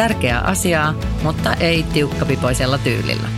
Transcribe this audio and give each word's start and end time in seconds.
Tärkeää 0.00 0.40
asiaa, 0.40 0.94
mutta 1.22 1.54
ei 1.54 1.82
tiukkapipoisella 1.82 2.78
tyylillä. 2.78 3.28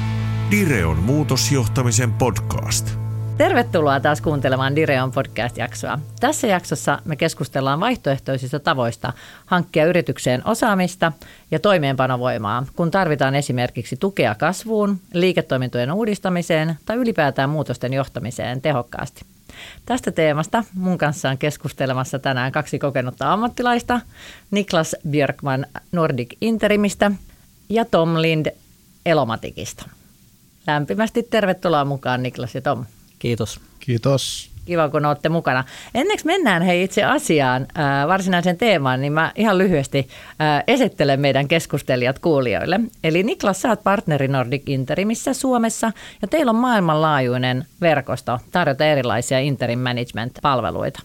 Direon 0.51 0.97
muutosjohtamisen 0.97 2.13
podcast. 2.13 2.91
Tervetuloa 3.37 4.01
taas 4.01 4.21
kuuntelemaan 4.21 4.77
Direon 4.77 5.13
podcast-jaksoa. 5.13 5.99
Tässä 6.21 6.47
jaksossa 6.47 6.99
me 7.05 7.17
keskustellaan 7.17 7.81
vaihtoehtoisista 7.81 8.61
tavoista 8.61 9.13
hankkia 9.47 9.87
yritykseen 9.87 10.43
osaamista 10.47 11.13
ja 11.51 11.59
toimeenpanovoimaa, 11.59 12.67
kun 12.77 12.91
tarvitaan 12.91 13.35
esimerkiksi 13.35 13.97
tukea 13.97 14.35
kasvuun, 14.35 15.01
liiketoimintojen 15.13 15.93
uudistamiseen 15.93 16.79
tai 16.87 16.97
ylipäätään 16.97 17.51
muutosten 17.51 17.93
johtamiseen 17.93 18.61
tehokkaasti. 18.61 19.32
Tästä 19.87 20.11
teemasta 20.11 20.65
mun 20.75 20.99
kanssa 20.99 21.31
on 21.31 21.39
keskustelemassa 21.39 22.19
tänään 22.19 22.53
kaksi 22.53 22.79
kokenutta 22.79 23.33
ammattilaista, 23.33 24.01
Niklas 24.51 24.97
Björkman 25.09 25.67
Nordic 25.93 26.37
Interimistä 26.41 27.11
ja 27.69 27.85
Tom 27.85 28.15
Lind 28.21 28.47
Elomatikista. 29.07 29.89
Lämpimästi 30.67 31.23
tervetuloa 31.23 31.85
mukaan 31.85 32.23
Niklas 32.23 32.55
ja 32.55 32.61
Tom. 32.61 32.87
Kiitos. 33.19 33.61
Kiitos. 33.81 34.52
Kiva, 34.65 34.89
kun 34.89 35.07
olette 35.07 35.29
mukana. 35.29 35.65
Enneksi 35.95 36.27
mennään 36.27 36.63
hei 36.63 36.83
itse 36.83 37.05
asiaan, 37.05 37.63
äh, 37.79 38.09
varsinaisen 38.09 38.59
teemaan, 38.59 39.01
niin 39.01 39.13
mä 39.13 39.33
ihan 39.37 39.59
lyhyesti 39.59 40.09
äh, 40.41 40.65
esittelen 40.67 41.21
meidän 41.21 41.49
keskustelijat 41.49 42.19
kuulijoille. 42.19 42.81
Eli 43.05 43.23
Niklas, 43.23 43.63
sä 43.63 43.69
oot 43.69 43.83
partneri 43.85 44.29
Nordic 44.29 44.63
Interimissä 44.67 45.35
Suomessa 45.35 45.93
ja 46.23 46.29
teillä 46.29 46.51
on 46.51 46.57
maailmanlaajuinen 46.57 47.67
verkosto 47.81 48.39
tarjota 48.53 48.85
erilaisia 48.85 49.39
interim 49.39 49.79
management-palveluita. 49.79 51.03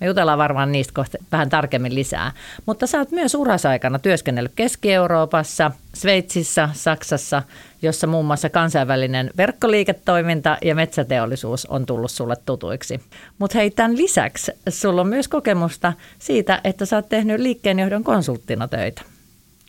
Me 0.00 0.06
jutellaan 0.06 0.38
varmaan 0.38 0.72
niistä 0.72 0.92
kohta 0.94 1.18
vähän 1.32 1.50
tarkemmin 1.50 1.94
lisää. 1.94 2.32
Mutta 2.66 2.86
sä 2.86 2.98
oot 2.98 3.10
myös 3.10 3.34
urasaikana 3.34 3.98
työskennellyt 3.98 4.52
Keski-Euroopassa, 4.56 5.70
Sveitsissä, 5.94 6.68
Saksassa, 6.72 7.42
jossa 7.82 8.06
muun 8.06 8.26
muassa 8.26 8.50
kansainvälinen 8.50 9.30
verkkoliiketoiminta 9.36 10.58
ja 10.62 10.74
metsäteollisuus 10.74 11.66
on 11.66 11.86
tullut 11.86 12.10
sulle 12.10 12.36
tutuiksi. 12.46 13.00
Mutta 13.38 13.58
hei, 13.58 13.70
tämän 13.70 13.96
lisäksi 13.96 14.52
sulla 14.68 15.00
on 15.00 15.08
myös 15.08 15.28
kokemusta 15.28 15.92
siitä, 16.18 16.60
että 16.64 16.86
sä 16.86 16.96
oot 16.96 17.08
tehnyt 17.08 17.40
liikkeenjohdon 17.40 18.04
konsulttina 18.04 18.68
töitä. 18.68 19.02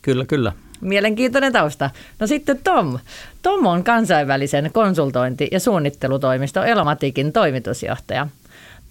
Kyllä, 0.01 0.25
kyllä. 0.25 0.51
Mielenkiintoinen 0.81 1.53
tausta. 1.53 1.89
No 2.19 2.27
sitten 2.27 2.59
Tom. 2.63 2.99
Tom 3.41 3.65
on 3.65 3.83
kansainvälisen 3.83 4.71
konsultointi- 4.73 5.47
ja 5.51 5.59
suunnittelutoimisto 5.59 6.63
Elomatikin 6.63 7.33
toimitusjohtaja– 7.33 8.27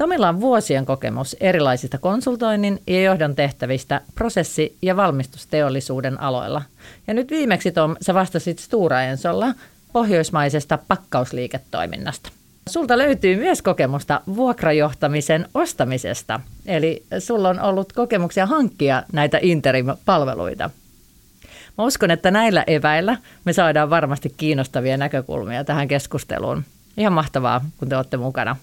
Tomilla 0.01 0.29
on 0.29 0.41
vuosien 0.41 0.87
kokemus 0.87 1.37
erilaisista 1.41 1.99
konsultoinnin 1.99 2.83
ja 2.87 3.03
johdon 3.03 3.35
tehtävistä 3.35 4.01
prosessi- 4.15 4.77
ja 4.83 4.97
valmistusteollisuuden 4.97 6.21
aloilla. 6.21 6.63
Ja 7.07 7.15
nyt 7.15 7.31
viimeksi 7.31 7.73
Tom, 7.73 7.97
sä 8.03 8.15
vastasit 8.15 8.59
Stura 8.59 9.03
Ensolla 9.03 9.55
pohjoismaisesta 9.93 10.79
pakkausliiketoiminnasta. 10.89 12.31
Sulta 12.69 12.99
löytyy 12.99 13.37
myös 13.37 13.63
kokemusta 13.63 14.21
vuokrajohtamisen 14.37 15.49
ostamisesta, 15.55 16.41
eli 16.67 17.03
sulla 17.19 17.49
on 17.49 17.61
ollut 17.61 17.93
kokemuksia 17.93 18.47
hankkia 18.47 19.03
näitä 19.13 19.39
interim-palveluita. 19.43 20.71
Mä 21.79 21.85
uskon, 21.85 22.11
että 22.11 22.31
näillä 22.31 22.65
eväillä 22.67 23.17
me 23.45 23.53
saadaan 23.53 23.91
varmasti 23.91 24.35
kiinnostavia 24.37 24.97
näkökulmia 24.97 25.65
tähän 25.65 25.89
keskusteluun. 25.89 26.65
Ihan 26.97 27.13
mahtavaa, 27.13 27.65
kun 27.79 27.89
te 27.89 27.97
olette 27.97 28.17
mukana. 28.17 28.57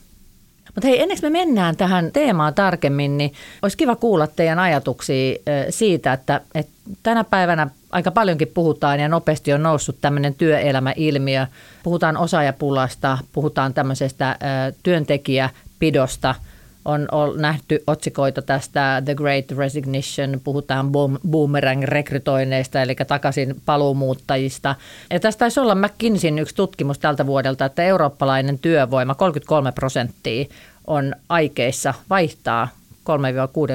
Mutta 0.77 0.87
hei, 0.87 1.01
ennen 1.01 1.17
me 1.21 1.29
mennään 1.29 1.77
tähän 1.77 2.11
teemaan 2.11 2.53
tarkemmin, 2.53 3.17
niin 3.17 3.33
olisi 3.61 3.77
kiva 3.77 3.95
kuulla 3.95 4.27
teidän 4.27 4.59
ajatuksia 4.59 5.35
siitä, 5.69 6.13
että, 6.13 6.41
että 6.55 6.71
tänä 7.03 7.23
päivänä 7.23 7.67
aika 7.91 8.11
paljonkin 8.11 8.47
puhutaan 8.47 8.99
ja 8.99 9.09
nopeasti 9.09 9.53
on 9.53 9.63
noussut 9.63 9.97
tämmöinen 10.01 10.33
työelämäilmiö. 10.33 11.47
Puhutaan 11.83 12.17
osaajapulasta, 12.17 13.17
puhutaan 13.33 13.73
tämmöisestä 13.73 14.37
työntekijäpidosta– 14.83 16.35
on, 16.87 17.07
nähty 17.37 17.83
otsikoita 17.87 18.41
tästä 18.41 19.01
The 19.05 19.15
Great 19.15 19.51
Resignation, 19.51 20.41
puhutaan 20.43 20.91
boom, 20.91 21.17
boomerang-rekrytoineista, 21.29 22.81
eli 22.81 22.95
takaisin 22.95 23.55
paluumuuttajista. 23.65 24.75
Ja 25.11 25.19
tästä 25.19 25.39
taisi 25.39 25.59
olla 25.59 25.75
McKinseyn 25.75 26.39
yksi 26.39 26.55
tutkimus 26.55 26.99
tältä 26.99 27.25
vuodelta, 27.25 27.65
että 27.65 27.83
eurooppalainen 27.83 28.59
työvoima, 28.59 29.15
33 29.15 29.71
prosenttia, 29.71 30.45
on 30.87 31.15
aikeissa 31.29 31.93
vaihtaa 32.09 32.67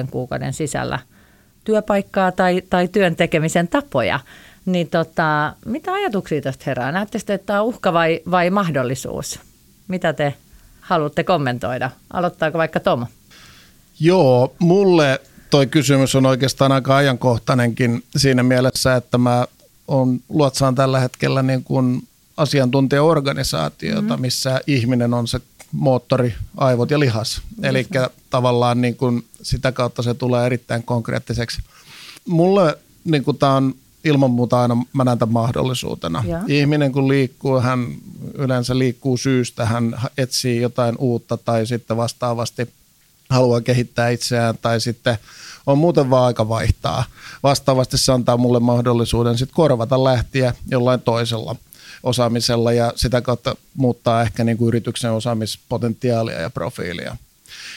3-6 0.05 0.07
kuukauden 0.11 0.53
sisällä 0.53 0.99
työpaikkaa 1.63 2.31
tai, 2.31 2.61
tai 2.69 2.87
työn 2.87 3.15
tekemisen 3.15 3.67
tapoja. 3.67 4.19
Niin 4.65 4.89
tota, 4.89 5.53
mitä 5.65 5.93
ajatuksia 5.93 6.41
tästä 6.41 6.63
herää? 6.67 6.91
Näettekö, 6.91 7.33
että 7.33 7.45
tämä 7.45 7.61
on 7.61 7.67
uhka 7.67 7.93
vai, 7.93 8.21
vai 8.31 8.49
mahdollisuus? 8.49 9.39
Mitä 9.87 10.13
te 10.13 10.33
haluatte 10.83 11.23
kommentoida? 11.23 11.91
Aloittaako 12.13 12.57
vaikka 12.57 12.79
Tom? 12.79 13.05
Joo, 13.99 14.55
mulle 14.59 15.21
toi 15.49 15.67
kysymys 15.67 16.15
on 16.15 16.25
oikeastaan 16.25 16.71
aika 16.71 16.95
ajankohtainenkin 16.95 18.03
siinä 18.15 18.43
mielessä, 18.43 18.95
että 18.95 19.17
mä 19.17 19.47
on, 19.87 20.19
luotsaan 20.29 20.75
tällä 20.75 20.99
hetkellä 20.99 21.43
niin 21.43 21.63
kuin 21.63 22.07
asiantuntijaorganisaatiota, 22.37 24.01
mm-hmm. 24.01 24.21
missä 24.21 24.61
ihminen 24.67 25.13
on 25.13 25.27
se 25.27 25.39
moottori, 25.71 26.33
aivot 26.57 26.91
ja 26.91 26.99
lihas. 26.99 27.41
Eli 27.63 27.87
tavallaan 28.29 28.81
niin 28.81 28.95
kuin 28.95 29.25
sitä 29.41 29.71
kautta 29.71 30.01
se 30.01 30.13
tulee 30.13 30.45
erittäin 30.45 30.83
konkreettiseksi. 30.83 31.61
Mulle 32.27 32.77
niin 33.03 33.23
kuin 33.23 33.37
tämä 33.37 33.55
on 33.55 33.75
ilman 34.03 34.31
muuta 34.31 34.61
aina 34.61 34.77
mä 34.93 35.03
näen 35.03 35.19
tämän 35.19 35.33
mahdollisuutena. 35.33 36.23
Ja. 36.27 36.41
Ihminen 36.47 36.91
kun 36.91 37.07
liikkuu, 37.07 37.59
hän 37.59 37.87
yleensä 38.33 38.77
liikkuu 38.77 39.17
syystä, 39.17 39.65
hän 39.65 40.01
etsii 40.17 40.61
jotain 40.61 40.95
uutta 40.97 41.37
tai 41.37 41.65
sitten 41.65 41.97
vastaavasti 41.97 42.69
haluaa 43.29 43.61
kehittää 43.61 44.09
itseään 44.09 44.57
tai 44.61 44.81
sitten 44.81 45.17
on 45.65 45.77
muuten 45.77 46.09
vaan 46.09 46.25
aika 46.25 46.49
vaihtaa. 46.49 47.03
Vastaavasti 47.43 47.97
se 47.97 48.11
antaa 48.11 48.37
mulle 48.37 48.59
mahdollisuuden 48.59 49.37
sitten 49.37 49.55
korvata 49.55 50.03
lähtiä 50.03 50.53
jollain 50.71 51.01
toisella 51.01 51.55
osaamisella 52.03 52.73
ja 52.73 52.93
sitä 52.95 53.21
kautta 53.21 53.55
muuttaa 53.73 54.21
ehkä 54.21 54.43
niin 54.43 54.57
kuin 54.57 54.67
yrityksen 54.67 55.11
osaamispotentiaalia 55.11 56.41
ja 56.41 56.49
profiilia. 56.49 57.17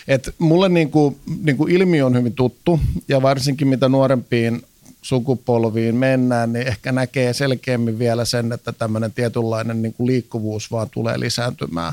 Et 0.08 0.34
mulle 0.38 0.68
niin 0.68 0.90
kuin, 0.90 1.20
niin 1.42 1.56
kuin 1.56 1.72
ilmiö 1.72 2.06
on 2.06 2.16
hyvin 2.16 2.32
tuttu 2.32 2.80
ja 3.08 3.22
varsinkin 3.22 3.68
mitä 3.68 3.88
nuorempiin 3.88 4.62
sukupolviin 5.06 5.96
mennään, 5.96 6.52
niin 6.52 6.66
ehkä 6.66 6.92
näkee 6.92 7.32
selkeämmin 7.32 7.98
vielä 7.98 8.24
sen, 8.24 8.52
että 8.52 8.72
tämmöinen 8.72 9.12
tietynlainen 9.12 9.82
niin 9.82 9.94
kuin 9.94 10.06
liikkuvuus 10.06 10.70
vaan 10.70 10.90
tulee 10.90 11.20
lisääntymään. 11.20 11.92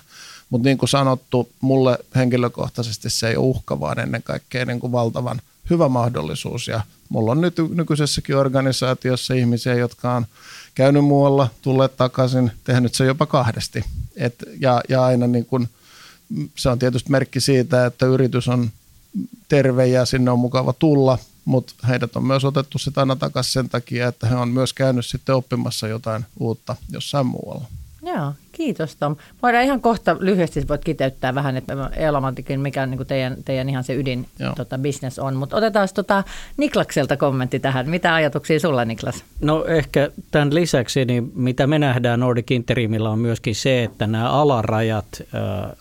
Mutta 0.50 0.68
niin 0.68 0.78
kuin 0.78 0.90
sanottu, 0.90 1.50
mulle 1.62 1.97
henkilökohtaisesti 2.16 3.09
se 3.09 3.29
ei 3.29 3.38
uhka, 3.38 3.79
vaan 3.79 4.00
ennen 4.00 4.24
kaikkea 4.24 4.66
niin 4.66 4.79
kuin 4.79 4.91
valtavan 4.91 5.41
hyvä 5.69 5.90
mahdollisuus. 5.90 6.68
Ja 6.68 6.81
mulla 7.09 7.31
on 7.31 7.41
nyt 7.41 7.56
nykyisessäkin 7.74 8.35
organisaatiossa 8.38 9.34
ihmisiä, 9.34 9.74
jotka 9.74 10.13
on 10.13 10.25
käynyt 10.75 11.06
muualla, 11.06 11.50
tulleet 11.62 11.98
takaisin, 11.98 12.51
tehnyt 12.63 12.95
se 12.95 13.06
jopa 13.06 13.25
kahdesti. 13.25 13.83
Et, 14.16 14.36
ja, 14.59 14.81
ja 14.89 15.04
aina 15.04 15.27
niin 15.27 15.45
kuin, 15.45 15.69
se 16.56 16.69
on 16.69 16.80
tietysti 16.80 17.12
merkki 17.12 17.39
siitä, 17.39 17.86
että 17.86 18.06
yritys 18.06 18.48
on 18.48 18.69
terve 19.48 19.88
ja 19.88 20.06
sinne 20.06 20.31
on 20.31 20.39
mukava 20.39 20.74
tulla, 20.74 21.18
mutta 21.45 21.74
heidät 21.88 22.16
on 22.16 22.24
myös 22.24 22.45
otettu 22.45 22.78
sitä 22.78 23.00
aina 23.00 23.16
takaisin 23.16 23.54
sen 23.54 23.69
takia, 23.69 24.07
että 24.07 24.28
he 24.28 24.36
on 24.36 24.50
myös 24.50 24.74
käynyt 24.74 25.06
sitten 25.06 25.36
oppimassa 25.36 25.88
jotain 25.88 26.25
uutta 26.40 26.75
jossain 26.92 27.25
muualla. 27.25 27.66
Joo, 28.06 28.34
kiitos 28.51 28.95
Tom. 28.95 29.16
Voidaan 29.42 29.63
ihan 29.63 29.81
kohta 29.81 30.18
lyhyesti 30.19 30.68
voit 30.68 30.84
kiteyttää 30.84 31.36
vähän, 31.36 31.57
että 31.57 31.90
Elomantikin, 31.95 32.60
mikä 32.60 32.86
niin 32.86 32.98
kuin 32.98 33.07
teidän, 33.07 33.38
teidän 33.45 33.69
ihan 33.69 33.84
se 33.84 33.95
ydin 33.95 34.28
tota, 34.56 34.78
business 34.78 35.19
on. 35.19 35.36
Mutta 35.36 35.56
otetaan 35.56 35.88
tota 35.94 36.24
Niklakselta 36.57 37.18
kommentti 37.18 37.60
tähän. 37.60 37.90
Mitä 37.90 38.13
ajatuksia 38.13 38.60
sulla 38.60 38.86
Niklas? 38.86 39.24
No 39.42 39.66
ehkä 39.66 40.12
tämän 40.31 40.56
lisäksi, 40.56 41.06
niin 41.06 41.31
mitä 41.36 41.68
me 41.68 41.80
nähdään 41.80 42.19
Nordic 42.19 42.51
Interimillä 42.51 43.10
on 43.10 43.19
myöskin 43.19 43.56
se, 43.56 43.84
että 43.84 44.07
nämä 44.07 44.30
alarajat 44.30 45.07
äh, 45.22 45.72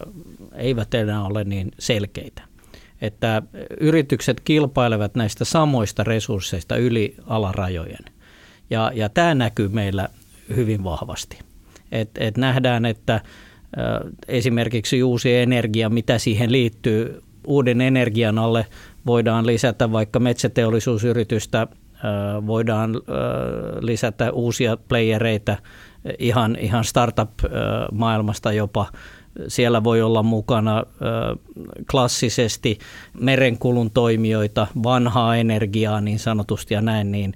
eivät 0.55 0.95
enää 0.95 1.23
ole 1.23 1.45
niin 1.45 1.73
selkeitä 1.79 2.52
että 3.03 3.43
yritykset 3.81 4.41
kilpailevat 4.41 5.15
näistä 5.15 5.45
samoista 5.45 6.05
resursseista 6.05 6.77
yli 6.77 7.17
alarajojen. 7.27 8.05
Ja, 8.71 8.93
ja 8.95 9.09
tämä 9.09 9.35
näkyy 9.35 9.69
meillä 9.69 10.09
hyvin 10.57 10.85
vahvasti. 10.85 11.39
Et, 11.93 12.11
et 12.19 12.37
nähdään, 12.37 12.85
että 12.85 13.21
esimerkiksi 14.29 15.03
uusi 15.03 15.35
energia, 15.35 15.91
mitä 15.91 16.19
siihen 16.19 16.53
liittyy, 16.53 17.23
uuden 17.47 17.81
energian 17.81 18.39
alle 18.39 18.67
voidaan 19.07 19.47
lisätä 19.47 19.93
vaikka 19.93 20.19
metsäteollisuusyritystä, 20.21 21.67
voidaan 22.47 22.95
lisätä 23.81 24.33
uusia 24.33 24.77
playereita 24.89 25.57
ihan, 26.19 26.57
ihan 26.61 26.85
startup-maailmasta 26.85 28.53
jopa. 28.53 28.87
Siellä 29.49 29.85
voi 29.85 30.03
olla 30.03 30.23
mukana 30.23 30.83
klassisesti 31.91 32.79
merenkulun 33.21 33.91
toimijoita, 33.91 34.67
vanhaa 34.83 35.37
energiaa 35.37 36.01
niin 36.01 36.19
sanotusti 36.19 36.75
ja 36.75 36.81
näin. 36.81 37.13
Niin, 37.13 37.35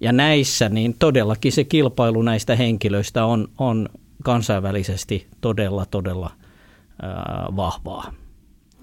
ja 0.00 0.12
näissä 0.12 0.68
niin 0.68 0.96
todellakin 0.98 1.52
se 1.52 1.64
kilpailu 1.64 2.22
näistä 2.22 2.56
henkilöistä 2.56 3.24
on, 3.24 3.48
on 3.58 3.88
kansainvälisesti 4.24 5.26
todella, 5.40 5.86
todella 5.86 6.30
vahvaa. 7.56 8.12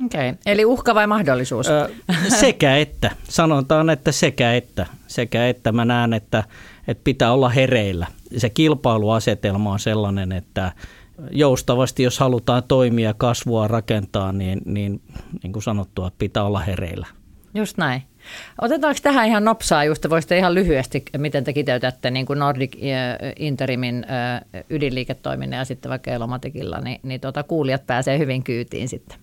Okei, 0.06 0.30
okay. 0.30 0.42
eli 0.46 0.66
uhka 0.66 0.96
vai 0.96 1.08
mahdollisuus? 1.08 1.68
sekä 2.40 2.78
että. 2.78 3.12
Sanotaan, 3.24 3.90
että 3.90 4.12
sekä 4.12 4.54
että. 4.54 4.86
Sekä 5.08 5.48
että 5.48 5.72
mä 5.72 5.86
näen, 5.86 6.14
että, 6.14 6.44
että 6.88 7.04
pitää 7.04 7.34
olla 7.34 7.50
hereillä. 7.50 8.08
Se 8.38 8.50
kilpailuasetelma 8.50 9.72
on 9.72 9.80
sellainen, 9.80 10.32
että 10.32 10.72
joustavasti, 11.32 12.04
jos 12.04 12.20
halutaan 12.20 12.64
toimia 12.68 13.14
kasvua 13.14 13.68
rakentaa, 13.68 14.32
niin, 14.32 14.62
niin, 14.66 15.02
niin 15.44 15.54
kuin 15.54 15.64
sanottua, 15.64 16.12
pitää 16.18 16.44
olla 16.44 16.60
hereillä. 16.60 17.08
Just 17.54 17.78
näin. 17.78 18.04
Otetaanko 18.62 19.00
tähän 19.04 19.28
ihan 19.28 19.46
nopsaa, 19.46 19.84
just 19.84 20.10
voisitte 20.10 20.38
ihan 20.38 20.54
lyhyesti, 20.54 21.04
miten 21.18 21.44
te 21.44 21.54
kiteytätte 21.54 22.12
niin 22.12 22.26
kuin 22.26 22.40
Nordic 22.40 22.78
Interimin 23.40 24.06
ydinliiketoiminnan 24.70 25.58
ja 25.58 25.66
sitten 25.66 25.90
vaikka 25.90 26.12
Elomatikilla, 26.12 26.82
niin, 26.82 27.00
niin 27.04 27.22
tuota, 27.22 27.44
kuulijat 27.44 27.88
pääsee 27.88 28.20
hyvin 28.20 28.44
kyytiin 28.44 28.88
sitten. 28.88 29.18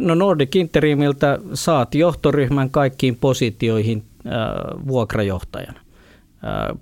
No 0.00 0.14
Nordic 0.14 0.56
Interimiltä 0.56 1.38
saat 1.54 1.94
johtoryhmän 1.94 2.70
kaikkiin 2.70 3.16
positioihin 3.16 4.04
äh, 4.26 4.32
vuokrajohtajana. 4.88 5.83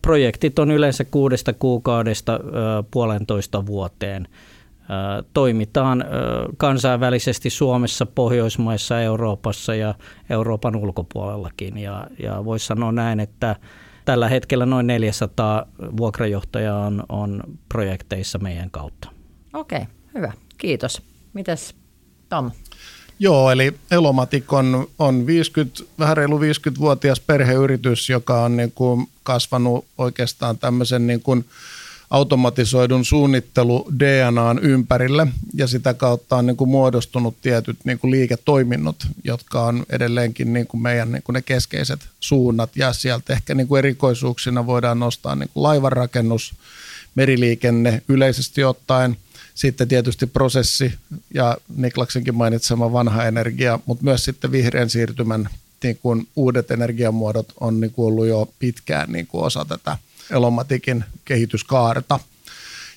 Projektit 0.02 0.58
on 0.58 0.70
yleensä 0.70 1.04
kuudesta 1.04 1.52
kuukaudesta 1.52 2.40
puolentoista 2.90 3.66
vuoteen. 3.66 4.28
Toimitaan 5.32 6.04
kansainvälisesti 6.56 7.50
Suomessa, 7.50 8.06
Pohjoismaissa, 8.06 9.00
Euroopassa 9.00 9.74
ja 9.74 9.94
Euroopan 10.30 10.76
ulkopuolellakin. 10.76 11.78
Ja, 11.78 12.06
ja 12.22 12.44
voisi 12.44 12.66
sanoa 12.66 12.92
näin, 12.92 13.20
että 13.20 13.56
tällä 14.04 14.28
hetkellä 14.28 14.66
noin 14.66 14.86
400 14.86 15.66
vuokrajohtajaa 15.96 16.86
on, 16.86 17.04
on 17.08 17.42
projekteissa 17.68 18.38
meidän 18.38 18.70
kautta. 18.70 19.08
Okei, 19.52 19.86
hyvä. 20.14 20.32
Kiitos. 20.58 21.02
Mitäs 21.32 21.74
Tom? 22.28 22.50
Joo, 23.22 23.50
eli 23.50 23.74
Elomatik 23.90 24.52
on, 24.52 24.88
on 24.98 25.26
50, 25.26 25.82
vähän 25.98 26.16
reilu 26.16 26.38
50-vuotias 26.38 27.20
perheyritys, 27.20 28.08
joka 28.08 28.42
on 28.42 28.56
niin 28.56 28.72
kuin 28.72 29.06
kasvanut 29.22 29.84
oikeastaan 29.98 30.58
tämmöisen 30.58 31.06
niin 31.06 31.22
kuin 31.22 31.44
automatisoidun 32.10 33.04
suunnittelu 33.04 33.88
DNAn 33.98 34.58
ympärille 34.58 35.26
ja 35.54 35.66
sitä 35.66 35.94
kautta 35.94 36.36
on 36.36 36.46
niin 36.46 36.56
kuin 36.56 36.70
muodostunut 36.70 37.36
tietyt 37.42 37.76
niin 37.84 37.98
kuin 37.98 38.10
liiketoiminnot, 38.10 39.06
jotka 39.24 39.62
on 39.62 39.86
edelleenkin 39.90 40.52
niin 40.52 40.66
kuin 40.66 40.82
meidän 40.82 41.12
niin 41.12 41.22
kuin 41.22 41.34
ne 41.34 41.42
keskeiset 41.42 42.00
suunnat. 42.20 42.70
Ja 42.76 42.92
sieltä 42.92 43.32
ehkä 43.32 43.54
niin 43.54 43.68
kuin 43.68 43.78
erikoisuuksina 43.78 44.66
voidaan 44.66 44.98
nostaa 44.98 45.34
niin 45.34 45.50
kuin 45.54 45.62
laivanrakennus, 45.62 46.54
meriliikenne 47.14 48.02
yleisesti 48.08 48.64
ottaen– 48.64 49.16
sitten 49.54 49.88
tietysti 49.88 50.26
prosessi 50.26 50.92
ja 51.34 51.56
Niklaksenkin 51.76 52.34
mainitsema 52.34 52.92
vanha 52.92 53.24
energia, 53.24 53.78
mutta 53.86 54.04
myös 54.04 54.24
sitten 54.24 54.52
vihreän 54.52 54.90
siirtymän 54.90 55.48
niin 55.82 55.98
kuin 56.02 56.28
uudet 56.36 56.70
energiamuodot 56.70 57.52
on 57.60 57.80
niin 57.80 57.92
kuin 57.92 58.06
ollut 58.06 58.26
jo 58.26 58.48
pitkään 58.58 59.12
niin 59.12 59.26
kuin 59.26 59.44
osa 59.44 59.64
tätä 59.64 59.98
Elomatikin 60.30 61.04
kehityskaarta. 61.24 62.20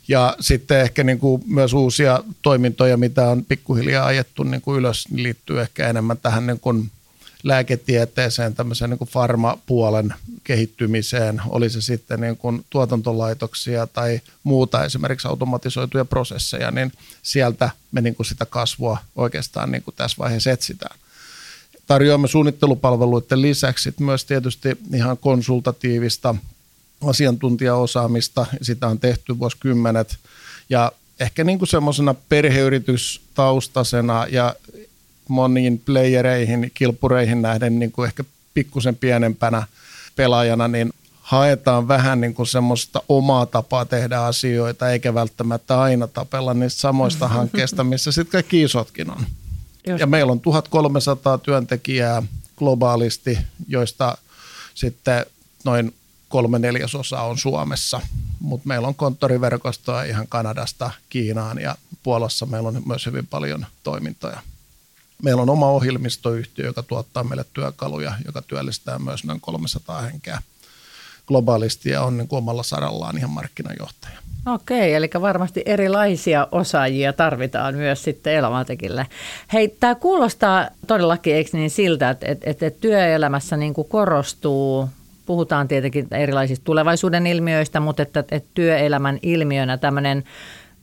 Ja 0.08 0.36
sitten 0.40 0.82
ehkä 0.82 1.04
niin 1.04 1.20
kuin 1.20 1.44
myös 1.48 1.74
uusia 1.74 2.24
toimintoja, 2.42 2.98
mitä 2.98 3.30
on 3.30 3.46
pikkuhiljaa 3.46 4.06
ajettu 4.06 4.44
niin 4.44 4.62
kuin 4.62 4.78
ylös, 4.78 5.06
niin 5.10 5.24
liittyy 5.24 5.62
ehkä 5.62 5.90
enemmän 5.90 6.18
tähän 6.18 6.48
niin 6.48 6.60
kuin 6.60 6.92
lääketieteeseen, 7.46 8.56
tämmöisen 8.56 8.90
niin 8.90 9.00
farmapuolen 9.08 10.14
kehittymiseen, 10.44 11.42
oli 11.50 11.70
se 11.70 11.82
sitten 11.82 12.22
niin 12.22 12.38
kuin 12.38 12.66
tuotantolaitoksia 12.70 13.88
tai 13.88 14.22
muuta, 14.44 14.86
esimerkiksi 14.86 15.28
automatisoituja 15.28 16.06
prosesseja, 16.06 16.72
niin 16.72 16.92
sieltä 17.24 17.70
me 17.92 18.02
niin 18.02 18.16
kuin 18.16 18.26
sitä 18.26 18.46
kasvua 18.46 18.98
oikeastaan 19.16 19.72
niin 19.72 19.84
kuin 19.84 19.96
tässä 19.96 20.18
vaiheessa 20.20 20.52
etsitään. 20.52 20.98
Tarjoamme 21.88 22.28
suunnittelupalveluiden 22.28 23.42
lisäksi 23.42 23.94
myös 24.00 24.26
tietysti 24.26 24.78
ihan 24.94 25.18
konsultatiivista 25.18 26.36
asiantuntijaosaamista, 27.08 28.46
sitä 28.62 28.88
on 28.88 29.00
tehty 29.00 29.40
vuosikymmenet, 29.40 30.18
ja 30.70 30.92
ehkä 31.20 31.44
niin 31.44 31.60
kuin 31.60 31.70
semmoisena 31.70 32.16
perheyritystaustaisena 32.30 34.28
ja 34.30 34.56
moniin 35.28 35.82
playereihin, 35.86 36.72
kilpureihin 36.74 37.42
nähden 37.42 37.80
niin 37.80 37.92
kuin 37.92 38.08
ehkä 38.08 38.24
pikkusen 38.54 38.96
pienempänä 38.96 39.64
pelaajana, 40.16 40.68
niin 40.68 40.94
haetaan 41.22 41.88
vähän 41.88 42.22
niin 42.22 42.34
kuin 42.34 42.48
semmoista 42.48 43.02
omaa 43.10 43.46
tapaa 43.46 43.86
tehdä 43.86 44.20
asioita, 44.20 44.90
eikä 44.90 45.14
välttämättä 45.14 45.82
aina 45.82 46.08
tapella 46.08 46.54
niistä 46.54 46.82
samoista 46.82 47.28
hankkeista, 47.38 47.84
missä 47.84 48.12
sitten 48.12 48.32
kaikki 48.32 48.62
isotkin 48.62 49.12
on. 49.12 49.26
Just. 49.88 50.00
Ja 50.00 50.08
meillä 50.08 50.32
on 50.32 50.40
1300 50.40 51.38
työntekijää 51.38 52.24
globaalisti, 52.58 53.38
joista 53.68 54.18
sitten 54.76 55.26
noin 55.64 55.94
kolme 56.30 56.60
neljäsosaa 56.60 57.28
on 57.28 57.38
Suomessa, 57.38 58.02
mutta 58.40 58.68
meillä 58.68 58.88
on 58.88 58.96
konttoriverkostoa 58.96 60.04
ihan 60.04 60.28
Kanadasta 60.28 60.92
Kiinaan 61.10 61.62
ja 61.62 61.76
Puolassa 62.04 62.46
meillä 62.46 62.70
on 62.70 62.84
myös 62.86 63.06
hyvin 63.06 63.28
paljon 63.28 63.66
toimintoja. 63.84 64.40
Meillä 65.24 65.42
on 65.42 65.50
oma 65.50 65.70
ohjelmistoyhtiö, 65.70 66.66
joka 66.66 66.84
tuottaa 66.84 67.24
meille 67.24 67.46
työkaluja, 67.54 68.14
joka 68.26 68.42
työllistää 68.42 69.00
myös 69.00 69.24
noin 69.24 69.42
300 69.42 70.02
henkeä 70.02 70.40
globaalisti 71.28 71.90
ja 71.90 72.02
on 72.02 72.18
niin 72.18 72.28
kuin 72.28 72.38
omalla 72.38 72.64
sarallaan 72.64 73.18
ihan 73.18 73.30
markkinajohtaja. 73.30 74.20
Okei, 74.46 74.94
eli 74.94 75.10
varmasti 75.22 75.64
erilaisia 75.66 76.48
osaajia 76.52 77.14
tarvitaan 77.14 77.76
myös 77.76 78.04
sitten 78.04 78.34
Elomatekille. 78.34 79.08
Hei, 79.54 79.68
tämä 79.68 79.96
kuulostaa 79.96 80.68
todellakin 80.88 81.36
eikö 81.36 81.50
niin 81.54 81.70
siltä, 81.70 82.10
että, 82.10 82.26
että, 82.30 82.50
että 82.50 82.70
työelämässä 82.82 83.58
niin 83.58 83.74
kuin 83.74 83.88
korostuu 83.88 84.90
puhutaan 85.26 85.68
tietenkin 85.68 86.08
erilaisista 86.12 86.66
tulevaisuuden 86.66 87.28
ilmiöistä, 87.28 87.80
mutta 87.80 88.04
että, 88.04 88.20
että 88.32 88.50
työelämän 88.54 89.20
ilmiönä 89.22 89.78
tämmöinen 89.78 90.24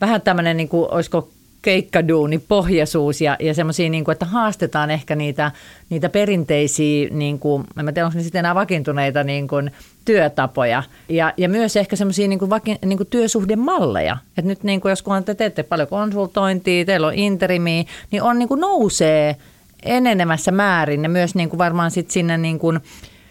vähän 0.01 0.21
tämmöinen, 0.21 0.57
niin 0.57 0.69
kuin, 0.69 0.91
olisiko 0.91 1.29
keikkaduuni, 1.63 2.39
pohjasuus 2.39 3.21
ja, 3.21 3.37
ja 3.41 3.55
semmoisia, 3.55 3.91
niin 3.91 4.05
kuin, 4.05 4.13
että 4.13 4.27
haastetaan 4.27 4.91
ehkä 4.91 5.17
niitä, 5.17 5.53
niitä 5.91 6.09
perinteisiä, 6.09 7.09
niin 7.11 7.39
kuin, 7.39 7.65
en 7.79 7.95
tiedä 7.95 8.07
onko 8.07 8.19
ne 8.19 8.23
sitten 8.23 8.39
enää 8.39 8.55
vakiintuneita 8.55 9.25
niin 9.25 9.49
kuin, 9.49 9.71
työtapoja. 10.05 10.83
Ja, 11.09 11.33
ja 11.37 11.49
myös 11.49 11.77
ehkä 11.77 11.97
semmoisia 11.97 12.29
niin 12.29 12.39
kuin, 12.39 12.51
niin 12.85 13.07
työsuhdemalleja. 13.11 14.17
Että 14.29 14.49
nyt 14.49 14.63
niin 14.63 14.81
kuin, 14.81 14.91
jos 14.91 15.03
kun 15.03 15.25
te 15.25 15.35
teette 15.35 15.63
paljon 15.63 15.89
konsultointia, 15.89 16.85
teillä 16.85 17.07
on 17.07 17.15
interimi, 17.15 17.87
niin 18.11 18.23
on 18.23 18.39
niin 18.39 18.49
kuin 18.49 18.61
nousee 18.61 19.37
enenemässä 19.83 20.51
määrin. 20.51 21.03
Ja 21.03 21.09
myös 21.09 21.35
niin 21.35 21.49
kuin 21.49 21.59
varmaan 21.59 21.91
sitten 21.91 22.13
sinne 22.13 22.39
niin 22.39 22.59
kuin, 22.59 22.81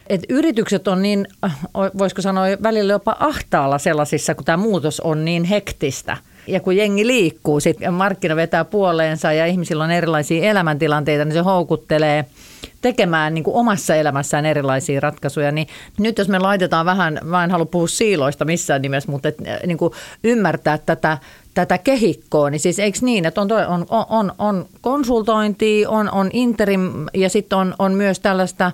että 0.08 0.26
yritykset 0.30 0.88
on 0.88 1.02
niin, 1.02 1.28
voisiko 1.98 2.22
sanoa 2.22 2.46
välillä 2.64 2.94
jopa 2.94 3.16
ahtaalla 3.20 3.78
sellaisissa, 3.78 4.36
kun 4.36 4.46
tämä 4.46 4.58
muutos 4.58 5.00
on 5.00 5.26
niin 5.26 5.44
hektistä– 5.44 6.18
ja 6.48 6.60
kun 6.60 6.78
jengi 6.78 7.08
liikkuu, 7.08 7.60
sit 7.60 7.78
markkina 7.92 8.36
vetää 8.36 8.66
puoleensa 8.66 9.34
ja 9.34 9.46
ihmisillä 9.46 9.84
on 9.84 9.92
erilaisia 9.92 10.50
elämäntilanteita, 10.50 11.26
niin 11.26 11.34
se 11.34 11.40
houkuttelee 11.40 12.26
tekemään 12.82 13.34
niin 13.34 13.44
kuin 13.44 13.56
omassa 13.56 13.96
elämässään 13.96 14.46
erilaisia 14.46 15.00
ratkaisuja. 15.00 15.52
Niin 15.52 15.68
nyt 16.00 16.18
jos 16.18 16.28
me 16.28 16.40
laitetaan 16.40 16.86
vähän, 16.86 17.20
mä 17.24 17.44
en 17.44 17.52
halua 17.52 17.66
puhua 17.66 17.88
siiloista 17.88 18.46
missään 18.46 18.82
nimessä, 18.82 19.12
mutta 19.12 19.30
et, 19.30 19.38
niin 19.66 19.78
kuin 19.78 19.94
ymmärtää 20.24 20.78
tätä, 20.78 21.18
tätä 21.54 21.78
kehikkoa, 21.78 22.50
niin 22.50 22.60
siis 22.60 22.80
eikö 22.80 23.00
niin, 23.02 23.26
että 23.26 23.42
on, 23.42 23.50
on, 23.68 23.86
on, 24.10 24.32
on 24.38 24.66
konsultointi, 24.82 25.86
on, 25.88 26.12
on 26.12 26.30
interim 26.34 27.06
ja 27.14 27.30
sitten 27.30 27.58
on, 27.58 27.76
on 27.80 27.94
myös 27.94 28.20
tällaista 28.20 28.72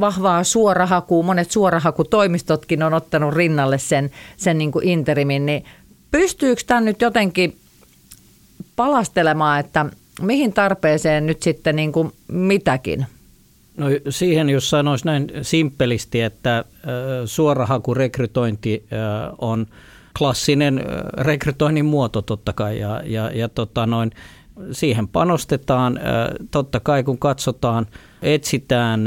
vahvaa 0.00 0.44
suorahakua, 0.44 1.22
monet 1.22 1.50
suorahakutoimistotkin 1.50 2.82
on 2.82 2.94
ottanut 2.94 3.34
rinnalle 3.34 3.78
sen, 3.78 4.10
sen 4.36 4.58
niin 4.58 4.72
kuin 4.72 4.88
interimin, 4.88 5.46
niin 5.46 5.64
pystyykö 6.10 6.62
tämän 6.66 6.84
nyt 6.84 7.00
jotenkin 7.00 7.56
palastelemaan, 8.76 9.60
että 9.60 9.86
mihin 10.22 10.52
tarpeeseen 10.52 11.26
nyt 11.26 11.42
sitten 11.42 11.76
niin 11.76 11.92
kuin 11.92 12.12
mitäkin 12.28 13.06
No 13.78 13.86
siihen, 14.08 14.50
jos 14.50 14.70
sanoisi 14.70 15.04
näin 15.04 15.30
simppelisti, 15.42 16.20
että 16.20 16.64
suorahakurekrytointi 17.24 18.84
on 19.38 19.66
klassinen 20.18 20.84
rekrytoinnin 21.18 21.84
muoto 21.84 22.22
totta 22.22 22.52
kai 22.52 22.78
ja, 22.78 23.02
ja, 23.04 23.30
ja 23.34 23.48
tota 23.48 23.86
noin, 23.86 24.10
siihen 24.72 25.08
panostetaan. 25.08 26.00
Totta 26.50 26.80
kai 26.80 27.02
kun 27.02 27.18
katsotaan, 27.18 27.86
etsitään 28.22 29.04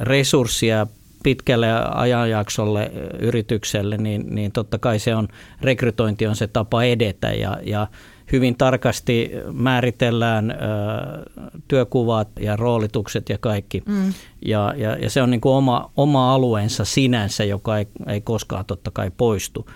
resursseja 0.00 0.86
pitkälle 1.22 1.66
ajanjaksolle 1.94 2.92
yritykselle, 3.18 3.96
niin, 3.96 4.34
niin 4.34 4.52
totta 4.52 4.78
kai 4.78 4.98
se 4.98 5.14
on, 5.14 5.28
rekrytointi 5.60 6.26
on 6.26 6.36
se 6.36 6.46
tapa 6.46 6.82
edetä 6.82 7.28
ja, 7.28 7.58
ja 7.62 7.86
hyvin 8.32 8.56
tarkasti 8.56 9.30
määritellään 9.52 10.50
ö, 10.50 10.54
työkuvat 11.68 12.28
ja 12.40 12.56
roolitukset 12.56 13.28
ja 13.28 13.38
kaikki. 13.38 13.82
Mm. 13.86 14.12
Ja, 14.46 14.74
ja, 14.76 14.96
ja 14.96 15.10
se 15.10 15.22
on 15.22 15.30
niin 15.30 15.40
kuin 15.40 15.52
oma, 15.52 15.90
oma 15.96 16.34
alueensa 16.34 16.84
sinänsä, 16.84 17.44
joka 17.44 17.78
ei, 17.78 17.86
ei 18.06 18.20
koskaan 18.20 18.64
totta 18.64 18.90
kai 18.90 19.10
poistu. 19.16 19.66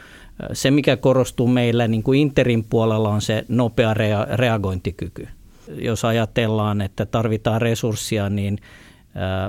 Se, 0.53 0.71
mikä 0.71 0.97
korostuu 0.97 1.47
meillä 1.47 1.89
niin 1.89 2.03
kuin 2.03 2.21
Interin 2.21 2.65
puolella, 2.65 3.09
on 3.09 3.23
se 3.23 3.45
nopea 3.49 3.95
rea- 3.95 4.37
reagointikyky. 4.37 5.29
Jos 5.69 6.05
ajatellaan, 6.05 6.81
että 6.81 7.07
tarvitaan 7.07 7.63
resursseja, 7.63 8.31
niin 8.31 8.59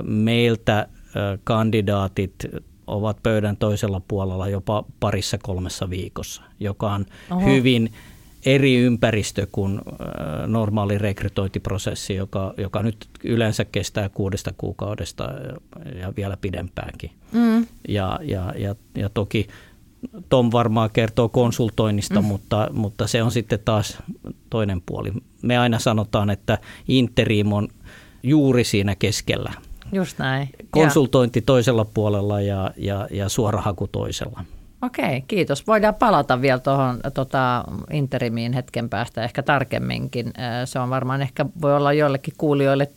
meiltä 0.02 0.88
kandidaatit 1.44 2.34
ovat 2.86 3.22
pöydän 3.22 3.56
toisella 3.56 4.00
puolella 4.08 4.48
jopa 4.48 4.84
parissa 5.00 5.38
kolmessa 5.42 5.90
viikossa, 5.90 6.42
joka 6.60 6.92
on 6.92 7.06
Oho. 7.30 7.46
hyvin 7.46 7.92
eri 8.46 8.76
ympäristö 8.76 9.46
kuin 9.52 9.80
normaali 10.46 10.98
rekrytointiprosessi, 10.98 12.14
joka, 12.14 12.54
joka 12.58 12.82
nyt 12.82 13.08
yleensä 13.24 13.64
kestää 13.64 14.08
kuudesta 14.08 14.54
kuukaudesta 14.58 15.24
ja 16.00 16.12
vielä 16.16 16.36
pidempäänkin. 16.36 17.10
Mm. 17.32 17.66
Ja, 17.88 18.18
ja, 18.22 18.52
ja, 18.56 18.74
ja 18.94 19.08
toki 19.08 19.46
Tom 20.28 20.52
varmaan 20.52 20.90
kertoo 20.90 21.28
konsultoinnista, 21.28 22.22
mm. 22.22 22.26
mutta, 22.26 22.68
mutta 22.72 23.06
se 23.06 23.22
on 23.22 23.30
sitten 23.30 23.58
taas 23.64 23.98
toinen 24.50 24.82
puoli. 24.86 25.12
Me 25.42 25.58
aina 25.58 25.78
sanotaan, 25.78 26.30
että 26.30 26.58
interim 26.88 27.52
on 27.52 27.68
juuri 28.22 28.64
siinä 28.64 28.94
keskellä. 28.94 29.52
Just 29.92 30.18
näin. 30.18 30.48
Konsultointi 30.70 31.38
ja. 31.38 31.42
toisella 31.46 31.84
puolella 31.84 32.40
ja, 32.40 32.70
ja, 32.76 33.08
ja 33.10 33.28
suorahaku 33.28 33.86
toisella. 33.86 34.44
Okei, 34.82 35.24
kiitos. 35.28 35.66
Voidaan 35.66 35.94
palata 35.94 36.40
vielä 36.40 36.58
tuohon 36.58 37.00
tota, 37.14 37.64
interimiin 37.92 38.52
hetken 38.52 38.88
päästä 38.88 39.24
ehkä 39.24 39.42
tarkemminkin. 39.42 40.32
Se 40.64 40.78
on 40.78 40.90
varmaan 40.90 41.22
ehkä, 41.22 41.46
voi 41.62 41.76
olla 41.76 41.92
joillekin 41.92 42.34
kuulijoille 42.38 42.90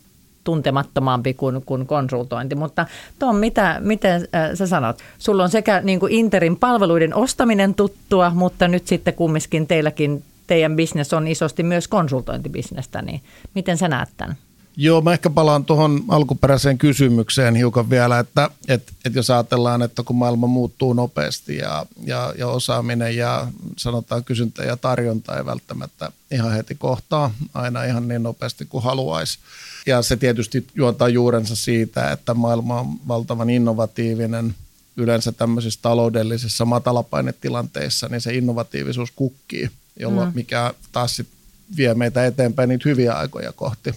tuntemattomampi 0.44 1.34
kuin, 1.34 1.62
kuin 1.66 1.86
konsultointi. 1.86 2.54
Mutta 2.54 2.86
Tom, 3.18 3.36
mitä, 3.36 3.76
miten 3.80 4.28
äh, 4.34 4.50
sä 4.54 4.66
sanot? 4.66 4.98
Sulla 5.18 5.42
on 5.42 5.50
sekä 5.50 5.80
niin 5.80 6.00
kuin 6.00 6.12
Interin 6.12 6.56
palveluiden 6.56 7.14
ostaminen 7.14 7.74
tuttua, 7.74 8.30
mutta 8.34 8.68
nyt 8.68 8.86
sitten 8.86 9.14
kumminkin 9.14 9.66
teilläkin 9.66 10.22
teidän 10.46 10.76
bisnes 10.76 11.12
on 11.12 11.28
isosti 11.28 11.62
myös 11.62 11.88
konsultointibisnestä, 11.88 13.02
niin 13.02 13.20
miten 13.54 13.78
sä 13.78 13.88
näet 13.88 14.08
tämän? 14.16 14.36
Joo, 14.76 15.00
mä 15.00 15.12
ehkä 15.12 15.30
palaan 15.30 15.64
tuohon 15.64 16.04
alkuperäiseen 16.08 16.78
kysymykseen 16.78 17.54
hiukan 17.56 17.90
vielä, 17.90 18.18
että 18.18 18.50
et, 18.68 18.92
et 19.04 19.14
jos 19.14 19.30
ajatellaan, 19.30 19.82
että 19.82 20.02
kun 20.02 20.16
maailma 20.16 20.46
muuttuu 20.46 20.92
nopeasti 20.92 21.56
ja, 21.56 21.86
ja, 22.04 22.34
ja 22.38 22.48
osaaminen 22.48 23.16
ja 23.16 23.46
sanotaan 23.76 24.24
kysyntä 24.24 24.64
ja 24.64 24.76
tarjonta 24.76 25.36
ei 25.36 25.46
välttämättä 25.46 26.12
ihan 26.30 26.52
heti 26.52 26.74
kohtaa 26.74 27.34
aina 27.54 27.84
ihan 27.84 28.08
niin 28.08 28.22
nopeasti 28.22 28.64
kuin 28.64 28.84
haluaisi. 28.84 29.38
Ja 29.86 30.02
se 30.02 30.16
tietysti 30.16 30.66
juontaa 30.74 31.08
juurensa 31.08 31.56
siitä, 31.56 32.12
että 32.12 32.34
maailma 32.34 32.80
on 32.80 32.86
valtavan 33.08 33.50
innovatiivinen, 33.50 34.54
yleensä 34.96 35.32
tämmöisissä 35.32 35.80
taloudellisissa 35.82 36.64
matalapainetilanteissa, 36.64 38.08
niin 38.08 38.20
se 38.20 38.34
innovatiivisuus 38.34 39.10
kukkii, 39.10 39.70
jolloin 40.00 40.28
mm. 40.28 40.34
mikä 40.34 40.74
taas 40.92 41.16
sit 41.16 41.28
vie 41.76 41.94
meitä 41.94 42.26
eteenpäin 42.26 42.68
niitä 42.68 42.88
hyviä 42.88 43.12
aikoja 43.12 43.52
kohti. 43.52 43.94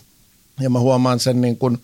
Ja 0.60 0.70
mä 0.70 0.80
huomaan 0.80 1.20
sen 1.20 1.42
niin 1.42 1.58
kuin 1.58 1.78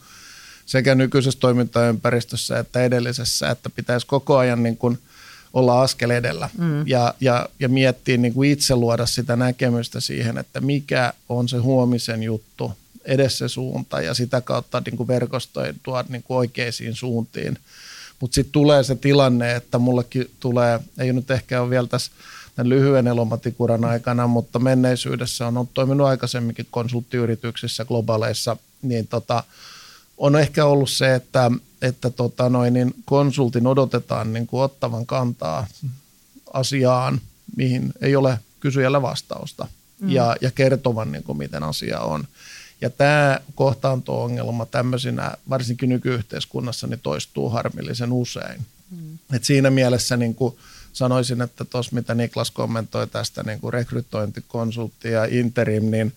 sekä 0.66 0.96
nykyisessä 0.96 1.40
toimintaympäristössä 1.40 2.60
että 2.60 2.84
edellisessä, 2.84 3.50
että 3.50 3.70
pitäisi 3.70 4.08
koko 4.08 4.38
ajan 4.38 4.64
niin 4.64 4.78
kuin 4.78 5.00
olla 5.54 5.82
askel 5.82 6.10
edellä 6.10 6.50
mm. 6.58 6.88
ja, 6.88 7.14
ja, 7.22 7.50
ja 7.60 7.70
miettiä 7.70 8.18
niin 8.18 8.34
kuin 8.34 8.52
itse 8.52 8.76
luoda 8.76 9.06
sitä 9.06 9.36
näkemystä 9.36 10.00
siihen, 10.00 10.38
että 10.38 10.62
mikä 10.62 11.14
on 11.30 11.50
se 11.50 11.58
huomisen 11.58 12.24
juttu, 12.24 12.72
edessä 13.06 13.48
suunta 13.48 14.02
ja 14.02 14.14
sitä 14.14 14.42
kautta 14.42 14.82
niin 14.86 14.98
kuin 14.98 15.08
verkostoitua 15.08 16.06
niin 16.10 16.24
kuin 16.24 16.38
oikeisiin 16.38 16.96
suuntiin. 16.96 17.58
Mutta 18.20 18.36
sitten 18.36 18.52
tulee 18.52 18.84
se 18.84 18.96
tilanne, 18.96 19.56
että 19.56 19.80
mullekin 19.80 20.32
tulee, 20.40 20.80
ei 20.98 21.14
nyt 21.14 21.32
ehkä 21.32 21.62
ole 21.62 21.70
vielä 21.70 21.88
tässä 21.88 22.12
lyhyen 22.64 23.08
elomatikuran 23.08 23.86
aikana, 23.86 24.28
mutta 24.28 24.60
menneisyydessä 24.60 25.48
on 25.48 25.58
ollut 25.58 25.74
toiminut 25.74 26.08
aikaisemminkin 26.08 26.68
konsulttiyrityksissä 26.72 27.86
globaaleissa, 27.86 28.58
niin 28.82 29.08
tota, 29.08 29.44
on 30.18 30.36
ehkä 30.36 30.66
ollut 30.66 30.90
se, 30.90 31.16
että, 31.16 31.52
että 31.82 32.10
tota 32.10 32.50
noin, 32.50 32.74
niin 32.74 32.94
konsultin 33.06 33.68
odotetaan 33.68 34.34
niin 34.34 34.48
kuin 34.48 34.64
ottavan 34.64 35.06
kantaa 35.06 35.68
asiaan, 36.54 37.22
mihin 37.56 37.94
ei 38.02 38.16
ole 38.16 38.40
kysyjällä 38.60 39.02
vastausta 39.02 39.68
mm. 40.00 40.10
ja, 40.10 40.36
ja 40.42 40.52
kertovan, 40.52 41.12
niin 41.12 41.24
kuin 41.24 41.38
miten 41.38 41.64
asia 41.64 42.00
on. 42.00 42.28
Ja 42.82 42.90
tämä 42.90 43.40
kohtaanto-ongelma 43.56 44.66
tämmöisinä, 44.66 45.32
varsinkin 45.50 45.90
nykyyhteiskunnassa, 45.90 46.88
niin 46.88 47.00
toistuu 47.04 47.50
harmillisen 47.50 48.12
usein. 48.12 48.66
Mm. 48.92 49.18
Et 49.34 49.44
siinä 49.44 49.70
mielessä 49.70 50.18
niin 50.18 50.36
kuin 50.36 50.56
sanoisin, 51.00 51.42
että 51.42 51.66
tuossa 51.66 51.96
mitä 51.96 52.16
Niklas 52.16 52.52
kommentoi 52.52 53.08
tästä 53.08 53.44
niin 53.44 53.60
kuin 53.60 53.74
rekrytointikonsultti 53.74 55.12
ja 55.12 55.26
interim, 55.26 55.92
niin 55.92 56.14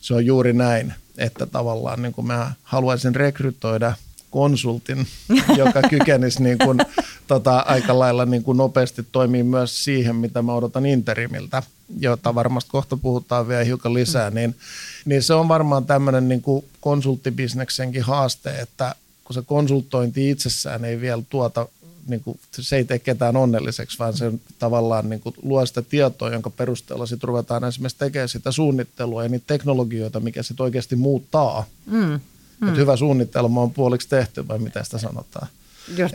se 0.00 0.14
on 0.14 0.26
juuri 0.26 0.52
näin, 0.52 0.94
että 1.18 1.46
tavallaan 1.46 2.02
niin 2.02 2.12
kuin 2.12 2.26
mä 2.26 2.52
haluaisin 2.62 3.14
rekrytoida 3.14 3.92
konsultin, 4.30 5.06
joka 5.62 5.82
kykenisi 5.82 6.42
niin 6.42 6.58
kuin, 6.58 6.78
tota, 7.26 7.58
aika 7.58 7.98
lailla 7.98 8.26
niin 8.26 8.42
kuin 8.42 8.58
nopeasti 8.58 9.06
toimii 9.12 9.42
myös 9.42 9.84
siihen, 9.84 10.16
mitä 10.16 10.42
mä 10.42 10.54
odotan 10.54 10.86
interimiltä, 10.86 11.62
jota 12.00 12.34
varmasti 12.34 12.70
kohta 12.70 12.96
puhutaan 12.96 13.48
vielä 13.48 13.64
hiukan 13.64 13.94
lisää, 13.94 14.30
niin, 14.30 14.56
niin 15.04 15.22
se 15.22 15.34
on 15.34 15.48
varmaan 15.48 15.84
tämmöinen 15.84 16.28
niin 16.28 16.42
kuin 16.42 16.64
konsulttibisneksenkin 16.80 18.02
haaste, 18.02 18.50
että 18.50 18.94
kun 19.24 19.34
se 19.34 19.42
konsultointi 19.42 20.30
itsessään 20.30 20.84
ei 20.84 21.00
vielä 21.00 21.22
tuota 21.30 21.68
niin 22.08 22.20
kuin, 22.20 22.40
se 22.50 22.76
ei 22.76 22.84
tee 22.84 22.98
ketään 22.98 23.36
onnelliseksi, 23.36 23.98
vaan 23.98 24.16
se 24.16 24.32
tavallaan 24.58 25.10
niin 25.10 25.20
kuin, 25.20 25.34
luo 25.42 25.66
sitä 25.66 25.82
tietoa, 25.82 26.30
jonka 26.30 26.50
perusteella 26.50 27.06
sitten 27.06 27.28
ruvetaan 27.28 27.64
esimerkiksi 27.64 27.98
tekemään 27.98 28.28
sitä 28.28 28.52
suunnittelua 28.52 29.22
ja 29.22 29.28
niitä 29.28 29.44
teknologioita, 29.46 30.20
mikä 30.20 30.42
sitten 30.42 30.64
oikeasti 30.64 30.96
muuttaa. 30.96 31.66
Mm. 31.86 32.20
Mm. 32.60 32.68
Että 32.68 32.80
hyvä 32.80 32.96
suunnitelma 32.96 33.62
on 33.62 33.70
puoliksi 33.70 34.08
tehty, 34.08 34.48
vai 34.48 34.58
mitä 34.58 34.84
sitä 34.84 34.98
sanotaan. 34.98 35.48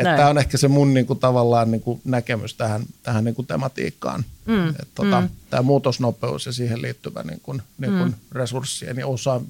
Tämä 0.04 0.30
on 0.30 0.38
ehkä 0.38 0.58
se 0.58 0.68
mun 0.68 0.94
niin 0.94 1.06
kuin, 1.06 1.20
tavallaan 1.20 1.72
niin 1.72 1.82
kuin, 1.82 2.02
näkemys 2.06 2.54
tähän, 2.54 2.82
tähän 3.04 3.24
niin 3.24 3.36
kuin, 3.36 3.48
tematiikkaan. 3.48 4.26
Mm. 4.46 4.74
tota, 4.96 5.22
mm. 5.22 5.30
Tämä 5.50 5.62
muutosnopeus 5.62 6.46
ja 6.46 6.52
siihen 6.52 6.82
liittyvä 6.82 7.24
niin 7.24 7.40
kuin, 7.44 7.62
niin 7.78 7.92
kuin, 7.92 8.04
mm. 8.04 8.14
resurssien 8.32 8.98
ja 8.98 9.08
osa, 9.08 9.42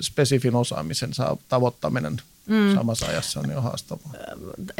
spesifin 0.00 0.54
osaamisen 0.54 1.10
tavoittaminen 1.48 2.20
mm. 2.50 2.74
samassa 2.74 3.06
ajassa 3.06 3.40
on 3.40 3.50
jo 3.50 3.60
haastavaa. 3.60 4.12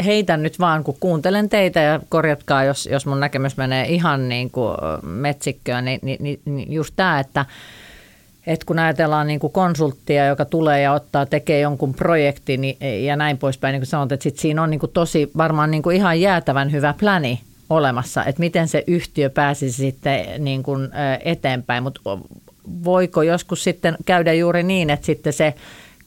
Heitän 0.05 0.43
nyt 0.43 0.59
vaan, 0.59 0.85
kun 0.85 0.97
kuuntelen 1.01 1.49
teitä 1.49 1.81
ja 1.81 2.01
korjatkaa, 2.09 2.65
jos, 2.65 2.89
jos 2.93 3.07
mun 3.07 3.21
näkemys 3.21 3.57
menee 3.57 3.87
ihan 3.89 4.29
niin 4.29 4.51
kuin 4.51 4.77
metsikköön, 5.03 5.85
niin, 5.85 6.01
niin, 6.03 6.23
niin, 6.23 6.41
niin 6.45 6.73
just 6.73 6.95
tämä, 6.97 7.21
että 7.21 7.47
et 8.47 8.65
kun 8.65 8.79
ajatellaan 8.79 9.27
niin 9.27 9.41
kuin 9.41 9.53
konsulttia, 9.53 10.27
joka 10.27 10.45
tulee 10.45 10.81
ja 10.81 10.93
ottaa, 10.93 11.27
tekee 11.27 11.61
jonkun 11.61 11.95
projektin 11.95 12.61
niin, 12.61 13.05
ja 13.05 13.17
näin 13.17 13.39
poispäin, 13.39 13.73
niin 13.73 13.81
kuin 13.81 13.89
sanot, 13.89 14.13
että 14.13 14.25
sit 14.25 14.39
siinä 14.39 14.63
on 14.63 14.71
niin 14.71 14.81
kuin 14.81 14.93
tosi 14.93 15.31
varmaan 15.37 15.71
niin 15.71 15.83
kuin 15.83 15.97
ihan 15.97 16.21
jäätävän 16.21 16.73
hyvä 16.73 16.95
pläni 16.99 17.41
olemassa, 17.71 18.25
että 18.25 18.41
miten 18.41 18.69
se 18.69 18.85
yhtiö 18.87 19.31
pääsisi 19.31 19.77
sitten 19.77 20.45
niin 20.45 20.63
kuin 20.63 20.89
eteenpäin, 21.25 21.83
mutta 21.83 22.01
voiko 22.85 23.23
joskus 23.23 23.65
sitten 23.65 23.97
käydä 24.07 24.33
juuri 24.33 24.63
niin, 24.63 24.91
että 24.91 25.07
sitten 25.07 25.33
se 25.33 25.55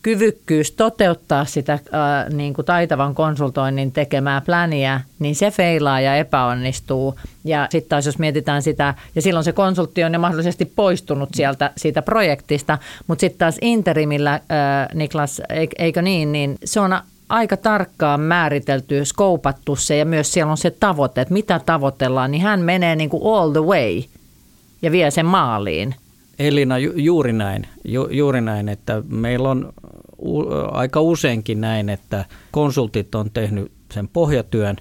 kyvykkyys 0.04 0.72
toteuttaa 0.72 1.46
sitä 1.46 1.80
ää, 1.92 2.30
niin 2.30 2.54
kuin 2.54 2.66
taitavan 2.66 3.16
konsultoinnin 3.16 3.92
tekemää 3.92 4.42
pläniä, 4.42 5.02
niin 5.20 5.36
se 5.36 5.52
feilaa 5.52 6.02
ja 6.02 6.16
epäonnistuu. 6.16 7.16
Ja 7.44 7.68
sitten 7.70 7.90
taas 7.90 8.06
jos 8.06 8.20
mietitään 8.20 8.62
sitä, 8.62 8.94
ja 9.16 9.22
silloin 9.22 9.44
se 9.44 9.52
konsultti 9.52 10.04
on 10.04 10.14
jo 10.14 10.20
mahdollisesti 10.20 10.66
poistunut 10.66 11.30
sieltä 11.36 11.72
siitä 11.78 12.02
projektista, 12.02 12.78
mutta 13.08 13.20
sitten 13.20 13.40
taas 13.40 13.58
interimillä, 13.62 14.40
ää, 14.50 14.90
Niklas, 14.94 15.42
eikö 15.80 16.02
niin, 16.02 16.32
niin 16.32 16.58
se 16.66 16.80
on 16.80 16.98
aika 17.30 17.58
tarkkaan 17.58 18.22
määritelty, 18.22 19.06
skoupattu 19.06 19.76
se 19.76 19.98
ja 19.98 20.06
myös 20.06 20.34
siellä 20.34 20.52
on 20.52 20.58
se 20.58 20.72
tavoite, 20.72 21.22
että 21.22 21.34
mitä 21.34 21.60
tavoitellaan, 21.66 22.32
niin 22.32 22.42
hän 22.42 22.60
menee 22.60 22.96
niin 22.96 23.10
kuin 23.10 23.36
all 23.36 23.52
the 23.52 23.64
way 23.64 24.04
ja 24.82 24.92
vie 24.92 25.12
sen 25.12 25.26
maaliin. 25.26 25.96
Elina, 26.40 26.78
ju, 26.78 26.92
juuri 26.96 27.34
näin, 27.34 27.68
ju, 27.86 28.08
juuri 28.12 28.42
näin, 28.42 28.70
että 28.70 29.02
meillä 29.08 29.50
on 29.50 29.74
aika 30.72 31.02
useinkin 31.02 31.62
näin, 31.62 31.90
että 31.90 32.26
konsultit 32.52 33.16
on 33.16 33.32
tehnyt 33.32 33.72
sen 33.92 34.08
pohjatyön 34.08 34.78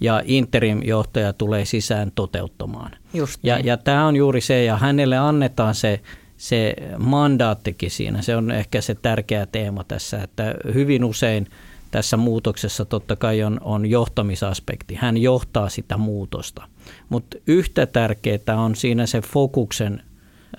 ja 0.00 0.22
interim-johtaja 0.24 1.32
tulee 1.32 1.64
sisään 1.64 2.12
toteuttamaan. 2.14 2.90
Just 3.14 3.40
ja, 3.42 3.56
niin. 3.56 3.66
ja 3.66 3.76
tämä 3.76 4.06
on 4.06 4.16
juuri 4.16 4.40
se, 4.40 4.64
ja 4.64 4.76
hänelle 4.76 5.18
annetaan 5.18 5.74
se, 5.74 6.00
se 6.36 6.74
mandaattikin 6.98 7.90
siinä. 7.90 8.22
Se 8.22 8.36
on 8.36 8.50
ehkä 8.50 8.80
se 8.80 8.94
tärkeä 8.94 9.46
teema 9.46 9.84
tässä, 9.84 10.22
että 10.22 10.54
hyvin 10.74 11.04
usein 11.04 11.46
tässä 11.90 12.16
muutoksessa 12.16 12.84
totta 12.84 13.16
kai 13.16 13.42
on, 13.42 13.60
on 13.62 13.86
johtamisaspekti. 13.86 14.94
Hän 14.94 15.16
johtaa 15.16 15.68
sitä 15.68 15.96
muutosta. 15.96 16.62
Mutta 17.08 17.36
yhtä 17.46 17.86
tärkeää 17.86 18.56
on 18.56 18.76
siinä 18.76 19.06
se 19.06 19.20
fokuksen 19.20 20.02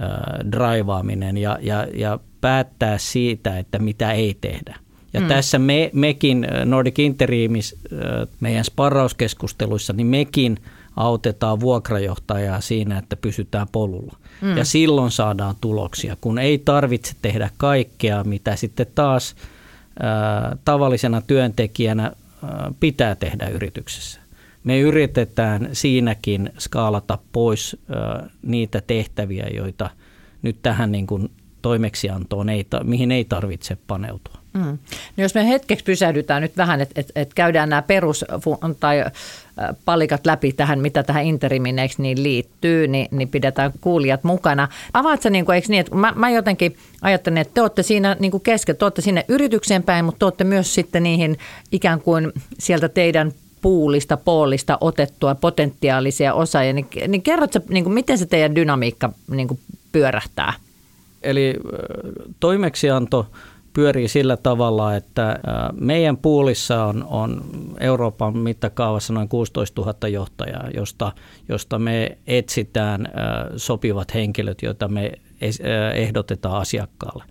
äh, 0.02 0.52
draivaaminen 0.52 1.38
ja, 1.38 1.58
ja, 1.62 1.88
ja 1.94 2.20
päättää 2.42 2.98
siitä, 2.98 3.60
että 3.60 3.80
mitä 3.80 4.12
ei 4.12 4.38
tehdä. 4.42 4.76
Ja 5.14 5.22
mm. 5.22 5.28
tässä 5.28 5.60
me, 5.60 5.90
mekin 5.94 6.48
Nordic 6.66 7.00
Interimis, 7.00 7.80
meidän 8.40 8.66
sparrauskeskusteluissa, 8.66 9.94
niin 9.94 10.08
mekin 10.08 10.58
autetaan 10.96 11.60
vuokrajohtajaa 11.60 12.62
siinä, 12.62 12.98
että 12.98 13.16
pysytään 13.16 13.68
polulla. 13.72 14.18
Mm. 14.42 14.58
Ja 14.58 14.66
silloin 14.66 15.12
saadaan 15.12 15.56
tuloksia, 15.62 16.18
kun 16.22 16.40
ei 16.40 16.58
tarvitse 16.58 17.14
tehdä 17.22 17.50
kaikkea, 17.58 18.24
mitä 18.24 18.56
sitten 18.56 18.88
taas 18.96 19.36
ä, 20.04 20.56
tavallisena 20.66 21.22
työntekijänä 21.22 22.06
ä, 22.06 22.14
pitää 22.80 23.16
tehdä 23.16 23.48
yrityksessä. 23.48 24.22
Me 24.64 24.80
yritetään 24.80 25.70
siinäkin 25.74 26.50
skaalata 26.58 27.18
pois 27.32 27.78
ä, 27.92 28.30
niitä 28.42 28.82
tehtäviä, 28.88 29.48
joita 29.56 29.90
nyt 30.42 30.58
tähän 30.64 30.92
niin 30.92 31.08
kuin 31.08 31.32
toimeksiantoon, 31.62 32.50
ei, 32.50 32.66
mihin 32.84 33.12
ei 33.12 33.26
tarvitse 33.26 33.78
paneutua. 33.88 34.42
Mm. 34.54 34.78
No 35.18 35.24
jos 35.24 35.36
me 35.36 35.48
hetkeksi 35.48 35.86
pysähdytään 35.86 36.42
nyt 36.42 36.58
vähän, 36.58 36.82
että 36.82 37.02
et, 37.02 37.12
et 37.16 37.34
käydään 37.34 37.70
nämä 37.70 37.82
perus- 37.82 38.26
tai 38.80 39.06
palikat 39.86 40.26
läpi 40.26 40.52
tähän, 40.52 40.80
mitä 40.80 41.04
tähän 41.04 41.26
interimineiksi 41.26 42.02
niin 42.02 42.24
liittyy, 42.24 42.88
niin, 42.88 43.08
niin 43.12 43.30
pidetään 43.30 43.72
kuulijat 43.82 44.24
mukana. 44.24 44.68
Avaatko 44.94 45.30
niin 45.30 45.46
kuin, 45.46 45.56
eikö 45.56 45.68
niin, 45.70 45.80
että 45.80 45.96
mä, 45.96 46.14
mä 46.16 46.30
jotenkin 46.30 46.78
ajattelen, 47.02 47.38
että 47.38 47.54
te 47.54 47.62
olette 47.62 47.84
siinä 47.84 48.16
niin 48.20 48.32
kuin 48.32 48.44
kesken, 48.44 48.78
te 48.78 48.86
olette 48.86 49.02
sinne 49.02 49.26
yritykseen 49.28 49.84
päin, 49.84 50.06
mutta 50.06 50.20
te 50.20 50.26
olette 50.26 50.44
myös 50.44 50.76
sitten 50.76 51.04
niihin 51.04 51.38
ikään 51.72 52.02
kuin 52.02 52.32
sieltä 52.60 52.90
teidän 52.90 53.32
puulista, 53.62 54.18
poolista 54.18 54.78
otettua 54.82 55.36
potentiaalisia 55.36 56.34
osaajia, 56.34 56.74
niin, 56.74 56.88
niin 57.08 57.22
kerrotko, 57.22 57.60
niin 57.70 57.84
kuin, 57.84 57.94
miten 57.94 58.18
se 58.18 58.26
teidän 58.26 58.56
dynamiikka 58.56 59.14
niin 59.32 59.48
kuin 59.48 59.60
pyörähtää? 59.92 60.54
Eli 61.22 61.56
toimeksianto 62.40 63.28
pyörii 63.74 64.08
sillä 64.08 64.38
tavalla, 64.38 64.96
että 64.96 65.40
meidän 65.74 66.18
puulissa 66.18 66.86
on, 66.86 67.06
on 67.10 67.42
Euroopan 67.80 68.38
mittakaavassa 68.38 69.14
noin 69.14 69.30
16 69.30 69.82
000 69.82 70.08
johtajaa, 70.08 70.70
josta, 70.76 71.12
josta 71.50 71.80
me 71.80 72.18
etsitään 72.28 73.08
sopivat 73.58 74.14
henkilöt, 74.14 74.62
joita 74.62 74.88
me 74.88 75.12
ehdotetaan 75.94 76.62
asiakkaalle. 76.62 77.24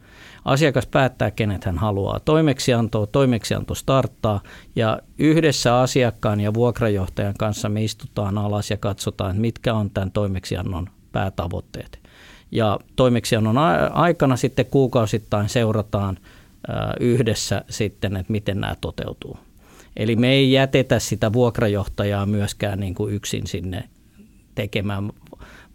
Asiakas 0.44 0.86
päättää, 0.86 1.30
kenet 1.30 1.64
hän 1.64 1.78
haluaa. 1.78 2.20
Toimeksianto, 2.20 3.06
toimeksianto 3.06 3.74
starttaa 3.74 4.40
ja 4.76 4.98
yhdessä 5.18 5.80
asiakkaan 5.80 6.40
ja 6.40 6.54
vuokrajohtajan 6.54 7.34
kanssa 7.38 7.68
me 7.68 7.84
istutaan 7.84 8.38
alas 8.38 8.70
ja 8.70 8.76
katsotaan, 8.76 9.36
mitkä 9.36 9.74
on 9.74 9.90
tämän 9.90 10.12
toimeksiannon 10.12 10.88
päätavoitteet. 11.12 11.99
Ja 12.52 12.78
toimeksiannon 12.96 13.58
aikana 13.92 14.36
sitten 14.36 14.66
kuukausittain 14.66 15.48
seurataan 15.48 16.18
yhdessä 17.00 17.64
sitten, 17.68 18.16
että 18.16 18.32
miten 18.32 18.60
nämä 18.60 18.76
toteutuu. 18.80 19.38
Eli 19.96 20.16
me 20.16 20.28
ei 20.32 20.52
jätetä 20.52 20.98
sitä 20.98 21.32
vuokrajohtajaa 21.32 22.26
myöskään 22.26 22.80
niin 22.80 22.94
kuin 22.94 23.14
yksin 23.14 23.46
sinne 23.46 23.88
tekemään, 24.54 25.12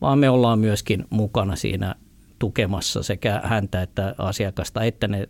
vaan 0.01 0.19
me 0.19 0.29
ollaan 0.29 0.59
myöskin 0.59 1.05
mukana 1.09 1.55
siinä 1.55 1.95
tukemassa 2.39 3.03
sekä 3.03 3.41
häntä 3.43 3.81
että 3.81 4.15
asiakasta, 4.17 4.83
että 4.83 5.07
ne 5.07 5.29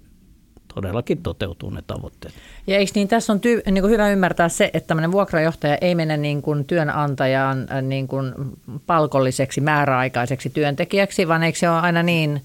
todellakin 0.76 1.24
toteutuu 1.24 1.70
ne 1.70 1.84
tavoitteet. 1.88 2.34
Ja 2.68 2.78
eikö 2.78 2.92
niin, 2.96 3.08
tässä 3.08 3.34
on 3.34 3.40
tyy- 3.40 3.62
niin 3.72 3.82
kuin 3.82 3.92
hyvä 3.92 4.10
ymmärtää 4.10 4.50
se, 4.50 4.70
että 4.74 4.88
tämmöinen 4.88 5.12
vuokrajohtaja 5.12 5.78
ei 5.82 5.96
mene 5.96 6.18
niin 6.18 6.42
kuin 6.42 6.66
työnantajan 6.66 7.68
äh, 7.72 7.82
niin 7.82 8.08
kuin 8.08 8.34
palkolliseksi 8.88 9.62
määräaikaiseksi 9.62 10.50
työntekijäksi, 10.50 11.28
vaan 11.28 11.44
eikö 11.44 11.60
se 11.60 11.70
ole 11.70 11.80
aina 11.80 12.04
niin, 12.04 12.42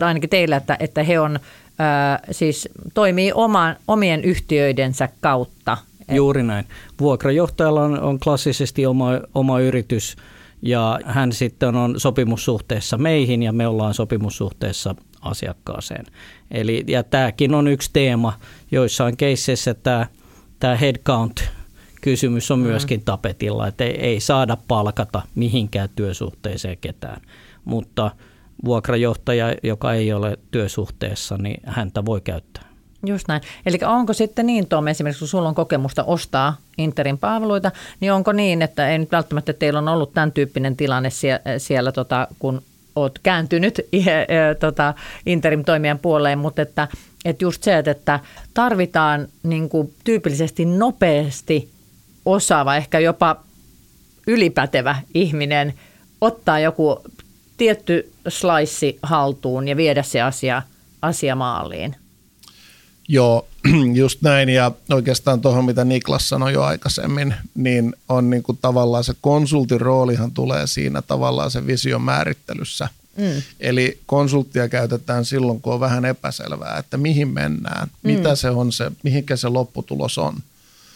ainakin 0.00 0.30
teillä, 0.30 0.56
että, 0.56 0.76
että 0.80 1.02
he 1.02 1.20
on, 1.20 1.38
ää, 1.78 2.14
äh, 2.14 2.20
siis 2.30 2.68
toimii 2.94 3.32
oman, 3.32 3.76
omien 3.88 4.24
yhtiöidensä 4.24 5.08
kautta. 5.20 5.76
Juuri 6.12 6.42
näin. 6.42 6.64
Vuokrajohtajalla 7.00 7.82
on, 7.82 8.00
on 8.00 8.20
klassisesti 8.20 8.86
oma, 8.86 9.10
oma 9.34 9.60
yritys 9.60 10.16
ja 10.64 11.00
hän 11.04 11.32
sitten 11.32 11.76
on 11.76 12.00
sopimussuhteessa 12.00 12.98
meihin 12.98 13.42
ja 13.42 13.52
me 13.52 13.66
ollaan 13.66 13.94
sopimussuhteessa 13.94 14.94
asiakkaaseen. 15.20 16.06
Eli, 16.50 16.84
ja 16.88 17.02
tämäkin 17.02 17.54
on 17.54 17.68
yksi 17.68 17.90
teema, 17.92 18.32
joissain 18.70 19.16
keisseissä 19.16 19.74
tämä, 19.74 20.06
tämä 20.60 20.76
headcount 20.76 21.44
kysymys 22.00 22.50
on 22.50 22.58
mm. 22.58 22.66
myöskin 22.66 23.04
tapetilla, 23.04 23.66
että 23.66 23.84
ei, 23.84 24.00
ei 24.00 24.20
saada 24.20 24.56
palkata 24.68 25.22
mihinkään 25.34 25.88
työsuhteeseen 25.96 26.78
ketään, 26.80 27.20
mutta 27.64 28.10
vuokrajohtaja, 28.64 29.54
joka 29.62 29.92
ei 29.92 30.12
ole 30.12 30.38
työsuhteessa, 30.50 31.38
niin 31.38 31.60
häntä 31.66 32.04
voi 32.04 32.20
käyttää. 32.20 32.63
Just 33.04 33.28
näin. 33.28 33.42
Eli 33.66 33.78
onko 33.86 34.12
sitten 34.12 34.46
niin, 34.46 34.66
Tom, 34.66 34.88
esimerkiksi 34.88 35.18
kun 35.18 35.28
sulla 35.28 35.48
on 35.48 35.54
kokemusta 35.54 36.04
ostaa 36.04 36.56
Interin 36.78 37.18
palveluita, 37.18 37.70
niin 38.00 38.12
onko 38.12 38.32
niin, 38.32 38.62
että 38.62 38.88
ei 38.88 38.98
nyt 38.98 39.12
välttämättä 39.12 39.52
teillä 39.52 39.78
on 39.78 39.88
ollut 39.88 40.14
tämän 40.14 40.32
tyyppinen 40.32 40.76
tilanne 40.76 41.10
siellä, 41.10 41.40
siellä 41.58 41.92
tota, 41.92 42.28
kun 42.38 42.62
oot 42.96 43.18
kääntynyt 43.22 43.80
tota, 44.60 44.94
interim-toimijan 45.26 45.98
puoleen, 45.98 46.38
mutta 46.38 46.62
että, 46.62 46.88
että 47.24 47.44
just 47.44 47.62
se, 47.62 47.78
että 47.78 48.20
tarvitaan 48.54 49.28
niin 49.42 49.68
kuin 49.68 49.94
tyypillisesti 50.04 50.64
nopeasti 50.64 51.70
osaava, 52.26 52.76
ehkä 52.76 52.98
jopa 52.98 53.36
ylipätevä 54.26 54.96
ihminen 55.14 55.74
ottaa 56.20 56.58
joku 56.58 57.02
tietty 57.56 58.12
slice 58.28 58.98
haltuun 59.02 59.68
ja 59.68 59.76
viedä 59.76 60.02
se 60.02 60.22
asia, 60.22 60.62
asia 61.02 61.34
maaliin. 61.34 61.96
Joo, 63.08 63.48
just 63.94 64.22
näin. 64.22 64.48
Ja 64.48 64.72
oikeastaan 64.90 65.40
tuohon, 65.40 65.64
mitä 65.64 65.84
Niklas 65.84 66.28
sanoi 66.28 66.52
jo 66.52 66.62
aikaisemmin, 66.62 67.34
niin 67.54 67.94
on 68.08 68.30
niin 68.30 68.42
kuin 68.42 68.58
tavallaan 68.62 69.04
se 69.04 69.14
konsultin 69.20 69.80
roolihan 69.80 70.30
tulee 70.30 70.66
siinä 70.66 71.02
tavallaan 71.02 71.50
se 71.50 71.66
vision 71.66 72.02
määrittelyssä. 72.02 72.88
Mm. 73.16 73.42
Eli 73.60 74.00
konsulttia 74.06 74.68
käytetään 74.68 75.24
silloin, 75.24 75.60
kun 75.60 75.74
on 75.74 75.80
vähän 75.80 76.04
epäselvää, 76.04 76.78
että 76.78 76.96
mihin 76.96 77.28
mennään, 77.28 77.88
mm. 77.88 78.10
mitä 78.10 78.36
se 78.36 78.50
on 78.50 78.72
se, 78.72 78.92
mihinkä 79.02 79.36
se 79.36 79.48
lopputulos 79.48 80.18
on. 80.18 80.34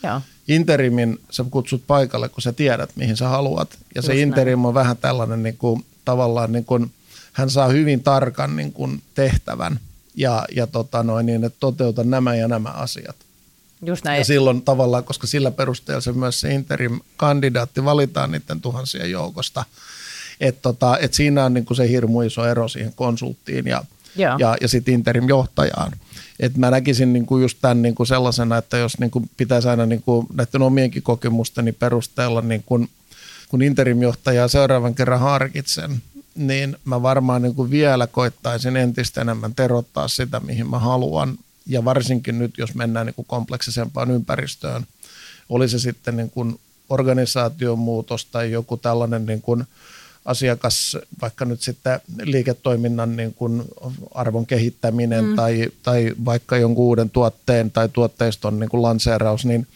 Joo. 0.03 0.21
Interimin 0.49 1.21
sä 1.31 1.45
kutsut 1.51 1.83
paikalle, 1.87 2.29
kun 2.29 2.43
sä 2.43 2.53
tiedät, 2.53 2.91
mihin 2.97 3.17
sä 3.17 3.29
haluat. 3.29 3.71
Ja 3.73 3.79
Just 3.95 4.07
se 4.07 4.21
interim 4.21 4.59
näin. 4.59 4.67
on 4.67 4.75
vähän 4.75 4.97
tällainen 4.97 5.43
niin 5.43 5.57
kuin, 5.57 5.85
tavallaan, 6.05 6.53
niin 6.53 6.65
kuin, 6.65 6.91
hän 7.33 7.51
saa 7.51 7.69
hyvin 7.69 8.03
tarkan 8.03 8.57
niin 8.57 8.73
kuin, 8.73 9.03
tehtävän– 9.15 9.81
ja, 10.19 10.45
ja 10.57 10.67
tota 10.67 11.03
noin, 11.03 11.27
niin, 11.27 11.45
että 11.45 11.57
toteuta 11.61 12.05
nämä 12.05 12.35
ja 12.35 12.49
nämä 12.49 12.69
asiat. 12.69 13.17
Just 13.83 14.05
näin. 14.05 14.19
Ja 14.19 14.25
silloin 14.25 14.63
tavallaan, 14.63 15.05
koska 15.05 15.27
sillä 15.27 15.51
perusteella 15.51 16.01
se 16.01 16.13
myös 16.13 16.41
se 16.41 16.55
interim-kandidaatti 16.55 17.85
valitaan 17.85 18.31
niiden 18.31 18.61
tuhansien 18.61 19.11
joukosta, 19.11 19.65
että 20.41 20.63
tota, 20.63 20.99
et 20.99 21.15
siinä 21.15 21.45
on 21.45 21.55
niinku 21.55 21.75
se 21.75 21.89
hirmu 21.89 22.23
iso 22.23 22.47
ero 22.47 22.69
siihen 22.69 22.93
konsulttiin 22.97 23.67
ja, 23.67 23.85
ja, 24.39 24.57
ja 24.61 24.69
sitten 24.69 24.95
interim-johtajaan. 24.95 25.93
Et 26.41 26.57
mä 26.57 26.71
näkisin 26.71 27.13
niinku 27.13 27.39
just 27.39 27.59
tämän 27.61 27.83
niinku 27.83 28.05
sellaisena, 28.05 28.59
että 28.59 28.77
jos 28.77 28.99
niinku 28.99 29.23
pitäisi 29.37 29.69
aina 29.69 29.87
niinku 29.87 30.27
näiden 30.35 30.63
omienkin 30.63 31.03
kokemusteni 31.03 31.73
perusteella, 31.73 32.41
niin 32.41 32.63
kun, 32.67 32.89
kun 33.49 33.63
interim-johtajaa 33.63 34.49
seuraavan 34.49 34.95
kerran 34.95 35.21
harkitsen, 35.21 36.03
niin 36.39 36.77
mä 36.85 37.03
varmaan 37.03 37.43
niin 37.43 37.55
kuin 37.55 37.71
vielä 37.71 38.07
koittaisin 38.07 38.77
entistä 38.77 39.21
enemmän 39.21 39.55
terottaa 39.55 40.09
sitä, 40.09 40.41
mihin 40.41 40.71
mä 40.71 40.79
haluan. 40.79 41.39
Ja 41.67 41.85
varsinkin 41.85 42.39
nyt, 42.39 42.59
jos 42.59 42.75
mennään 42.75 43.07
niin 43.07 43.15
kuin 43.15 43.27
kompleksisempaan 43.27 44.11
ympäristöön, 44.11 44.87
oli 45.49 45.69
se 45.69 45.79
sitten 45.79 46.17
niin 46.17 46.31
kuin 46.31 46.61
organisaation 46.89 47.79
muutos 47.79 48.25
tai 48.25 48.53
joku 48.53 48.77
tällainen 48.77 49.27
niin 49.27 49.43
kuin 49.43 49.65
asiakas, 50.25 50.97
vaikka 51.23 51.45
nyt 51.45 51.63
sitten 51.63 52.01
liiketoiminnan 52.23 53.17
niin 53.17 53.35
kuin 53.35 53.63
arvon 54.15 54.47
kehittäminen 54.47 55.25
mm. 55.25 55.37
tai, 55.37 55.69
tai 55.83 56.15
vaikka 56.25 56.57
jonkun 56.57 56.85
uuden 56.85 57.11
tuotteen 57.11 57.71
tai 57.71 57.89
tuotteiston 57.89 58.61
niin 58.61 58.71
kuin 58.71 58.83
lanseeraus, 58.83 59.45
niin 59.45 59.67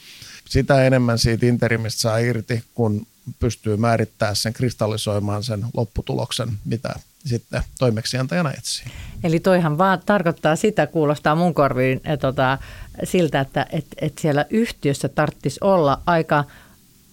sitä 0.49 0.85
enemmän 0.85 1.19
siitä 1.19 1.47
interimistä 1.47 2.01
saa 2.01 2.19
irti, 2.19 2.65
kun 2.75 3.07
pystyy 3.39 3.77
määrittämään 3.77 4.37
sen, 4.37 4.53
kristallisoimaan 4.53 5.43
sen 5.43 5.65
lopputuloksen, 5.77 6.49
mitä 6.65 6.95
sitten 7.25 7.63
toimeksiantajana 7.79 8.51
etsii. 8.53 8.87
Eli 9.25 9.41
toihan 9.41 9.79
vaan 9.79 10.01
tarkoittaa 10.07 10.57
sitä, 10.57 10.87
kuulostaa 10.87 11.35
mun 11.35 11.55
korviin 11.55 12.01
että, 12.05 12.17
tota, 12.17 12.59
siltä, 13.05 13.41
että 13.41 13.67
et, 13.71 13.87
et 14.01 14.19
siellä 14.19 14.47
yhtiössä 14.51 15.09
tarvitsisi 15.09 15.59
olla 15.61 16.01
aika 16.07 16.45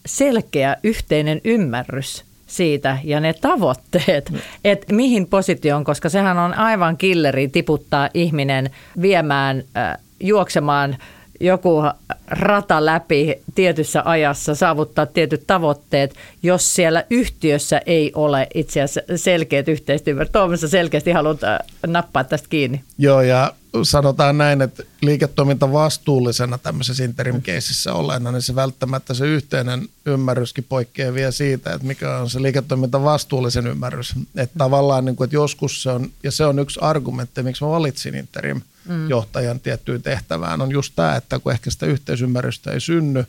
selkeä 0.06 0.78
yhteinen 0.84 1.42
ymmärrys 1.44 2.24
siitä 2.48 2.98
ja 3.04 3.20
ne 3.20 3.34
tavoitteet, 3.34 4.34
että 4.64 4.94
mihin 4.94 5.28
positioon, 5.28 5.84
koska 5.84 6.10
sehän 6.10 6.38
on 6.38 6.54
aivan 6.54 6.98
killeri 6.98 7.48
tiputtaa 7.48 8.10
ihminen 8.14 8.70
viemään, 9.02 9.64
äh, 9.78 9.98
juoksemaan– 10.20 10.98
joku 11.40 11.84
rata 12.28 12.86
läpi 12.86 13.36
tietyssä 13.56 14.02
ajassa, 14.06 14.56
saavuttaa 14.56 15.06
tietyt 15.06 15.48
tavoitteet, 15.48 16.16
jos 16.44 16.76
siellä 16.76 17.04
yhtiössä 17.10 17.82
ei 17.86 18.12
ole 18.16 18.48
itse 18.54 18.82
asiassa 18.82 19.18
selkeät 19.18 19.68
yhteistyöt. 19.68 20.32
Tuomassa 20.32 20.68
selkeästi 20.68 21.12
haluat 21.12 21.44
äh, 21.44 21.60
nappaa 21.88 22.24
tästä 22.24 22.48
kiinni. 22.50 22.84
Joo, 22.98 23.22
ja 23.22 23.54
sanotaan 23.84 24.38
näin, 24.38 24.62
että 24.62 24.84
liiketoiminta 25.02 25.72
vastuullisena 25.72 26.58
tämmöisessä 26.58 27.04
interim 27.04 27.42
caseissa 27.42 27.94
olleena, 27.94 28.32
niin 28.32 28.42
se 28.42 28.56
välttämättä 28.56 29.14
se 29.14 29.26
yhteinen 29.26 29.88
ymmärryskin 30.06 30.66
poikkeaa 30.70 31.14
vielä 31.14 31.32
siitä, 31.32 31.74
että 31.74 31.88
mikä 31.88 32.18
on 32.18 32.30
se 32.30 32.42
liiketoiminta 32.42 33.04
vastuullisen 33.04 33.68
ymmärrys. 33.68 34.14
Että 34.36 34.58
tavallaan, 34.58 35.06
niin 35.06 35.16
kuin, 35.16 35.26
että 35.26 35.36
joskus 35.36 35.84
se 35.84 35.90
on, 35.90 36.10
ja 36.24 36.32
se 36.32 36.46
on 36.46 36.60
yksi 36.60 36.80
argumentti, 36.84 37.44
miksi 37.44 37.64
mä 37.64 37.70
valitsin 37.70 38.16
interim– 38.16 38.62
mm. 38.90 39.10
johtajan 39.10 39.60
tiettyyn 39.60 40.02
tehtävään, 40.02 40.62
on 40.62 40.72
just 40.72 40.94
tämä, 40.96 41.16
että 41.16 41.40
kun 41.40 41.52
ehkä 41.52 41.70
sitä 41.70 41.86
yhteisymmärrystä 41.86 42.72
ei 42.72 42.82
synny, 42.82 43.26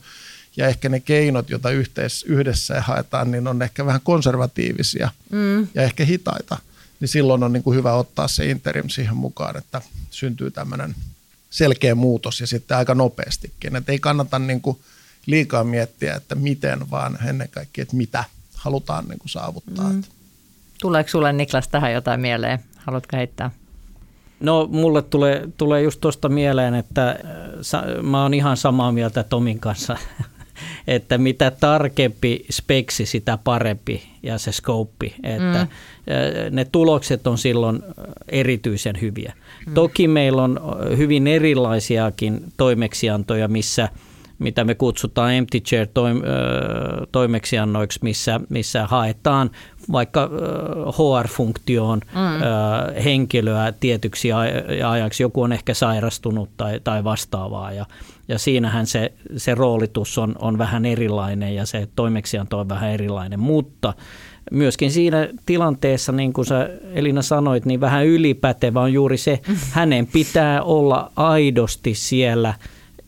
ja 0.56 0.68
ehkä 0.68 0.88
ne 0.88 1.00
keinot, 1.00 1.50
joita 1.50 1.70
yhteis, 1.70 2.22
yhdessä 2.22 2.80
haetaan, 2.80 3.30
niin 3.30 3.48
on 3.48 3.62
ehkä 3.62 3.86
vähän 3.86 4.00
konservatiivisia 4.04 5.10
mm. 5.30 5.68
ja 5.74 5.82
ehkä 5.82 6.04
hitaita. 6.04 6.58
Niin 7.00 7.08
silloin 7.08 7.42
on 7.42 7.52
niin 7.52 7.62
kuin 7.62 7.76
hyvä 7.76 7.92
ottaa 7.92 8.28
se 8.28 8.50
interim 8.50 8.88
siihen 8.88 9.16
mukaan, 9.16 9.56
että 9.56 9.82
syntyy 10.10 10.50
tämmöinen 10.50 10.94
selkeä 11.50 11.94
muutos 11.94 12.40
ja 12.40 12.46
sitten 12.46 12.76
aika 12.76 12.94
nopeastikin. 12.94 13.76
Että 13.76 13.92
ei 13.92 13.98
kannata 13.98 14.38
niin 14.38 14.60
kuin 14.60 14.78
liikaa 15.26 15.64
miettiä, 15.64 16.14
että 16.14 16.34
miten, 16.34 16.90
vaan 16.90 17.18
ennen 17.28 17.48
kaikkea, 17.48 17.82
että 17.82 17.96
mitä 17.96 18.24
halutaan 18.54 19.08
niin 19.08 19.18
kuin 19.18 19.30
saavuttaa. 19.30 19.92
Mm. 19.92 20.02
Tuleeko 20.80 21.10
sulle 21.10 21.32
Niklas 21.32 21.68
tähän 21.68 21.92
jotain 21.92 22.20
mieleen? 22.20 22.58
Haluatko 22.76 23.16
heittää? 23.16 23.50
No 24.40 24.68
mulle 24.72 25.02
tulee, 25.02 25.48
tulee 25.56 25.82
just 25.82 26.00
tuosta 26.00 26.28
mieleen, 26.28 26.74
että 26.74 27.08
äh, 27.10 28.02
mä 28.02 28.22
oon 28.22 28.34
ihan 28.34 28.56
samaa 28.56 28.92
mieltä 28.92 29.22
Tomin 29.22 29.60
kanssa, 29.60 29.96
että 30.86 31.18
mitä 31.18 31.50
tarkempi 31.50 32.44
speksi, 32.50 33.06
sitä 33.06 33.38
parempi 33.44 34.02
ja 34.22 34.38
se 34.38 34.52
scope, 34.52 35.12
että 35.22 35.66
mm. 35.66 35.70
Äh, 36.10 36.50
ne 36.50 36.64
tulokset 36.64 37.26
on 37.26 37.38
silloin 37.38 37.76
äh, 37.76 38.04
erityisen 38.28 39.00
hyviä. 39.00 39.32
Mm. 39.66 39.74
Toki 39.74 40.08
meillä 40.08 40.42
on 40.42 40.60
hyvin 40.96 41.26
erilaisiakin 41.26 42.44
toimeksiantoja, 42.56 43.48
missä– 43.48 43.88
mitä 44.40 44.64
me 44.64 44.74
kutsutaan 44.74 45.34
empty 45.34 45.60
chair 45.60 45.86
toimeksiannoiksi, 47.12 47.98
missä, 48.02 48.40
missä 48.48 48.86
haetaan 48.86 49.50
vaikka 49.92 50.30
HR-funktioon 50.88 52.00
mm. 52.04 53.02
henkilöä 53.04 53.72
tietyksi 53.80 54.32
ajaksi. 54.88 55.22
Joku 55.22 55.42
on 55.42 55.52
ehkä 55.52 55.74
sairastunut 55.74 56.50
tai, 56.56 56.80
tai 56.84 57.04
vastaavaa 57.04 57.72
ja, 57.72 57.86
ja 58.28 58.38
siinähän 58.38 58.86
se, 58.86 59.12
se 59.36 59.54
roolitus 59.54 60.18
on, 60.18 60.34
on 60.38 60.58
vähän 60.58 60.86
erilainen 60.86 61.54
ja 61.54 61.66
se 61.66 61.88
toimeksianto 61.96 62.58
on 62.58 62.68
vähän 62.68 62.90
erilainen, 62.90 63.40
mutta 63.40 63.94
myöskin 64.50 64.90
siinä 64.90 65.28
tilanteessa, 65.46 66.12
niin 66.12 66.32
kuin 66.32 66.46
sä 66.46 66.70
Elina 66.94 67.22
sanoit, 67.22 67.64
niin 67.66 67.80
vähän 67.80 68.06
ylipätevä 68.06 68.80
on 68.80 68.92
juuri 68.92 69.16
se, 69.16 69.40
hänen 69.70 70.06
pitää 70.06 70.62
olla 70.62 71.12
aidosti 71.16 71.94
siellä– 71.94 72.54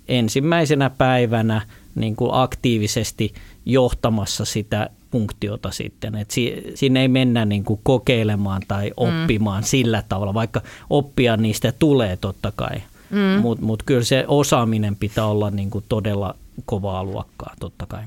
ensimmäisenä 0.08 0.90
päivänä 0.90 1.62
niin 1.94 2.16
kuin 2.16 2.30
aktiivisesti 2.32 3.34
johtamassa 3.66 4.44
sitä 4.44 4.90
funktiota 5.12 5.70
sitten. 5.70 6.14
Et 6.14 6.30
si, 6.30 6.62
sinne 6.74 7.02
ei 7.02 7.08
mennä 7.08 7.44
niin 7.44 7.64
kuin 7.64 7.80
kokeilemaan 7.82 8.62
tai 8.68 8.88
mm. 8.88 8.94
oppimaan 8.96 9.62
mm. 9.62 9.66
sillä 9.66 10.02
tavalla, 10.08 10.34
vaikka 10.34 10.60
oppia 10.90 11.36
niistä 11.36 11.72
tulee 11.78 12.16
totta 12.16 12.52
kai. 12.56 12.82
Mm. 13.10 13.40
Mutta 13.40 13.64
mut 13.64 13.82
kyllä 13.82 14.04
se 14.04 14.24
osaaminen 14.28 14.96
pitää 14.96 15.26
olla 15.26 15.50
niin 15.50 15.70
kuin 15.70 15.84
todella 15.88 16.34
kovaa 16.64 17.04
luokkaa 17.04 17.54
totta 17.60 17.86
kai. 17.86 18.02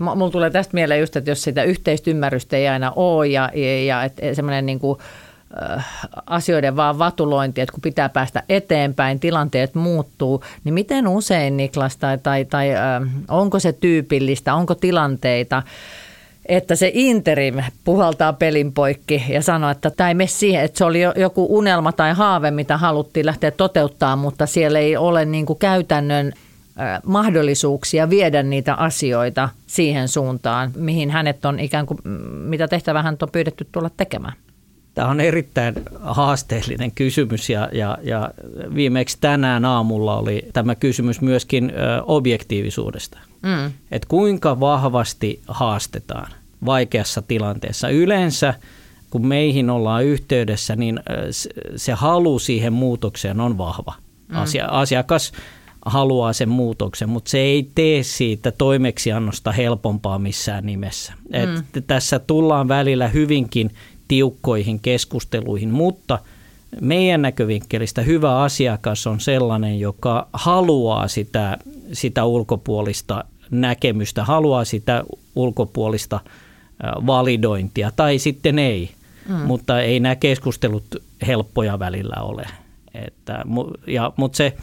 Mulla 0.00 0.30
tulee 0.30 0.50
tästä 0.50 0.74
mieleen 0.74 1.00
just, 1.00 1.16
että 1.16 1.30
jos 1.30 1.42
sitä 1.42 1.62
yhteistymmärrystä 1.62 2.56
ei 2.56 2.68
aina 2.68 2.92
ole 2.96 3.26
ja, 3.26 3.50
ja, 3.54 3.84
ja 3.84 4.04
että 4.04 4.34
semmoinen 4.34 4.66
niin 4.66 4.78
kuin– 4.78 4.98
Äh, 5.62 5.86
asioiden 6.26 6.76
vaan 6.76 6.98
vatulointi, 6.98 7.60
että 7.60 7.72
kun 7.72 7.80
pitää 7.80 8.08
päästä 8.08 8.42
eteenpäin, 8.48 9.20
tilanteet 9.20 9.74
muuttuu, 9.74 10.44
niin 10.64 10.74
miten 10.74 11.08
usein 11.08 11.56
Niklas 11.56 11.96
tai, 11.96 12.18
tai, 12.18 12.44
tai 12.44 12.74
äh, 12.74 12.80
onko 13.28 13.58
se 13.58 13.72
tyypillistä, 13.72 14.54
onko 14.54 14.74
tilanteita, 14.74 15.62
että 16.46 16.74
se 16.74 16.90
interim 16.94 17.62
puhaltaa 17.84 18.32
pelin 18.32 18.72
poikki 18.72 19.24
ja 19.28 19.42
sanoo, 19.42 19.70
että 19.70 19.90
tämä 19.90 20.08
ei 20.08 20.14
mene 20.14 20.28
siihen, 20.28 20.64
että 20.64 20.78
se 20.78 20.84
oli 20.84 21.00
joku 21.16 21.46
unelma 21.58 21.92
tai 21.92 22.12
haave, 22.14 22.50
mitä 22.50 22.76
haluttiin 22.76 23.26
lähteä 23.26 23.50
toteuttaa, 23.50 24.16
mutta 24.16 24.46
siellä 24.46 24.78
ei 24.78 24.96
ole 24.96 25.24
niin 25.24 25.46
kuin 25.46 25.58
käytännön 25.58 26.32
mahdollisuuksia 27.06 28.10
viedä 28.10 28.42
niitä 28.42 28.74
asioita 28.74 29.48
siihen 29.66 30.08
suuntaan, 30.08 30.72
mihin 30.76 31.10
hänet 31.10 31.44
on 31.44 31.60
ikään 31.60 31.86
kuin, 31.86 31.98
mitä 32.32 32.68
tehtävää 32.68 33.02
hän 33.02 33.16
on 33.22 33.28
pyydetty 33.32 33.66
tulla 33.72 33.90
tekemään. 33.96 34.32
Tämä 34.94 35.08
on 35.08 35.20
erittäin 35.20 35.74
haasteellinen 36.00 36.92
kysymys 36.92 37.50
ja, 37.50 37.68
ja, 37.72 37.98
ja 38.02 38.30
viimeksi 38.74 39.18
tänään 39.20 39.64
aamulla 39.64 40.18
oli 40.18 40.42
tämä 40.52 40.74
kysymys 40.74 41.20
myöskin 41.20 41.72
objektiivisuudesta. 42.06 43.18
Mm. 43.42 43.72
Että 43.90 44.08
kuinka 44.08 44.60
vahvasti 44.60 45.40
haastetaan 45.48 46.32
vaikeassa 46.66 47.22
tilanteessa. 47.22 47.88
Yleensä 47.88 48.54
kun 49.10 49.26
meihin 49.26 49.70
ollaan 49.70 50.04
yhteydessä, 50.04 50.76
niin 50.76 51.00
se 51.76 51.92
halu 51.92 52.38
siihen 52.38 52.72
muutokseen 52.72 53.40
on 53.40 53.58
vahva. 53.58 53.94
Mm. 54.28 54.36
Asia, 54.36 54.66
asiakas 54.66 55.32
haluaa 55.84 56.32
sen 56.32 56.48
muutoksen, 56.48 57.08
mutta 57.08 57.30
se 57.30 57.38
ei 57.38 57.70
tee 57.74 58.02
siitä 58.02 58.52
toimeksiannosta 58.52 59.52
helpompaa 59.52 60.18
missään 60.18 60.66
nimessä. 60.66 61.12
Mm. 61.12 61.56
Et 61.76 61.86
tässä 61.86 62.18
tullaan 62.18 62.68
välillä 62.68 63.08
hyvinkin 63.08 63.70
tiukkoihin 64.08 64.80
keskusteluihin, 64.80 65.70
mutta 65.70 66.18
meidän 66.80 67.22
näkövinkkelistä 67.22 68.02
hyvä 68.02 68.38
asiakas 68.38 69.06
on 69.06 69.20
sellainen, 69.20 69.80
joka 69.80 70.28
haluaa 70.32 71.08
sitä, 71.08 71.58
sitä 71.92 72.24
ulkopuolista 72.24 73.24
näkemystä, 73.50 74.24
haluaa 74.24 74.64
sitä 74.64 75.04
ulkopuolista 75.36 76.20
validointia 77.06 77.90
tai 77.96 78.18
sitten 78.18 78.58
ei, 78.58 78.90
mm. 79.28 79.34
mutta 79.34 79.80
ei 79.80 80.00
nämä 80.00 80.16
keskustelut 80.16 80.84
helppoja 81.26 81.78
välillä 81.78 82.22
ole. 82.22 82.46
Että, 82.94 83.44
ja, 83.86 84.12
mutta 84.16 84.36
se, 84.36 84.56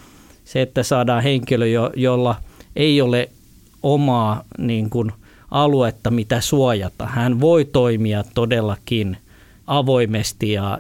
se, 0.46 0.62
että 0.62 0.84
saadaan 0.84 1.24
henkilö, 1.24 1.68
jo, 1.68 1.92
jolla 1.96 2.36
ei 2.76 3.02
ole 3.02 3.30
omaa 3.84 4.44
niin 4.58 4.90
kuin, 4.90 5.12
aluetta, 5.52 6.12
mitä 6.12 6.42
suojata. 6.42 7.06
Hän 7.06 7.42
voi 7.42 7.66
toimia 7.66 8.24
todellakin– 8.36 9.18
avoimesti 9.68 10.52
ja, 10.52 10.80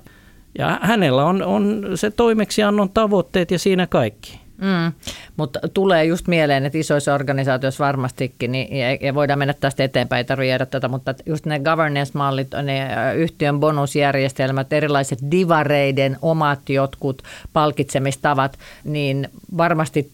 ja 0.57 0.79
hänellä 0.81 1.25
on, 1.25 1.43
on 1.43 1.85
se 1.95 2.11
toimeksiannon 2.11 2.89
tavoitteet 2.89 3.51
ja 3.51 3.59
siinä 3.59 3.87
kaikki. 3.87 4.41
Mm, 4.61 4.91
mutta 5.37 5.59
tulee 5.73 6.05
just 6.05 6.27
mieleen, 6.27 6.65
että 6.65 6.77
isoissa 6.77 7.13
organisaatioissa 7.13 7.85
varmastikin, 7.85 8.51
niin, 8.51 8.77
ja, 8.77 8.97
ja 9.01 9.13
voidaan 9.13 9.39
mennä 9.39 9.53
tästä 9.53 9.83
eteenpäin, 9.83 10.17
ei 10.17 10.23
tarvitse 10.23 10.65
tätä, 10.65 10.87
mutta 10.87 11.13
just 11.25 11.45
ne 11.45 11.59
governance-mallit, 11.59 12.47
ne 12.63 12.89
yhtiön 13.15 13.59
bonusjärjestelmät, 13.59 14.73
erilaiset 14.73 15.19
divareiden 15.31 16.17
omat 16.21 16.69
jotkut 16.69 17.21
palkitsemistavat, 17.53 18.59
niin 18.83 19.29
varmasti 19.57 20.11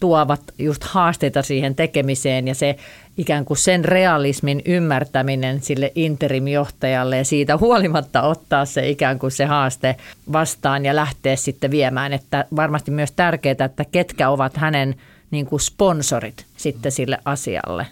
tuovat 0.00 0.40
just 0.58 0.84
haasteita 0.84 1.42
siihen 1.42 1.74
tekemiseen 1.74 2.48
ja 2.48 2.54
se 2.54 2.76
ikään 3.20 3.44
kuin 3.44 3.58
sen 3.58 3.84
realismin 3.84 4.62
ymmärtäminen 4.64 5.60
sille 5.62 5.92
interimjohtajalle 5.94 7.16
ja 7.16 7.24
siitä 7.24 7.56
huolimatta 7.56 8.22
ottaa 8.22 8.64
se 8.64 8.88
ikään 8.88 9.18
kuin 9.18 9.30
se 9.30 9.44
haaste 9.44 9.96
vastaan 10.32 10.84
ja 10.84 10.96
lähteä 10.96 11.36
sitten 11.36 11.70
viemään. 11.70 12.12
Että 12.12 12.44
varmasti 12.56 12.90
myös 12.90 13.12
tärkeää, 13.12 13.64
että 13.64 13.84
ketkä 13.92 14.30
ovat 14.30 14.56
hänen 14.56 14.94
niin 15.30 15.46
kuin 15.46 15.60
sponsorit 15.60 16.46
sitten 16.56 16.92
sille 16.92 17.18
asialle. 17.24 17.86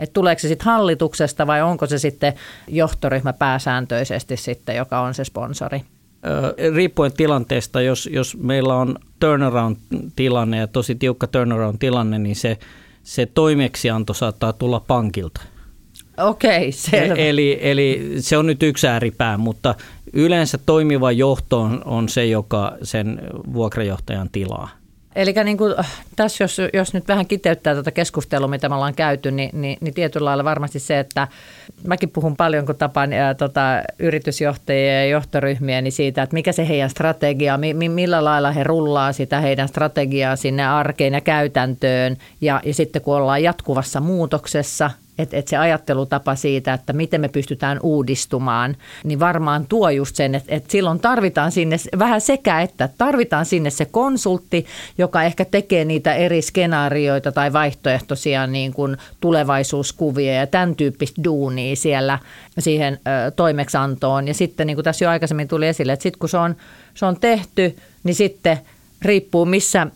Että 0.00 0.12
tuleeko 0.12 0.40
se 0.40 0.48
sitten 0.48 0.66
hallituksesta 0.66 1.46
vai 1.46 1.62
onko 1.62 1.86
se 1.86 1.98
sitten 1.98 2.32
johtoryhmä 2.68 3.32
pääsääntöisesti 3.32 4.36
sitten, 4.36 4.76
joka 4.76 5.00
on 5.00 5.14
se 5.14 5.24
sponsori? 5.24 5.82
riippuen 6.74 7.12
tilanteesta, 7.12 7.80
jos, 7.80 8.08
jos 8.12 8.36
meillä 8.36 8.74
on 8.74 8.98
turnaround-tilanne 9.20 10.58
ja 10.58 10.66
tosi 10.66 10.94
tiukka 10.94 11.26
turnaround-tilanne, 11.26 12.18
niin 12.18 12.36
se, 12.36 12.58
se 13.06 13.26
toimeksianto 13.26 14.14
saattaa 14.14 14.52
tulla 14.52 14.80
pankilta. 14.80 15.40
Okei, 16.18 16.72
selvä. 16.72 17.14
E- 17.14 17.28
Eli, 17.28 17.58
eli 17.60 18.14
se 18.18 18.38
on 18.38 18.46
nyt 18.46 18.62
yksi 18.62 18.86
ääripää, 18.88 19.38
mutta 19.38 19.74
yleensä 20.12 20.58
toimiva 20.66 21.12
johto 21.12 21.60
on, 21.60 21.82
on 21.84 22.08
se, 22.08 22.26
joka 22.26 22.72
sen 22.82 23.20
vuokrajohtajan 23.52 24.28
tilaa. 24.32 24.68
Eli 25.16 25.34
niin 25.44 25.58
kuin, 25.58 25.74
tässä 26.16 26.44
jos, 26.44 26.56
jos 26.72 26.94
nyt 26.94 27.08
vähän 27.08 27.26
kiteyttää 27.26 27.74
tuota 27.74 27.90
keskustelua, 27.90 28.48
mitä 28.48 28.68
me 28.68 28.74
ollaan 28.74 28.94
käyty, 28.94 29.30
niin, 29.30 29.50
niin, 29.52 29.78
niin 29.80 29.94
tietyllä 29.94 30.24
lailla 30.24 30.44
varmasti 30.44 30.78
se, 30.78 30.98
että 30.98 31.28
mäkin 31.86 32.10
puhun 32.10 32.36
paljon, 32.36 32.66
kun 32.66 32.76
tapaan 32.76 33.12
ää, 33.12 33.34
tota, 33.34 33.82
yritysjohtajia 33.98 34.92
ja 34.92 35.06
johtoryhmiä, 35.06 35.80
niin 35.80 35.92
siitä, 35.92 36.22
että 36.22 36.34
mikä 36.34 36.52
se 36.52 36.68
heidän 36.68 36.90
strategia, 36.90 37.58
mi, 37.58 37.74
mi, 37.74 37.88
millä 37.88 38.24
lailla 38.24 38.52
he 38.52 38.64
rullaa 38.64 39.12
sitä 39.12 39.40
heidän 39.40 39.68
strategiaa 39.68 40.36
sinne 40.36 40.66
arkeen 40.66 41.14
ja 41.14 41.20
käytäntöön. 41.20 42.16
Ja, 42.40 42.60
ja 42.64 42.74
sitten 42.74 43.02
kun 43.02 43.16
ollaan 43.16 43.42
jatkuvassa 43.42 44.00
muutoksessa, 44.00 44.90
että 45.18 45.36
et 45.36 45.48
se 45.48 45.56
ajattelutapa 45.56 46.34
siitä, 46.34 46.74
että 46.74 46.92
miten 46.92 47.20
me 47.20 47.28
pystytään 47.28 47.80
uudistumaan, 47.82 48.76
niin 49.04 49.20
varmaan 49.20 49.66
tuo 49.66 49.90
just 49.90 50.16
sen, 50.16 50.34
että 50.34 50.54
et 50.54 50.70
silloin 50.70 51.00
tarvitaan 51.00 51.52
sinne 51.52 51.76
vähän 51.98 52.20
sekä, 52.20 52.60
että 52.60 52.88
tarvitaan 52.98 53.46
sinne 53.46 53.70
se 53.70 53.84
konsultti, 53.84 54.66
joka 54.98 55.22
ehkä 55.22 55.44
tekee 55.44 55.84
niitä 55.84 56.14
eri 56.14 56.42
skenaarioita 56.42 57.32
tai 57.32 57.52
vaihtoehtoisia 57.52 58.46
niin 58.46 58.72
kuin 58.72 58.96
tulevaisuuskuvia 59.20 60.34
ja 60.34 60.46
tämän 60.46 60.76
tyyppistä 60.76 61.24
duunia 61.24 61.76
siellä 61.76 62.18
siihen 62.58 62.94
ö, 62.94 63.30
toimeksantoon. 63.30 64.28
Ja 64.28 64.34
sitten 64.34 64.66
niin 64.66 64.76
kuin 64.76 64.84
tässä 64.84 65.04
jo 65.04 65.10
aikaisemmin 65.10 65.48
tuli 65.48 65.66
esille, 65.66 65.92
että 65.92 66.02
sitten 66.02 66.18
kun 66.18 66.28
se 66.28 66.38
on, 66.38 66.56
se 66.94 67.06
on 67.06 67.20
tehty, 67.20 67.76
niin 68.04 68.14
sitten 68.14 68.58
riippuu 69.02 69.44
missä 69.44 69.86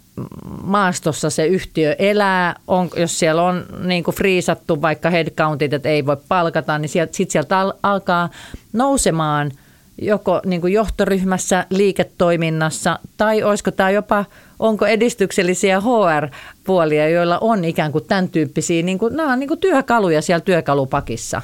maastossa 0.63 1.31
se 1.31 1.47
yhtiö 1.47 1.97
elää, 1.99 2.57
on, 2.69 2.91
jos 2.97 3.19
siellä 3.19 3.43
on 3.43 3.67
niin 3.85 4.05
kuin 4.05 4.15
friisattu 4.15 4.83
vaikka 4.83 5.11
headcountit, 5.11 5.73
että 5.73 5.89
ei 5.89 6.07
voi 6.07 6.17
palkata, 6.29 6.79
niin 6.79 6.89
sieltä, 6.89 7.17
sit 7.17 7.31
sieltä 7.31 7.61
al, 7.61 7.73
alkaa 7.83 8.31
nousemaan 8.73 9.51
joko 10.03 10.41
niin 10.47 10.61
kuin 10.61 10.73
johtoryhmässä, 10.73 11.67
liiketoiminnassa 11.71 12.99
tai 13.17 13.43
olisiko 13.43 13.71
tämä 13.71 13.91
jopa, 13.91 14.25
onko 14.59 14.87
edistyksellisiä 14.87 15.81
HR-puolia, 15.81 17.09
joilla 17.09 17.39
on 17.39 17.65
ikään 17.65 17.93
kuin 17.93 18.05
tämän 18.05 18.29
tyyppisiä, 18.29 18.83
niin 18.83 18.99
kuin, 18.99 19.17
nämä 19.17 19.33
on 19.33 19.39
niin 19.41 19.49
kuin 19.49 19.61
työkaluja 19.61 20.23
siellä 20.23 20.45
työkalupakissa. 20.45 21.43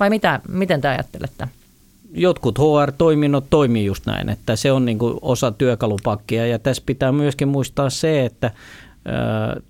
Vai 0.00 0.10
mitä, 0.10 0.40
miten 0.48 0.80
te 0.80 0.88
ajattelette? 0.88 1.48
Jotkut 2.14 2.58
HR-toiminnot 2.58 3.44
toimii 3.50 3.84
just 3.84 4.06
näin, 4.06 4.28
että 4.28 4.56
se 4.56 4.72
on 4.72 4.84
niin 4.84 4.98
kuin 4.98 5.18
osa 5.22 5.50
työkalupakkia 5.50 6.46
ja 6.46 6.58
tässä 6.58 6.82
pitää 6.86 7.12
myöskin 7.12 7.48
muistaa 7.48 7.90
se, 7.90 8.24
että 8.24 8.50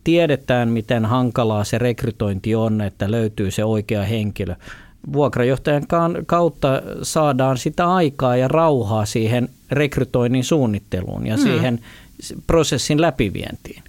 tiedetään, 0.05 0.69
miten 0.69 1.05
hankalaa 1.05 1.65
se 1.65 1.79
rekrytointi 1.79 2.55
on, 2.55 2.81
että 2.81 3.11
löytyy 3.11 3.51
se 3.51 3.65
oikea 3.65 4.03
henkilö. 4.03 4.55
Vuokrajohtajan 5.13 5.83
kautta 6.27 6.83
saadaan 7.03 7.59
sitä 7.59 7.95
aikaa 7.95 8.37
ja 8.37 8.49
rauhaa 8.49 9.07
siihen 9.07 9.49
rekrytoinnin 9.71 10.45
suunnitteluun 10.45 11.27
ja 11.27 11.37
mm. 11.37 11.43
siihen 11.43 11.81
prosessin 12.47 13.01
läpivientiin 13.01 13.83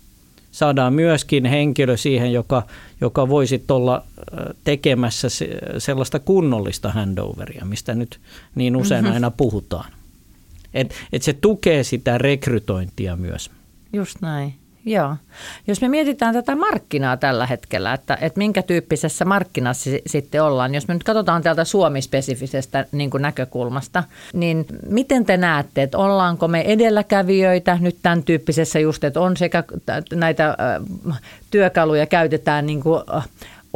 saadaan 0.58 0.94
myöskin 0.94 1.46
henkilö 1.46 1.98
siihen, 1.98 2.34
joka, 2.34 2.64
joka 3.02 3.30
voisi 3.30 3.64
olla 3.70 4.04
tekemässä 4.64 5.28
sellaista 5.78 6.20
kunnollista 6.20 6.92
handoveria, 6.92 7.66
mistä 7.66 7.96
nyt 7.96 8.20
niin 8.56 8.76
usein 8.76 9.04
mm-hmm. 9.04 9.14
aina 9.14 9.32
puhutaan. 9.32 9.92
Et, 10.74 10.94
et 11.14 11.24
se 11.24 11.34
tukee 11.34 11.84
sitä 11.84 12.18
rekrytointia 12.18 13.16
myös. 13.16 13.52
Just 13.94 14.22
näin. 14.22 14.54
Joo. 14.88 15.16
Jos 15.68 15.82
me 15.82 15.88
mietitään 15.88 16.34
tätä 16.34 16.56
markkinaa 16.56 17.18
tällä 17.18 17.46
hetkellä, 17.46 17.94
että, 17.94 18.18
että 18.22 18.38
minkä 18.38 18.62
tyyppisessä 18.62 19.26
markkinassa 19.26 19.90
sitten 20.06 20.44
ollaan, 20.44 20.76
jos 20.76 20.88
me 20.88 20.94
nyt 20.94 21.04
katsotaan 21.04 21.44
täältä 21.44 21.64
Suomi-spesifisestä 21.64 22.86
niin 22.92 23.10
kuin 23.10 23.22
näkökulmasta, 23.22 24.04
niin 24.34 24.66
miten 24.90 25.26
te 25.26 25.38
näette, 25.38 25.84
että 25.84 25.98
ollaanko 25.98 26.48
me 26.48 26.62
edelläkävijöitä 26.62 27.78
nyt 27.82 27.98
tämän 28.02 28.24
tyyppisessä 28.24 28.80
just, 28.80 29.04
että 29.04 29.22
on 29.22 29.38
sekä 29.38 29.64
näitä 30.14 30.58
työkaluja 31.52 32.06
käytetään 32.06 32.66
niin 32.66 32.82
kuin 32.82 33.04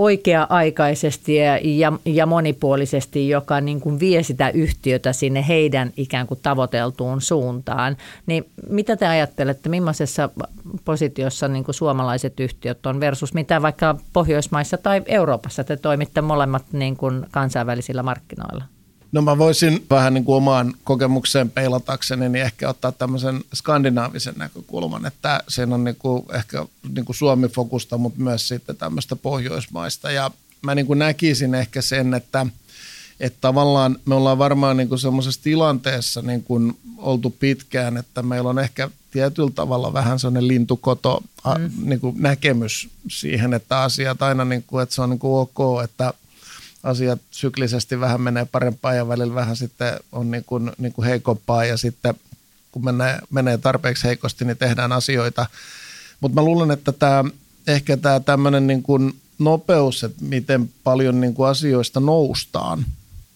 oikea-aikaisesti 0.02 1.36
ja, 1.36 1.60
ja, 1.64 1.94
ja 2.06 2.26
monipuolisesti, 2.26 3.30
joka 3.30 3.62
niin 3.62 3.82
kuin 3.82 4.00
vie 4.00 4.24
sitä 4.24 4.50
yhtiötä 4.50 5.14
sinne 5.14 5.48
heidän 5.48 5.92
ikään 5.98 6.28
kuin 6.28 6.40
tavoiteltuun 6.44 7.22
suuntaan. 7.22 7.98
Niin 8.26 8.50
mitä 8.70 8.96
te 8.96 9.08
ajattelette, 9.08 9.70
millaisessa 9.70 10.30
positiossa 10.86 11.48
niin 11.48 11.64
kuin 11.64 11.76
suomalaiset 11.76 12.40
yhtiöt 12.40 12.86
on 12.86 13.00
versus 13.00 13.34
mitä 13.34 13.62
vaikka 13.62 13.96
Pohjoismaissa 14.14 14.78
tai 14.78 15.02
Euroopassa 15.06 15.64
te 15.64 15.78
toimitte 15.78 16.22
molemmat 16.22 16.64
niin 16.72 16.98
kuin 16.98 17.26
kansainvälisillä 17.32 18.04
markkinoilla? 18.04 18.64
No 19.12 19.22
mä 19.22 19.38
voisin 19.38 19.86
vähän 19.90 20.14
niin 20.14 20.26
kuin 20.26 20.36
omaan 20.36 20.74
kokemukseen 20.84 21.50
peilatakseni, 21.50 22.30
niin 22.30 22.46
ehkä 22.46 22.70
ottaa 22.70 22.92
tämmöisen 22.92 23.42
skandinaavisen 23.54 24.34
näkökulman, 24.38 25.06
että 25.06 25.44
siinä 25.48 25.76
on 25.76 25.84
niin 25.84 25.96
kuin 25.96 26.24
ehkä 26.34 26.66
niin 26.96 27.06
kuin 27.06 27.16
Suomi-fokusta, 27.16 27.98
mutta 27.98 28.22
myös 28.22 28.48
sitten 28.48 28.78
tämmöistä 28.78 29.16
pohjoismaista. 29.16 30.12
Ja 30.12 30.32
mä 30.62 30.76
niin 30.76 30.86
kuin 30.86 31.00
näkisin 31.00 31.56
ehkä 31.56 31.82
sen, 31.82 32.14
että, 32.14 32.46
että 33.20 33.38
tavallaan 33.42 33.98
me 34.06 34.16
ollaan 34.16 34.38
varmaan 34.38 34.78
niin 34.78 34.90
kuin 34.90 35.00
semmoisessa 35.00 35.44
tilanteessa 35.44 36.22
niin 36.22 36.44
kuin 36.44 36.78
oltu 36.98 37.30
pitkään, 37.30 37.98
että 37.98 38.24
meillä 38.24 38.50
on 38.50 38.60
ehkä 38.60 38.90
tietyllä 39.12 39.52
tavalla 39.56 39.94
vähän 39.94 40.20
sellainen 40.20 40.48
lintukoto 40.48 41.24
mm. 41.58 41.72
niin 41.84 42.00
kuin 42.00 42.16
näkemys 42.20 42.90
siihen, 43.10 43.54
että 43.54 43.82
asiat 43.82 44.22
aina, 44.22 44.46
niin 44.46 44.64
kuin, 44.68 44.84
että 44.84 44.96
se 44.96 45.02
on 45.02 45.10
niin 45.10 45.20
kuin 45.20 45.42
ok, 45.42 45.84
että– 45.84 46.14
asiat 46.84 47.22
syklisesti 47.32 48.00
vähän 48.00 48.22
menee 48.22 48.46
parempaan 48.46 48.98
ja 48.98 49.08
välillä 49.08 49.36
vähän 49.36 49.56
sitten 49.56 50.00
on 50.12 50.32
niin 50.32 50.44
kuin, 50.46 50.72
niin 50.78 50.94
kuin 50.94 51.06
heikompaa 51.06 51.66
ja 51.66 51.78
sitten 51.78 52.16
kun 52.72 52.86
menee, 52.86 53.20
menee 53.30 53.58
tarpeeksi 53.58 54.04
heikosti, 54.04 54.46
niin 54.46 54.58
tehdään 54.58 54.92
asioita. 54.92 55.46
Mutta 56.20 56.36
mä 56.36 56.46
luulen, 56.46 56.72
että 56.72 56.92
tämä, 56.92 57.24
ehkä 57.68 57.98
tämä 57.98 58.20
tämmöinen 58.20 58.68
niin 58.68 58.84
kuin 58.84 59.14
nopeus, 59.40 60.04
että 60.04 60.26
miten 60.26 60.70
paljon 60.84 61.22
niin 61.22 61.34
kuin 61.34 61.50
asioista 61.50 62.00
noustaan 62.00 62.86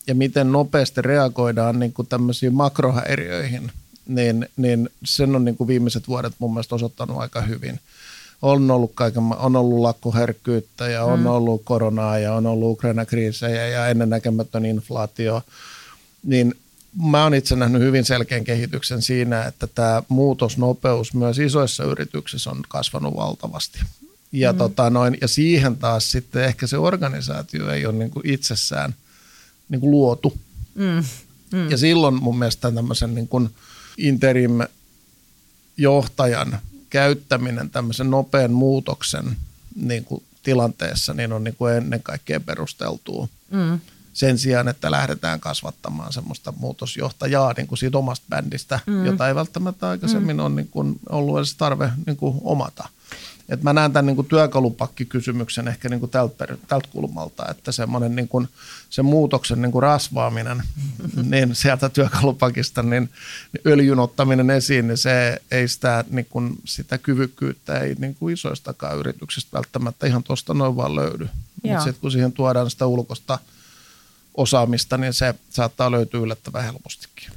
ja 0.07 0.15
miten 0.15 0.51
nopeasti 0.51 1.01
reagoidaan 1.01 1.79
niin 1.79 1.93
kuin 1.93 2.07
tämmöisiin 2.07 2.53
makrohäiriöihin, 2.53 3.71
niin, 4.07 4.49
niin 4.57 4.89
sen 5.03 5.35
on 5.35 5.45
niin 5.45 5.57
kuin 5.57 5.67
viimeiset 5.67 6.07
vuodet 6.07 6.33
mun 6.39 6.53
mielestä 6.53 6.75
osoittanut 6.75 7.17
aika 7.17 7.41
hyvin– 7.41 7.79
on 8.41 8.71
ollut, 8.71 8.91
kaiken, 8.95 9.23
on 9.23 9.55
ollut 9.55 9.79
lakkoherkkyyttä 9.79 10.89
ja 10.89 11.03
on 11.03 11.19
mm. 11.19 11.25
ollut 11.25 11.61
koronaa 11.65 12.19
ja 12.19 12.33
on 12.33 12.45
ollut 12.45 12.71
Ukraina-kriisejä 12.71 13.67
ja 13.67 13.87
ennennäkemätön 13.87 14.65
inflaatio, 14.65 15.41
niin 16.23 16.55
mä 17.03 17.23
oon 17.23 17.33
itse 17.33 17.55
nähnyt 17.55 17.81
hyvin 17.81 18.05
selkeän 18.05 18.43
kehityksen 18.43 19.01
siinä, 19.01 19.45
että 19.45 19.67
tämä 19.67 20.03
muutosnopeus 20.07 21.13
myös 21.13 21.39
isoissa 21.39 21.83
yrityksissä 21.83 22.49
on 22.49 22.61
kasvanut 22.67 23.15
valtavasti. 23.15 23.79
Ja, 24.31 24.51
mm. 24.51 24.57
tota 24.57 24.89
noin, 24.89 25.17
ja 25.21 25.27
siihen 25.27 25.77
taas 25.77 26.11
sitten 26.11 26.43
ehkä 26.43 26.67
se 26.67 26.77
organisaatio 26.77 27.69
ei 27.69 27.85
ole 27.85 27.95
niin 27.95 28.11
kuin 28.11 28.29
itsessään 28.29 28.95
niin 29.69 29.81
kuin 29.81 29.91
luotu. 29.91 30.37
Mm. 30.75 31.03
Mm. 31.51 31.71
Ja 31.71 31.77
silloin 31.77 32.23
mun 32.23 32.39
mielestä 32.39 32.71
tämmöisen 32.71 33.15
niin 33.15 33.27
kuin 33.27 33.49
interim 33.97 34.59
johtajan 35.77 36.59
käyttäminen 36.95 37.69
tämmöisen 37.69 38.09
nopean 38.09 38.51
muutoksen 38.51 39.37
niin 39.75 40.05
kuin 40.05 40.23
tilanteessa 40.43 41.13
niin 41.13 41.33
on 41.33 41.43
niin 41.43 41.55
kuin 41.55 41.73
ennen 41.73 42.03
kaikkea 42.03 42.39
perusteltua. 42.39 43.27
Mm. 43.51 43.79
Sen 44.13 44.37
sijaan, 44.37 44.67
että 44.67 44.91
lähdetään 44.91 45.39
kasvattamaan 45.39 46.13
semmoista 46.13 46.53
muutosjohtajaa 46.57 47.53
niin 47.57 47.67
kuin 47.67 47.77
siitä 47.77 47.97
omasta 47.97 48.25
bändistä, 48.29 48.79
mm. 48.85 49.05
jota 49.05 49.27
ei 49.27 49.35
välttämättä 49.35 49.89
aikaisemmin 49.89 50.35
mm. 50.35 50.39
ole 50.39 50.49
niin 50.49 50.67
kuin 50.67 50.99
ollut 51.09 51.37
edes 51.37 51.55
tarve 51.55 51.91
niin 52.05 52.17
kuin 52.17 52.37
omata. 52.43 52.89
Et 53.49 53.63
mä 53.63 53.73
näen 53.73 53.93
tämän 53.93 54.05
niin 54.05 54.15
kuin 54.15 54.27
työkalupakkikysymyksen 54.27 55.67
ehkä 55.67 55.89
niin 55.89 55.99
kuin 55.99 56.09
tältä, 56.09 56.47
tältä 56.67 56.89
kulmalta, 56.91 57.45
että 57.49 57.71
semmoinen 57.71 58.15
niin 58.15 58.27
kuin, 58.27 58.47
se 58.89 59.01
muutoksen 59.01 59.61
niin 59.61 59.71
kuin 59.71 59.83
rasvaaminen 59.83 60.63
niin 61.23 61.55
sieltä 61.55 61.89
työkalupakista, 61.89 62.83
niin 62.83 63.09
öljyn 63.65 63.99
ottaminen 63.99 64.49
esiin, 64.49 64.87
niin 64.87 64.97
se 64.97 65.41
ei 65.51 65.67
sitä, 65.67 66.03
niin 66.09 66.27
kuin, 66.29 66.55
sitä 66.65 66.97
kyvykkyyttä 66.97 67.79
ei 67.79 67.95
niin 67.99 68.15
kuin 68.15 68.33
isoistakaan 68.33 68.97
yrityksistä 68.97 69.57
välttämättä 69.57 70.07
ihan 70.07 70.23
tuosta 70.23 70.53
noin 70.53 70.75
vaan 70.75 70.95
löydy. 70.95 71.29
Mutta 71.63 71.83
sitten 71.83 72.01
kun 72.01 72.11
siihen 72.11 72.31
tuodaan 72.31 72.69
sitä 72.69 72.85
ulkosta 72.85 73.39
osaamista, 74.37 74.97
niin 74.97 75.13
se 75.13 75.35
saattaa 75.49 75.91
löytyä 75.91 76.19
yllättävän 76.19 76.63
helpostikin. 76.63 77.29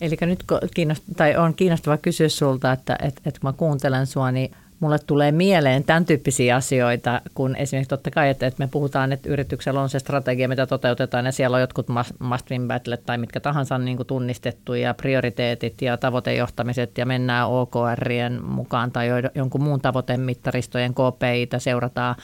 Eli 0.00 0.16
nyt 0.20 0.44
kiinnost- 0.74 1.14
tai 1.16 1.36
on 1.36 1.54
kiinnostava 1.54 1.96
kysyä 1.96 2.28
sulta, 2.28 2.72
että, 2.72 2.98
että, 3.02 3.20
että 3.26 3.40
kun 3.40 3.48
mä 3.48 3.52
kuuntelen 3.52 4.06
sua, 4.06 4.32
niin 4.32 4.56
mulle 4.80 4.98
tulee 4.98 5.32
mieleen 5.32 5.84
tämän 5.84 6.04
tyyppisiä 6.04 6.56
asioita, 6.56 7.20
kun 7.34 7.56
esimerkiksi 7.56 7.88
totta 7.88 8.10
kai, 8.10 8.30
että, 8.30 8.46
että 8.46 8.64
me 8.64 8.68
puhutaan, 8.72 9.12
että 9.12 9.28
yrityksellä 9.28 9.80
on 9.80 9.88
se 9.88 9.98
strategia, 9.98 10.48
mitä 10.48 10.66
toteutetaan, 10.66 11.26
ja 11.26 11.32
siellä 11.32 11.54
on 11.54 11.60
jotkut 11.60 11.86
must 12.18 12.50
win 12.50 12.68
battle 12.68 12.96
tai 12.96 13.18
mitkä 13.18 13.40
tahansa 13.40 13.78
niin 13.78 13.96
kuin 13.96 14.06
tunnistettu, 14.06 14.74
ja 14.74 14.94
prioriteetit 14.94 15.82
ja 15.82 15.96
tavoitejohtamiset, 15.96 16.98
ja 16.98 17.06
mennään 17.06 17.48
OKRien 17.48 18.44
mukaan 18.44 18.92
tai 18.92 19.08
jonkun 19.34 19.62
muun 19.62 19.80
tavoitemittaristojen 19.80 20.94
KPItä 20.94 21.58
seurataan 21.58 22.16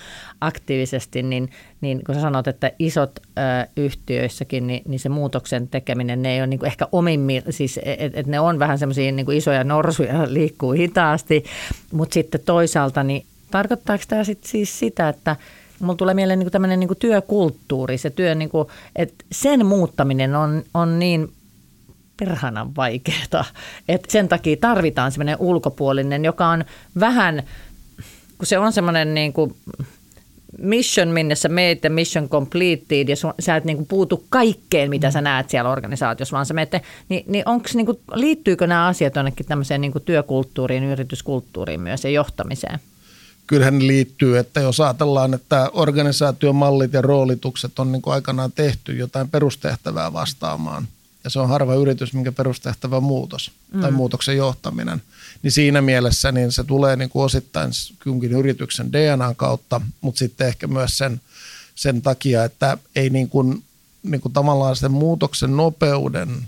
aktiivisesti, 0.44 1.22
niin 1.22 1.50
niin 1.81 2.05
kun 2.07 2.14
sä 2.14 2.20
sanot, 2.20 2.48
että 2.48 2.72
isot 2.78 3.20
ö, 3.20 3.40
yhtiöissäkin, 3.76 4.66
niin, 4.66 4.83
niin 4.88 5.00
se 5.00 5.09
muutoksen 5.09 5.68
tekeminen, 5.68 6.22
ne 6.22 6.35
ei 6.35 6.40
ole 6.40 6.46
niin 6.46 6.59
kuin 6.59 6.66
ehkä 6.66 6.88
omimmin, 6.92 7.42
siis 7.50 7.81
että 7.85 8.20
et 8.20 8.26
ne 8.26 8.40
on 8.40 8.59
vähän 8.59 8.78
semmoisia 8.78 9.12
niin 9.12 9.33
isoja 9.33 9.64
norsuja, 9.64 10.26
liikkuu 10.35 10.72
hitaasti, 10.72 11.44
mutta 11.92 12.14
sitten 12.14 12.40
toisaalta, 12.44 13.02
niin 13.02 13.26
tarkoittaako 13.50 14.05
tämä 14.09 14.24
sit 14.24 14.44
siis 14.44 14.78
sitä, 14.78 15.09
että 15.09 15.37
mulla 15.81 15.94
tulee 15.94 16.14
mieleen 16.14 16.38
niin 16.38 16.50
tämmöinen 16.50 16.81
niin 16.81 16.90
työkulttuuri, 16.98 17.98
se 17.98 18.11
työ, 18.11 18.35
niin 18.35 18.50
kuin, 18.50 18.68
että 18.96 19.24
sen 19.33 19.66
muuttaminen 19.66 20.35
on, 20.35 20.62
on 20.74 20.98
niin 20.98 21.33
perhanan 22.16 22.76
vaikeaa, 22.76 23.44
että 23.88 24.12
sen 24.12 24.28
takia 24.28 24.57
tarvitaan 24.61 25.12
semmoinen 25.12 25.37
ulkopuolinen, 25.38 26.24
joka 26.24 26.48
on 26.48 26.64
vähän, 27.00 27.42
kun 28.38 28.46
se 28.46 28.59
on 28.59 28.72
semmoinen 28.72 29.14
niin 29.14 29.33
kuin 29.33 29.55
mission, 30.58 31.08
minne 31.08 31.34
sä 31.34 31.48
meet 31.48 31.78
mission 31.88 32.28
completed 32.28 33.08
ja 33.08 33.16
sä 33.40 33.56
et 33.56 33.64
niinku 33.64 33.84
puutu 33.84 34.24
kaikkeen, 34.28 34.90
mitä 34.90 35.10
sä 35.10 35.20
näet 35.20 35.50
siellä 35.50 35.70
organisaatiossa, 35.70 36.34
vaan 36.34 36.46
sä 36.46 36.54
meette, 36.54 36.82
niin, 37.08 37.24
niin 37.26 37.48
onks 37.48 37.74
niinku, 37.74 38.00
liittyykö 38.14 38.66
nämä 38.66 38.86
asiat 38.86 39.16
jonnekin 39.16 39.46
tämmöiseen 39.46 39.80
niinku 39.80 40.00
työkulttuuriin, 40.00 40.84
yrityskulttuuriin 40.84 41.80
myös 41.80 42.04
ja 42.04 42.10
johtamiseen? 42.10 42.80
kyllähän 43.46 43.78
ne 43.78 43.86
liittyy, 43.86 44.38
että 44.38 44.60
jos 44.60 44.80
ajatellaan, 44.80 45.34
että 45.34 45.70
organisaatiomallit 45.72 46.92
ja 46.92 47.02
roolitukset 47.02 47.78
on 47.78 47.92
niin 47.92 48.02
aikanaan 48.06 48.52
tehty 48.52 48.96
jotain 48.96 49.28
perustehtävää 49.28 50.12
vastaamaan, 50.12 50.88
ja 51.24 51.30
se 51.30 51.40
on 51.40 51.48
harva 51.48 51.74
yritys, 51.74 52.14
minkä 52.14 52.32
perustehtävä 52.32 52.96
on 52.96 53.02
muutos 53.02 53.50
mm. 53.72 53.80
tai 53.80 53.90
muutoksen 53.90 54.36
johtaminen, 54.36 55.02
niin 55.42 55.52
siinä 55.52 55.83
mielessä 55.83 56.33
niin 56.33 56.52
se 56.52 56.64
tulee 56.64 56.96
niin 56.96 57.11
kuin 57.11 57.24
osittain 57.24 57.70
kunkin 58.05 58.33
yrityksen 58.33 58.92
DNAn 58.92 59.37
kautta, 59.37 59.81
mutta 60.00 60.18
sitten 60.18 60.48
ehkä 60.48 60.66
myös 60.66 60.98
sen, 60.98 61.20
sen 61.74 62.02
takia, 62.02 62.44
että 62.44 62.78
ei 62.96 63.11
niin 63.11 63.28
kuin, 63.28 63.64
niin 64.02 64.20
kuin 64.20 64.33
tavallaan 64.33 64.76
sen 64.76 64.92
muutoksen 64.92 65.57
nopeuden 65.57 66.46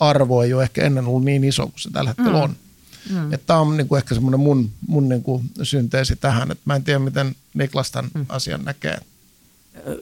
arvo 0.00 0.42
ei 0.42 0.54
ole 0.54 0.62
ehkä 0.62 0.82
ennen 0.84 1.06
ollut 1.06 1.24
niin 1.24 1.44
iso 1.44 1.66
kuin 1.66 1.80
se 1.80 1.90
tällä 1.90 2.10
hetkellä 2.10 2.38
mm. 2.38 2.44
on. 2.44 2.56
Mm. 3.10 3.38
Tämä 3.46 3.60
on 3.60 3.76
niin 3.76 3.88
kuin 3.88 3.96
ehkä 3.96 4.14
semmoinen 4.14 4.40
mun, 4.40 4.70
mun 4.88 5.08
niin 5.08 5.22
kuin 5.22 5.50
synteesi 5.62 6.16
tähän, 6.16 6.50
että 6.50 6.62
mä 6.64 6.76
en 6.76 6.84
tiedä, 6.84 6.98
miten 6.98 7.36
Niklas 7.54 7.90
tämän 7.90 8.10
mm. 8.14 8.26
asian 8.28 8.64
näkee. 8.64 9.00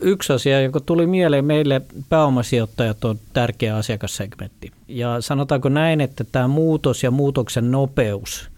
Yksi 0.00 0.32
asia, 0.32 0.60
joka 0.60 0.80
tuli 0.80 1.06
mieleen 1.06 1.44
meille 1.44 1.82
pääomasijoittajat 2.08 3.04
on 3.04 3.18
tärkeä 3.32 3.76
asiakassegmentti. 3.76 4.72
Ja 4.88 5.20
sanotaanko 5.20 5.68
näin, 5.68 6.00
että 6.00 6.24
tämä 6.24 6.48
muutos 6.48 7.02
ja 7.02 7.10
muutoksen 7.10 7.70
nopeus, 7.70 8.48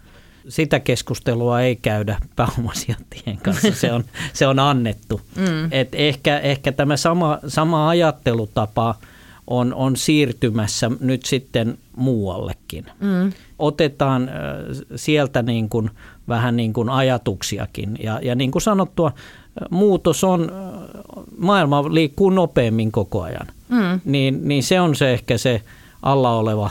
sitä 0.49 0.81
keskustelua 0.81 1.61
ei 1.61 1.77
käydä 1.77 2.21
pääomasijoittajien 2.37 3.39
kanssa, 3.43 3.73
se 3.73 3.93
on, 3.93 4.05
se 4.33 4.47
on 4.47 4.59
annettu. 4.59 5.21
Mm. 5.37 5.69
Et 5.71 5.89
ehkä, 5.93 6.39
ehkä 6.39 6.73
tämä 6.73 6.97
sama, 6.97 7.39
sama 7.47 7.89
ajattelutapa– 7.89 8.95
on, 9.47 9.75
on 9.75 9.97
siirtymässä 9.97 10.91
nyt 11.01 11.25
sitten 11.25 11.79
muuallekin. 11.97 12.87
Mm. 13.01 13.33
Otetaan 13.59 14.31
sieltä 14.97 15.43
niin 15.43 15.69
kuin, 15.69 15.91
vähän 16.29 16.57
niin 16.57 16.73
kuin 16.73 16.89
ajatuksiakin. 16.89 17.97
Ja, 18.03 18.21
ja 18.23 18.35
niin 18.35 18.51
kuin 18.51 18.63
sanottua, 18.63 19.13
muutos 19.71 20.25
on, 20.25 20.53
maailma 21.39 21.95
liikkuu 21.95 22.31
nopeammin 22.31 22.93
koko 22.93 23.23
ajan. 23.23 23.47
Mm. 23.69 24.01
Niin, 24.05 24.49
niin 24.49 24.63
se 24.63 24.81
on 24.81 24.95
se 24.95 25.13
ehkä 25.13 25.39
se 25.39 25.63
alla 26.03 26.37
oleva 26.37 26.71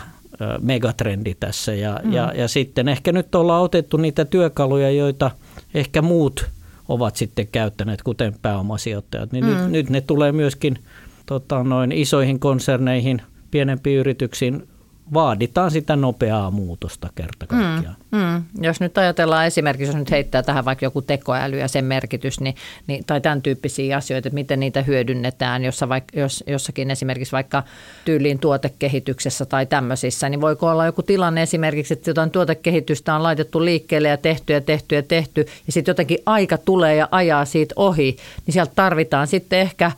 megatrendi 0.61 1.35
tässä. 1.39 1.73
Ja, 1.73 1.99
mm. 2.03 2.13
ja, 2.13 2.33
ja 2.35 2.47
sitten 2.47 2.87
ehkä 2.87 3.11
nyt 3.11 3.35
ollaan 3.35 3.63
otettu 3.63 3.97
niitä 3.97 4.25
työkaluja, 4.25 4.91
joita 4.91 5.31
ehkä 5.73 6.01
muut 6.01 6.45
ovat 6.87 7.15
sitten 7.15 7.47
käyttäneet, 7.47 8.03
kuten 8.03 8.35
pääomasijoittajat. 8.41 9.31
Niin 9.31 9.45
mm. 9.45 9.51
nyt, 9.51 9.69
nyt 9.69 9.89
ne 9.89 10.01
tulee 10.01 10.31
myöskin– 10.31 10.79
tota, 11.25 11.63
noin 11.63 11.91
isoihin 11.91 12.39
konserneihin, 12.39 13.21
pienempiin 13.51 13.99
yrityksiin 13.99 14.67
vaaditaan 15.13 15.71
sitä 15.71 15.95
nopeaa 15.95 16.51
muutosta 16.51 17.09
kerta 17.15 17.47
kaikkiaan. 17.47 17.95
Mm, 18.11 18.19
mm. 18.19 18.43
Jos 18.61 18.79
nyt 18.79 18.97
ajatellaan 18.97 19.45
esimerkiksi, 19.45 19.89
jos 19.89 19.95
nyt 19.95 20.11
heittää 20.11 20.43
tähän 20.43 20.65
vaikka 20.65 20.85
joku 20.85 21.01
tekoäly 21.01 21.59
ja 21.59 21.67
sen 21.67 21.85
merkitys, 21.85 22.39
niin, 22.39 22.55
niin, 22.87 23.05
tai 23.05 23.21
tämän 23.21 23.41
tyyppisiä 23.41 23.97
asioita, 23.97 24.27
että 24.27 24.35
miten 24.35 24.59
niitä 24.59 24.81
hyödynnetään 24.81 25.63
jossa 25.63 25.89
vaikka, 25.89 26.19
jos, 26.19 26.43
jossakin 26.47 26.91
esimerkiksi 26.91 27.31
vaikka 27.31 27.63
tyyliin 28.05 28.39
tuotekehityksessä 28.39 29.45
tai 29.45 29.65
tämmöisissä, 29.65 30.29
niin 30.29 30.41
voiko 30.41 30.69
olla 30.69 30.85
joku 30.85 31.03
tilanne 31.03 31.41
esimerkiksi, 31.41 31.93
että 31.93 32.09
jotain 32.09 32.31
tuotekehitystä 32.31 33.15
on 33.15 33.23
laitettu 33.23 33.65
liikkeelle 33.65 34.07
ja 34.07 34.17
tehty 34.17 34.53
ja 34.53 34.61
tehty 34.61 34.95
ja 34.95 35.03
tehty, 35.03 35.45
ja 35.67 35.73
sitten 35.73 35.91
jotenkin 35.91 36.17
aika 36.25 36.57
tulee 36.57 36.95
ja 36.95 37.07
ajaa 37.11 37.45
siitä 37.45 37.73
ohi, 37.77 38.17
niin 38.45 38.53
sieltä 38.53 38.71
tarvitaan 38.75 39.27
sitten 39.27 39.59
ehkä 39.59 39.91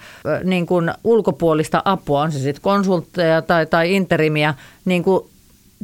niin 0.43 0.65
kuin 0.65 0.91
ulkopuolista 1.03 1.81
apua, 1.85 2.21
on 2.21 2.31
se 2.31 2.39
sitten 2.39 2.61
konsultteja 2.61 3.41
tai, 3.41 3.65
tai 3.65 3.95
interimia, 3.95 4.53
niin 4.87 5.03
kuin 5.03 5.29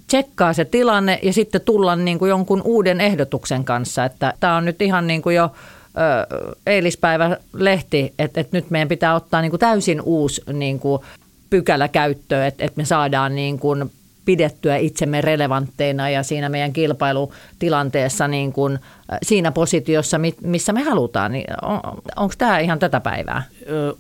tsekkaa 0.07 0.53
se 0.53 0.65
tilanne 0.65 1.19
ja 1.23 1.33
sitten 1.33 1.61
tulla 1.61 1.95
niin 1.95 2.19
kuin 2.19 2.29
jonkun 2.29 2.61
uuden 2.65 3.01
ehdotuksen 3.01 3.63
kanssa. 3.63 4.05
Että 4.05 4.33
tämä 4.39 4.57
on 4.57 4.65
nyt 4.65 4.81
ihan 4.81 5.07
niin 5.07 5.21
kuin 5.21 5.35
jo 5.35 5.43
ö, 5.43 6.55
eilispäivä 6.65 7.37
lehti, 7.53 8.13
että, 8.19 8.41
että 8.41 8.57
nyt 8.57 8.69
meidän 8.69 8.87
pitää 8.87 9.15
ottaa 9.15 9.41
niin 9.41 9.49
kuin 9.49 9.59
täysin 9.59 10.01
uusi 10.01 10.41
niin 10.53 10.79
kuin 10.79 11.01
pykälä 11.49 11.87
käyttöön, 11.87 12.47
että, 12.47 12.65
että 12.65 12.77
me 12.77 12.85
saadaan 12.85 13.35
niin 13.35 13.59
kuin 13.59 13.91
pidettyä 14.25 14.77
itsemme 14.77 15.21
relevantteina 15.21 16.09
ja 16.09 16.23
siinä 16.23 16.49
meidän 16.49 16.73
kilpailutilanteessa 16.73 18.27
niin 18.27 18.53
kuin 18.53 18.79
siinä 19.23 19.51
positiossa, 19.51 20.19
missä 20.41 20.73
me 20.73 20.83
halutaan. 20.83 21.31
Niin 21.31 21.45
on, 21.61 21.79
onko 22.15 22.33
tämä 22.37 22.59
ihan 22.59 22.79
tätä 22.79 22.99
päivää? 22.99 23.43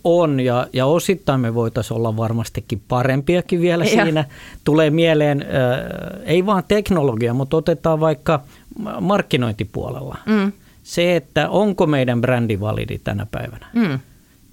On 0.03 0.39
ja, 0.39 0.67
ja 0.73 0.85
osittain 0.85 1.39
me 1.39 1.53
voitaisiin 1.53 1.97
olla 1.97 2.17
varmastikin 2.17 2.81
parempiakin 2.87 3.61
vielä 3.61 3.83
ja. 3.83 3.89
siinä. 3.89 4.25
Tulee 4.63 4.89
mieleen, 4.89 5.45
ei 6.25 6.45
vaan 6.45 6.63
teknologia, 6.67 7.33
mutta 7.33 7.57
otetaan 7.57 7.99
vaikka 7.99 8.39
markkinointipuolella. 8.99 10.17
Mm. 10.25 10.51
Se, 10.83 11.15
että 11.15 11.49
onko 11.49 11.85
meidän 11.87 12.21
brändi 12.21 12.59
validi 12.59 12.99
tänä 13.03 13.27
päivänä. 13.31 13.67
Mm 13.73 13.99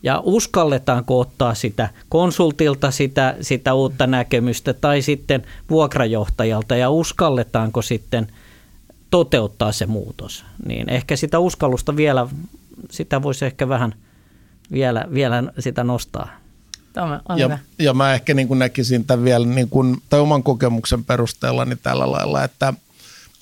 ja 0.02 0.20
uskalletaanko 0.24 1.20
ottaa 1.20 1.54
sitä 1.54 1.88
konsultilta 2.08 2.90
sitä, 2.90 3.36
sitä 3.40 3.74
uutta 3.74 4.06
näkemystä 4.06 4.74
tai 4.74 5.02
sitten 5.02 5.42
vuokrajohtajalta 5.70 6.76
ja 6.76 6.90
uskalletaanko 6.90 7.82
sitten 7.82 8.28
toteuttaa 9.10 9.72
se 9.72 9.86
muutos. 9.86 10.44
Niin 10.66 10.88
ehkä 10.88 11.16
sitä 11.16 11.38
uskallusta 11.38 11.96
vielä, 11.96 12.26
sitä 12.90 13.22
voisi 13.22 13.44
ehkä 13.44 13.68
vähän 13.68 13.94
vielä, 14.72 15.04
vielä 15.14 15.42
sitä 15.58 15.84
nostaa. 15.84 16.36
ja, 17.36 17.58
ja 17.78 17.94
mä 17.94 18.14
ehkä 18.14 18.34
niin 18.34 18.48
kuin 18.48 18.58
näkisin 18.58 19.04
tämän 19.04 19.24
vielä 19.24 19.46
niin 19.46 19.68
kuin, 19.68 19.96
tai 20.08 20.20
oman 20.20 20.42
kokemuksen 20.42 21.04
perusteella 21.04 21.64
niin 21.64 21.78
tällä 21.82 22.12
lailla, 22.12 22.44
että 22.44 22.74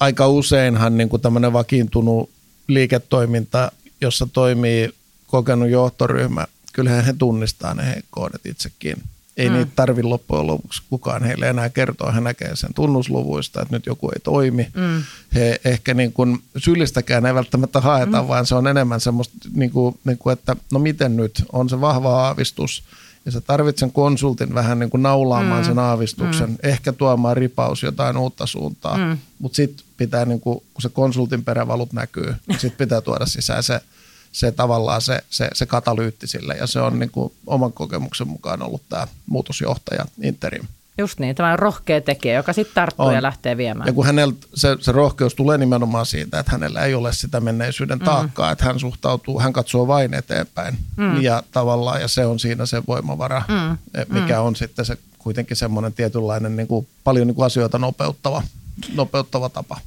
aika 0.00 0.28
useinhan 0.28 0.96
niin 0.96 1.08
kuin 1.08 1.22
tämmöinen 1.22 1.52
vakiintunut 1.52 2.30
liiketoiminta, 2.68 3.72
jossa 4.00 4.28
toimii 4.32 4.90
kokenut 5.28 5.70
johtoryhmä, 5.70 6.46
kyllähän 6.72 7.04
he 7.04 7.12
tunnistaa 7.12 7.74
ne 7.74 7.86
heikkoudet 7.86 8.46
itsekin. 8.46 8.96
Ei 9.36 9.48
mm. 9.48 9.56
niitä 9.56 9.72
tarvi 9.76 10.02
loppujen 10.02 10.46
lopuksi 10.46 10.82
kukaan 10.90 11.24
heille 11.24 11.48
enää 11.48 11.68
kertoa. 11.68 12.12
He 12.12 12.20
näkee 12.20 12.56
sen 12.56 12.74
tunnusluvuista, 12.74 13.62
että 13.62 13.76
nyt 13.76 13.86
joku 13.86 14.08
ei 14.08 14.20
toimi. 14.24 14.68
Mm. 14.74 15.02
He 15.34 15.60
ehkä 15.64 15.94
niin 15.94 16.12
kuin 16.12 16.42
syyllistäkään 16.56 17.26
ei 17.26 17.34
välttämättä 17.34 17.80
haeta, 17.80 18.22
mm. 18.22 18.28
vaan 18.28 18.46
se 18.46 18.54
on 18.54 18.66
enemmän 18.66 19.00
semmoista, 19.00 19.34
niin 19.54 19.70
kuin, 19.70 19.98
niin 20.04 20.18
kuin, 20.18 20.32
että 20.32 20.56
no 20.72 20.78
miten 20.78 21.16
nyt, 21.16 21.44
on 21.52 21.68
se 21.68 21.80
vahva 21.80 22.26
aavistus. 22.26 22.82
Ja 23.26 23.32
sä 23.32 23.40
tarvitset 23.40 23.90
konsultin 23.92 24.54
vähän 24.54 24.78
niin 24.78 24.90
kuin 24.90 25.02
naulaamaan 25.02 25.62
mm. 25.62 25.66
sen 25.66 25.78
aavistuksen, 25.78 26.50
mm. 26.50 26.56
ehkä 26.62 26.92
tuomaan 26.92 27.36
ripaus 27.36 27.82
jotain 27.82 28.16
uutta 28.16 28.46
suuntaa. 28.46 28.96
Mm. 28.96 29.18
Mutta 29.38 29.56
sitten 29.56 29.86
pitää, 29.96 30.24
niin 30.24 30.40
kuin, 30.40 30.62
kun 30.74 30.82
se 30.82 30.88
konsultin 30.88 31.44
perävalut 31.44 31.92
näkyy, 31.92 32.34
niin 32.46 32.58
sitten 32.58 32.78
pitää 32.78 33.00
tuoda 33.00 33.26
sisään 33.26 33.62
se– 33.62 33.80
se 34.32 34.52
tavallaan 34.52 35.00
se, 35.02 35.20
se, 35.30 35.48
se 35.52 35.66
katalyytti 35.66 36.26
sille 36.26 36.54
ja 36.54 36.66
se 36.66 36.80
on 36.80 36.98
niin 36.98 37.10
kuin 37.10 37.32
oman 37.46 37.72
kokemuksen 37.72 38.28
mukaan 38.28 38.62
ollut 38.62 38.82
tämä 38.88 39.06
muutosjohtaja 39.26 40.04
interim. 40.22 40.64
Just 40.98 41.18
niin, 41.18 41.34
tämä 41.34 41.56
rohkea 41.56 42.00
tekijä, 42.00 42.34
joka 42.34 42.52
sitten 42.52 42.74
tarttuu 42.74 43.06
on. 43.06 43.14
ja 43.14 43.22
lähtee 43.22 43.56
viemään. 43.56 43.86
Ja 43.86 43.92
kun 43.92 44.06
hänellä 44.06 44.34
se, 44.54 44.76
se 44.80 44.92
rohkeus 44.92 45.34
tulee 45.34 45.58
nimenomaan 45.58 46.06
siitä, 46.06 46.40
että 46.40 46.52
hänellä 46.52 46.80
ei 46.80 46.94
ole 46.94 47.12
sitä 47.12 47.40
menneisyyden 47.40 47.98
mm. 47.98 48.04
taakkaa, 48.04 48.48
mm. 48.48 48.52
että 48.52 48.64
hän 48.64 48.80
suhtautuu, 48.80 49.40
hän 49.40 49.52
katsoo 49.52 49.86
vain 49.86 50.14
eteenpäin 50.14 50.78
mm. 50.96 51.22
ja 51.22 51.42
tavallaan, 51.52 52.00
ja 52.00 52.08
se 52.08 52.26
on 52.26 52.38
siinä 52.38 52.66
se 52.66 52.82
voimavara, 52.88 53.42
mm. 53.48 53.78
mikä 54.08 54.38
mm. 54.38 54.46
on 54.46 54.56
sitten 54.56 54.84
se 54.84 54.96
kuitenkin 55.18 55.56
semmoinen 55.56 55.92
tietynlainen 55.92 56.56
niin 56.56 56.68
kuin, 56.68 56.88
paljon 57.04 57.26
niin 57.26 57.34
kuin 57.34 57.46
asioita 57.46 57.78
nopeuttava, 57.78 58.42
nopeuttava 58.94 59.48
tapa. 59.48 59.80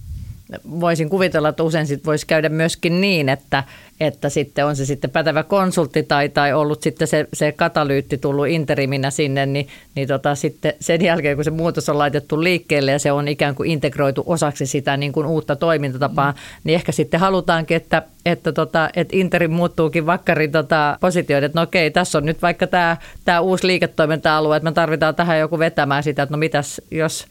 Voisin 0.80 1.10
kuvitella, 1.10 1.49
että 1.49 1.64
usein 1.64 1.88
sit 1.88 2.06
voisi 2.06 2.28
käydä 2.28 2.49
myöskin 2.49 3.02
niin, 3.02 3.30
että, 3.30 3.64
että 3.99 4.30
sitten 4.30 4.66
on 4.66 4.76
se 4.76 4.86
sitten 4.86 5.10
pätevä 5.10 5.43
konsultti 5.43 6.04
tai, 6.04 6.30
tai 6.30 6.54
ollut 6.54 6.82
sitten 6.82 7.08
se, 7.08 7.28
se 7.34 7.52
katalyytti 7.52 8.18
tullut 8.18 8.47
interiminä 8.47 9.12
sinne, 9.12 9.45
niin, 9.45 9.68
niin 9.95 10.08
tota, 10.08 10.36
sitten 10.36 10.74
sen 10.80 11.02
jälkeen, 11.02 11.38
kun 11.38 11.43
se 11.43 11.52
muutos 11.52 11.89
on 11.89 11.97
laitettu 11.97 12.43
liikkeelle 12.43 12.91
ja 12.91 12.99
se 12.99 13.12
on 13.12 13.28
ikään 13.28 13.56
kuin 13.56 13.72
integroitu 13.72 14.24
osaksi 14.26 14.66
sitä 14.66 14.97
niin 14.97 15.12
kuin 15.12 15.28
uutta 15.28 15.56
toimintatapaa, 15.56 16.32
mm. 16.32 16.38
niin 16.64 16.76
ehkä 16.76 16.91
sitten 16.91 17.20
halutaankin, 17.20 17.78
että, 17.78 18.02
että, 18.26 18.52
tota, 18.52 18.89
että 18.95 19.18
interim 19.18 19.52
muuttuukin 19.52 20.06
vakkarin 20.06 20.52
tota, 20.52 20.97
positioiden, 21.02 21.45
että 21.45 21.60
no 21.60 21.64
okei, 21.64 21.91
tässä 21.91 22.18
on 22.18 22.26
nyt 22.26 22.41
vaikka 22.41 22.68
tämä, 22.68 22.97
tämä 23.26 23.39
uusi 23.39 23.68
liiketoiminta-alue, 23.68 24.58
että 24.58 24.70
me 24.70 24.74
tarvitaan 24.74 25.16
tähän 25.16 25.39
joku 25.39 25.60
vetämään 25.60 26.04
sitä, 26.04 26.24
että 26.24 26.34
no 26.34 26.38
mitäs 26.38 26.82
jos 26.91 27.26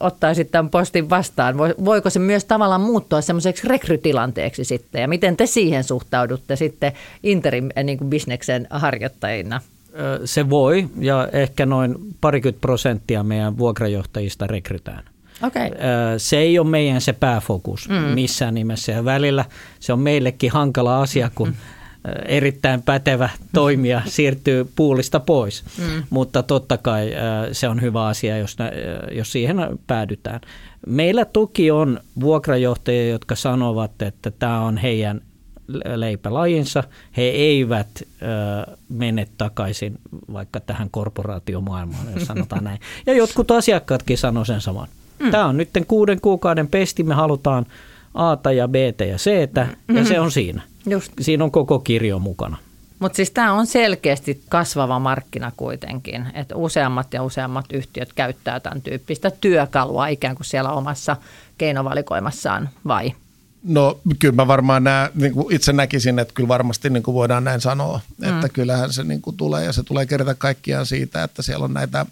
ottaisi 0.00 0.44
tämän 0.44 0.70
postin 0.70 1.10
vastaan? 1.10 1.58
Voiko 1.58 2.10
se 2.10 2.18
myös 2.18 2.44
tavallaan 2.44 2.80
muuttua 2.80 3.20
semmoiseksi 3.20 3.68
rekrytilanteeksi 3.68 4.64
sitten? 4.64 5.00
Ja 5.00 5.08
miten 5.08 5.36
te 5.36 5.46
siihen 5.46 5.84
suhtaudutte 5.84 6.56
sitten 6.56 6.92
interim 7.22 7.68
niin 7.84 7.98
kuin 7.98 8.10
bisneksen 8.10 8.66
harjoittajina? 8.70 9.60
Se 10.24 10.50
voi 10.50 10.88
ja 10.98 11.28
ehkä 11.32 11.66
noin 11.66 11.94
parikymmentä 12.20 12.60
prosenttia 12.60 13.22
meidän 13.22 13.58
vuokrajohtajista 13.58 14.46
rekrytään. 14.46 15.04
Okay. 15.42 15.70
Se 16.18 16.36
ei 16.38 16.58
ole 16.58 16.68
meidän 16.68 17.00
se 17.00 17.12
pääfokus 17.12 17.88
mm. 17.88 17.94
missään 17.94 18.54
nimessä 18.54 18.92
ja 18.92 19.04
välillä 19.04 19.44
se 19.80 19.92
on 19.92 20.00
meillekin 20.00 20.50
hankala 20.50 21.02
asia, 21.02 21.30
kun 21.34 21.48
mm 21.48 21.54
erittäin 22.24 22.82
pätevä 22.82 23.28
toimija 23.52 24.02
siirtyy 24.16 24.66
puulista 24.76 25.20
pois. 25.20 25.64
Mm. 25.78 26.02
Mutta 26.10 26.42
totta 26.42 26.76
kai 26.76 27.12
se 27.52 27.68
on 27.68 27.82
hyvä 27.82 28.06
asia, 28.06 28.38
jos, 28.38 28.56
jos 29.12 29.32
siihen 29.32 29.56
päädytään. 29.86 30.40
Meillä 30.86 31.24
tuki 31.24 31.70
on 31.70 32.00
vuokrajohtajia, 32.20 33.08
jotka 33.08 33.34
sanovat, 33.34 34.02
että 34.02 34.30
tämä 34.30 34.60
on 34.60 34.76
heidän 34.76 35.20
leipälajinsa. 35.94 36.84
He 37.16 37.22
eivät 37.22 37.88
ö, 38.02 38.76
mene 38.88 39.26
takaisin 39.38 39.98
vaikka 40.32 40.60
tähän 40.60 40.90
korporaatiomaailmaan, 40.90 42.06
jos 42.14 42.26
sanotaan 42.26 42.64
näin. 42.64 42.80
Ja 43.06 43.14
jotkut 43.14 43.50
asiakkaatkin 43.50 44.18
sanoo 44.18 44.44
sen 44.44 44.60
saman. 44.60 44.88
Mm. 45.18 45.30
Tämä 45.30 45.46
on 45.46 45.56
nyt 45.56 45.70
kuuden 45.88 46.20
kuukauden 46.20 46.68
pesti, 46.68 47.02
me 47.02 47.14
halutaan 47.14 47.66
A 48.14 48.52
ja 48.52 48.68
B 48.68 48.74
ja 49.08 49.16
C, 49.16 49.30
mm. 49.88 49.96
ja 49.96 50.04
se 50.04 50.20
on 50.20 50.30
siinä. 50.30 50.62
Just. 50.86 51.12
Siinä 51.20 51.44
on 51.44 51.50
koko 51.50 51.78
kirjo 51.78 52.18
mukana. 52.18 52.56
Mutta 52.98 53.16
siis 53.16 53.30
tämä 53.30 53.52
on 53.52 53.66
selkeästi 53.66 54.42
kasvava 54.48 54.98
markkina 54.98 55.52
kuitenkin, 55.56 56.26
että 56.34 56.56
useammat 56.56 57.12
ja 57.12 57.22
useammat 57.22 57.64
yhtiöt 57.72 58.12
käyttää 58.12 58.60
tämän 58.60 58.82
tyyppistä 58.82 59.30
työkalua 59.40 60.06
ikään 60.06 60.36
kuin 60.36 60.46
siellä 60.46 60.72
omassa 60.72 61.16
keinovalikoimassaan, 61.58 62.68
vai? 62.86 63.12
No 63.64 64.00
kyllä 64.18 64.34
mä 64.34 64.46
varmaan 64.46 64.84
nää, 64.84 65.10
niin 65.14 65.32
kuin 65.32 65.54
itse 65.54 65.72
näkisin, 65.72 66.18
että 66.18 66.34
kyllä 66.34 66.48
varmasti 66.48 66.90
niin 66.90 67.02
kuin 67.02 67.14
voidaan 67.14 67.44
näin 67.44 67.60
sanoa, 67.60 68.00
mm. 68.18 68.28
että 68.28 68.48
kyllähän 68.48 68.92
se 68.92 69.04
niin 69.04 69.22
kuin 69.22 69.36
tulee 69.36 69.64
ja 69.64 69.72
se 69.72 69.82
tulee 69.82 70.06
kerta 70.06 70.34
kaikkiaan 70.34 70.86
siitä, 70.86 71.24
että 71.24 71.42
siellä 71.42 71.64
on 71.64 71.74
näitä 71.74 72.06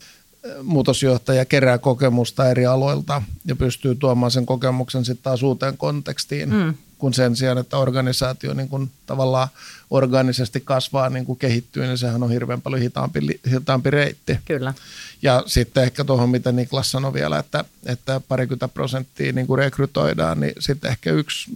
muutosjohtaja 0.62 1.45
kerää 1.45 1.79
kokemusta 1.79 2.49
eri 2.49 2.66
aloilta 2.66 3.22
ja 3.45 3.57
pystyy 3.57 3.95
tuomaan 3.95 4.31
sen 4.31 4.47
kokemuksen 4.47 5.05
sitten 5.05 5.25
taas 5.25 5.43
uuteen 5.43 5.77
kontekstiin, 5.77 6.55
mm. 6.55 6.75
Kun 7.05 7.14
sen 7.14 7.36
sijaan, 7.36 7.59
että 7.59 7.78
organisaatio 7.78 8.55
niin 8.55 8.68
kun 8.68 8.90
tavallaan 9.07 9.48
organisesti 9.90 10.61
kasvaa, 10.61 11.11
niin 11.11 11.24
kuin 11.24 11.38
kehittyy, 11.38 11.86
niin 11.86 11.98
sehän 11.98 12.22
on 12.22 12.30
hirveän 12.30 12.62
paljon 12.62 12.82
hitaampi, 12.82 13.40
hitaampi 13.50 13.90
reitti. 13.90 14.38
Kyllä. 14.44 14.74
Ja 15.22 15.42
sitten 15.46 15.82
ehkä 15.82 16.05
tuohon, 16.05 16.28
mitä 16.28 16.52
Niklas 16.52 16.90
sanoi 16.90 17.12
vielä, 17.12 17.38
että, 17.38 17.64
että 17.86 18.20
parikymmentä 18.28 18.68
prosenttia 18.68 19.32
niin 19.32 19.46
kuin 19.46 19.59
rekrytoidaan, 19.59 20.40
niin 20.40 20.52
sitten 20.59 20.90
ehkä 20.90 21.11
yksi 21.11 21.50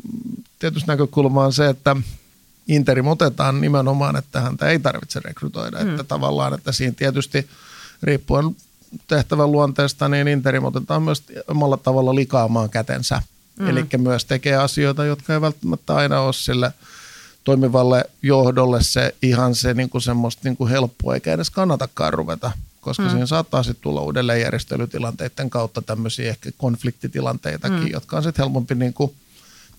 tietysti 0.59 0.86
näkökulma 0.86 1.44
on 1.44 1.53
se, 1.53 1.68
että 1.68 1.96
interim 2.68 3.07
otetaan 3.07 3.61
nimenomaan, 3.61 4.16
että 4.16 4.40
häntä 4.40 4.68
ei 4.68 4.78
tarvitse 4.78 5.20
rekrytoida. 5.20 5.84
Mm. 5.84 5.90
Että 5.90 6.05
tavallaan, 6.05 6.55
että 6.55 6.72
siinä 6.72 6.94
tietysti 6.96 7.49
riippuen 8.03 8.57
tehtävän 9.07 9.53
luonteesta, 9.53 10.09
niin 10.09 10.28
Interim 10.28 10.64
otetaan 10.64 11.03
myös 11.03 11.22
omalla 11.49 11.76
tavalla 11.76 12.14
likaamaan 12.14 12.70
kätensä. 12.70 13.22
Mm. 13.59 13.68
Eli 13.68 13.86
myös 13.98 14.24
tekee 14.24 14.56
asioita, 14.56 15.04
jotka 15.04 15.34
ei 15.34 15.40
välttämättä 15.40 15.94
aina 15.94 16.20
ole 16.20 16.32
sille 16.32 16.72
toimivalle 17.44 18.04
johdolle 18.22 18.82
se 18.82 19.14
ihan 19.22 19.54
se 19.54 19.74
niin 19.74 19.90
kuin 19.90 20.02
semmoista 20.02 20.40
niin 20.44 20.56
kuin 20.56 20.70
helppoa, 20.70 21.14
eikä 21.14 21.32
edes 21.32 21.50
kannatakaan 21.50 22.12
ruveta, 22.12 22.50
koska 22.80 23.02
mm. 23.02 23.11
siinä 23.11 23.26
saattaa 23.26 23.62
sitten 23.62 23.82
tulla 23.82 24.00
uudelleenjärjestelytilanteiden 24.00 25.50
kautta 25.50 25.82
tämmöisiä 25.82 26.30
ehkä 26.30 26.50
konfliktitilanteitakin, 26.59 27.80
mm. 27.80 27.90
jotka 27.92 28.16
on 28.16 28.22
sitten 28.22 28.44
helpompi 28.44 28.74
niin 28.74 28.94
kuin, 28.94 29.14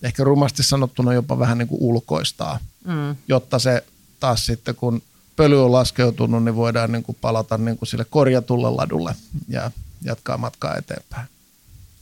ehkä 0.02 0.24
rumasti 0.24 0.62
sanottuna 0.62 1.14
jopa 1.14 1.38
vähän 1.38 1.58
niin 1.58 1.68
kuin 1.68 1.82
ulkoistaa, 1.82 2.58
mm. 2.84 3.16
jotta 3.28 3.58
se 3.58 3.84
taas 4.20 4.46
sitten 4.46 4.74
kun 4.74 5.02
pöly 5.36 5.64
on 5.64 5.72
laskeutunut, 5.72 6.44
niin 6.44 6.56
voidaan 6.56 6.92
niin 6.92 7.02
kuin 7.02 7.18
palata 7.20 7.58
niin 7.58 7.78
kuin 7.78 7.88
sille 7.88 8.06
korjatulle 8.10 8.70
ladulle 8.70 9.14
ja 9.48 9.70
jatkaa 10.02 10.38
matkaa 10.38 10.76
eteenpäin. 10.76 11.26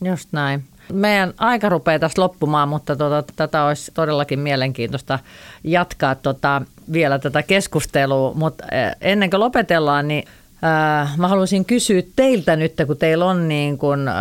Just 0.04 0.28
näin. 0.32 0.64
Meidän 0.93 1.32
aika 1.39 1.68
rupeaa 1.68 1.99
tässä 1.99 2.22
loppumaan, 2.22 2.68
mutta 2.68 2.97
tota, 2.97 3.32
tätä 3.36 3.64
olisi 3.64 3.91
todellakin 3.95 4.39
mielenkiintoista 4.39 5.18
jatkaa 5.64 6.14
tota, 6.14 6.62
vielä 6.93 7.18
tätä 7.18 7.43
keskustelua. 7.43 8.32
Mutta 8.34 8.64
eh, 8.72 8.97
ennen 9.01 9.30
kuin 9.30 9.41
lopetellaan, 9.41 10.09
niin 10.09 10.24
Äh, 10.64 11.16
mä 11.18 11.28
haluaisin 11.28 11.64
kysyä 11.64 12.03
teiltä 12.16 12.57
nyt, 12.57 12.72
kun 12.86 12.97
teillä 12.97 13.24
on 13.26 13.49
niin 13.49 13.78
kuin, 13.78 14.09
äh, 14.09 14.14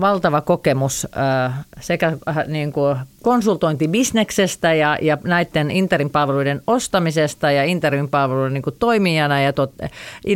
valtava 0.00 0.40
kokemus 0.40 1.06
äh, 1.16 1.54
sekä 1.80 2.12
niin 2.46 2.72
kuin 2.72 2.96
konsultointibisneksestä 3.22 4.74
ja, 4.74 4.98
ja 5.02 5.18
näiden 5.24 5.70
interim-palveluiden 5.70 6.62
ostamisesta 6.66 7.50
ja 7.50 7.64
interim-palveluiden 7.64 8.54
niin 8.54 8.62
kuin 8.62 8.76
toimijana. 8.78 9.40
Ja 9.40 9.52
tot, 9.52 9.72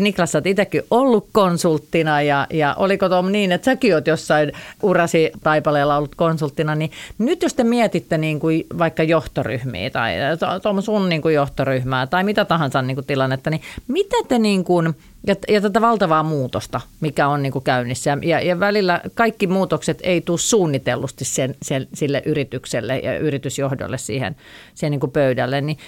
Niklas, 0.00 0.32
sä 0.32 0.42
itsekin 0.44 0.82
ollut 0.90 1.28
konsulttina 1.32 2.22
ja, 2.22 2.46
ja 2.50 2.74
oliko 2.78 3.08
Tom 3.08 3.32
niin, 3.32 3.52
että 3.52 3.64
säkin 3.64 3.94
oot 3.94 4.06
jossain 4.06 4.52
urasi 4.82 5.32
taipaleella 5.42 5.96
ollut 5.96 6.14
konsulttina, 6.14 6.74
niin 6.74 6.90
nyt 7.18 7.42
jos 7.42 7.54
te 7.54 7.64
mietitte 7.64 8.18
niin 8.18 8.40
kuin 8.40 8.66
vaikka 8.78 9.02
johtoryhmiä 9.02 9.90
tai 9.90 10.14
Tom 10.62 10.82
sun 10.82 11.08
niin 11.08 11.22
kuin 11.22 11.34
johtoryhmää 11.34 12.06
tai 12.06 12.24
mitä 12.24 12.44
tahansa 12.44 12.82
niin 12.82 12.96
kuin 12.96 13.06
tilannetta, 13.06 13.50
niin 13.50 13.62
mitä 13.88 14.16
te 14.28 14.38
niin 14.38 14.64
kuin– 14.64 14.94
ja, 15.26 15.34
ja 15.48 15.60
tätä 15.60 15.80
valtavaa 15.80 16.22
muutosta, 16.22 16.80
mikä 17.00 17.28
on 17.28 17.42
niin 17.42 17.52
kuin 17.52 17.64
käynnissä. 17.64 18.18
Ja, 18.22 18.40
ja 18.40 18.60
välillä 18.60 19.00
kaikki 19.14 19.46
muutokset 19.46 19.98
ei 20.02 20.20
tule 20.20 20.38
suunnitellusti 20.38 21.24
sen, 21.24 21.54
sen, 21.62 21.88
sille 21.94 22.22
yritykselle 22.26 22.73
ja 23.02 23.18
yritysjohdolle 23.18 23.98
siihen, 23.98 24.36
siihen 24.74 24.90
niin 24.90 25.00
kuin 25.00 25.12
pöydälle. 25.12 25.60
Niin 25.60 25.78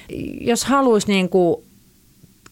jos 0.40 0.64
haluaisi 0.64 1.08
niin 1.08 1.28
kuin 1.28 1.64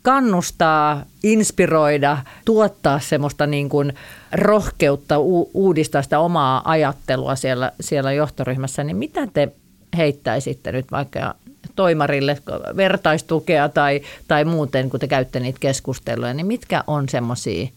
kannustaa, 0.02 1.04
inspiroida, 1.22 2.18
tuottaa 2.44 3.00
semmoista 3.00 3.46
niin 3.46 3.68
kuin 3.68 3.92
rohkeutta, 4.32 5.18
uudistaa 5.54 6.02
sitä 6.02 6.18
omaa 6.18 6.62
ajattelua 6.64 7.36
siellä, 7.36 7.72
siellä 7.80 8.12
johtoryhmässä, 8.12 8.84
niin 8.84 8.96
mitä 8.96 9.26
te 9.26 9.52
heittäisitte 9.96 10.72
nyt 10.72 10.90
vaikka 10.90 11.34
toimarille 11.76 12.38
vertaistukea 12.76 13.68
tai, 13.68 14.00
tai 14.28 14.44
muuten, 14.44 14.90
kun 14.90 15.00
te 15.00 15.06
käytte 15.06 15.40
niitä 15.40 15.58
keskusteluja, 15.60 16.34
niin 16.34 16.46
mitkä 16.46 16.84
on 16.86 17.08
semmoisia 17.08 17.68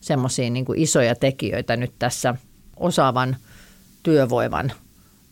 semmoisia 0.00 0.50
niin 0.50 0.66
isoja 0.76 1.14
tekijöitä 1.14 1.76
nyt 1.76 1.92
tässä 1.98 2.34
osaavan 2.76 3.36
työvoiman 4.02 4.72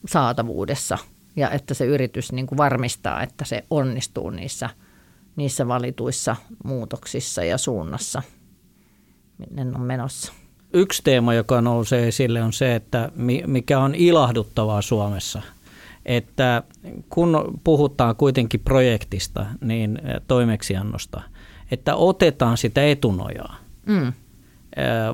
saatavuudessa 0.07 0.99
ja 1.37 1.51
että 1.51 1.75
se 1.75 1.85
yritys 1.85 2.33
niin 2.33 2.47
kuin 2.47 2.57
varmistaa, 2.57 3.23
että 3.23 3.45
se 3.45 3.65
onnistuu 3.71 4.31
niissä, 4.31 4.71
niissä 5.37 5.69
valituissa 5.69 6.37
muutoksissa 6.65 7.45
ja 7.45 7.59
suunnassa, 7.59 8.23
minne 9.39 9.77
on 9.77 9.83
menossa. 9.83 10.33
Yksi 10.73 11.03
teema, 11.03 11.35
joka 11.35 11.61
nousee 11.61 12.09
esille, 12.09 12.43
on 12.43 12.53
se, 12.53 12.75
että 12.75 13.11
mikä 13.47 13.79
on 13.79 13.95
ilahduttavaa 13.95 14.83
Suomessa– 14.83 15.43
että 16.07 16.63
kun 17.09 17.61
puhutaan 17.65 18.17
kuitenkin 18.17 18.61
projektista, 18.61 19.47
niin 19.61 19.99
toimeksiannosta, 20.29 21.23
että 21.71 21.95
otetaan 21.95 22.57
sitä 22.57 22.85
etunojaa. 22.85 23.57
Mm. 23.87 24.13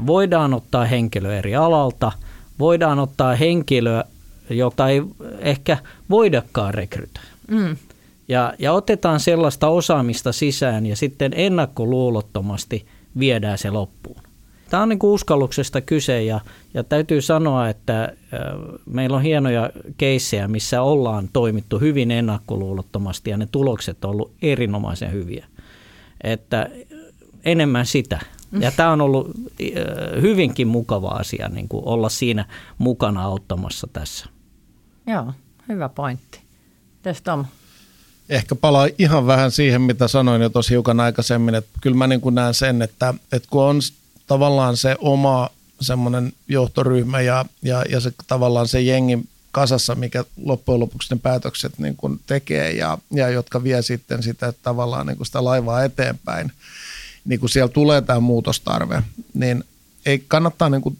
Voidaan 0.06 0.54
ottaa 0.54 0.84
henkilö 0.84 1.38
eri 1.38 1.56
alalta, 1.56 2.12
voidaan 2.58 2.98
ottaa 2.98 3.34
henkilö, 3.34 4.04
jota 4.50 4.88
ei 4.88 5.02
ehkä 5.38 5.78
voidakaan 6.10 6.74
rekrytä. 6.74 7.20
Mm. 7.50 7.76
Ja, 8.28 8.54
ja 8.58 8.72
otetaan 8.72 9.20
sellaista 9.20 9.68
osaamista 9.68 10.32
sisään 10.32 10.86
ja 10.86 10.96
sitten 10.96 11.32
ennakkoluulottomasti 11.36 12.86
viedään 13.18 13.58
se 13.58 13.70
loppuun. 13.70 14.22
Tämä 14.70 14.82
on 14.82 14.88
niin 14.88 14.98
kuin 14.98 15.10
uskalluksesta 15.10 15.80
kyse 15.80 16.22
ja, 16.22 16.40
ja 16.74 16.84
täytyy 16.84 17.20
sanoa, 17.22 17.68
että 17.68 18.12
meillä 18.86 19.16
on 19.16 19.22
hienoja 19.22 19.70
keissejä, 19.96 20.48
missä 20.48 20.82
ollaan 20.82 21.28
toimittu 21.32 21.78
hyvin 21.78 22.10
ennakkoluulottomasti 22.10 23.30
ja 23.30 23.36
ne 23.36 23.48
tulokset 23.52 24.04
on 24.04 24.10
ollut 24.10 24.32
erinomaisen 24.42 25.12
hyviä. 25.12 25.46
Että 26.24 26.70
enemmän 27.44 27.86
sitä. 27.86 28.20
Ja 28.60 28.72
tämä 28.72 28.92
on 28.92 29.00
ollut 29.00 29.30
hyvinkin 30.20 30.68
mukava 30.68 31.08
asia 31.08 31.48
niin 31.48 31.68
kuin 31.68 31.84
olla 31.86 32.08
siinä 32.08 32.44
mukana 32.78 33.22
auttamassa 33.22 33.88
tässä. 33.92 34.26
Joo, 35.10 35.32
hyvä 35.68 35.88
pointti. 35.88 36.40
Mites 36.96 37.22
Tom? 37.22 37.44
Ehkä 38.28 38.54
palaa 38.54 38.88
ihan 38.98 39.26
vähän 39.26 39.50
siihen, 39.50 39.82
mitä 39.82 40.08
sanoin 40.08 40.42
jo 40.42 40.48
tosi 40.48 40.70
hiukan 40.70 41.00
aikaisemmin, 41.00 41.54
että 41.54 41.70
kyllä 41.80 41.96
mä 41.96 42.06
niin 42.06 42.20
kuin 42.20 42.34
näen 42.34 42.54
sen, 42.54 42.82
että, 42.82 43.14
että 43.32 43.48
kun 43.50 43.62
on 43.62 43.80
tavallaan 44.26 44.76
se 44.76 44.96
oma 44.98 45.50
semmoinen 45.80 46.32
johtoryhmä 46.48 47.20
ja, 47.20 47.44
ja, 47.62 47.84
ja 47.88 48.00
se 48.00 48.12
tavallaan 48.26 48.68
se 48.68 48.80
jengi 48.80 49.18
kasassa, 49.52 49.94
mikä 49.94 50.24
loppujen 50.44 50.80
lopuksi 50.80 51.14
ne 51.14 51.20
päätökset 51.22 51.78
niin 51.78 51.96
kuin 51.96 52.20
tekee 52.26 52.72
ja, 52.72 52.98
ja 53.10 53.28
jotka 53.28 53.64
vie 53.64 53.82
sitten 53.82 54.22
sitä 54.22 54.52
tavallaan 54.62 55.06
niin 55.06 55.16
kuin 55.16 55.26
sitä 55.26 55.44
laivaa 55.44 55.84
eteenpäin, 55.84 56.52
niin 57.24 57.40
kun 57.40 57.48
siellä 57.48 57.72
tulee 57.72 58.00
tämä 58.00 58.20
muutostarve, 58.20 59.02
niin 59.34 59.64
ei 60.06 60.24
kannattaa 60.28 60.68
niin 60.68 60.82
kuin 60.82 60.98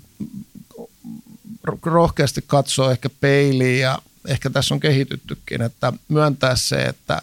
rohkeasti 1.83 2.45
katsoa 2.47 2.91
ehkä 2.91 3.11
peiliin 3.21 3.81
ja 3.81 3.99
ehkä 4.29 4.51
tässä 4.51 4.75
on 4.75 4.81
kehityttykin, 4.81 5.63
että 5.63 5.93
myöntää 6.09 6.57
se, 6.57 6.83
että 6.83 7.23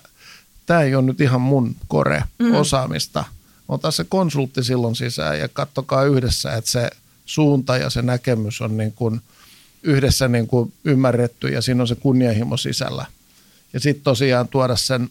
tämä 0.65 0.81
ei 0.81 0.95
ole 0.95 1.05
nyt 1.05 1.21
ihan 1.21 1.41
mun 1.41 1.75
kore 1.88 2.23
mm. 2.39 2.55
osaamista. 2.55 3.25
Ota 3.67 3.91
se 3.91 4.03
konsultti 4.03 4.63
silloin 4.63 4.95
sisään 4.95 5.39
ja 5.39 5.47
katsokaa 5.47 6.03
yhdessä, 6.03 6.53
että 6.53 6.71
se 6.71 6.89
suunta 7.25 7.77
ja 7.77 7.89
se 7.89 8.01
näkemys 8.01 8.61
on 8.61 8.77
niin 8.77 8.93
kuin 8.93 9.21
yhdessä 9.83 10.27
niin 10.27 10.47
kuin 10.47 10.73
ymmärretty 10.83 11.47
ja 11.47 11.61
siinä 11.61 11.83
on 11.83 11.88
se 11.88 11.95
kunnianhimo 11.95 12.57
sisällä. 12.57 13.05
Ja 13.73 13.79
sitten 13.79 14.03
tosiaan 14.03 14.47
tuoda 14.47 14.75
sen, 14.75 15.09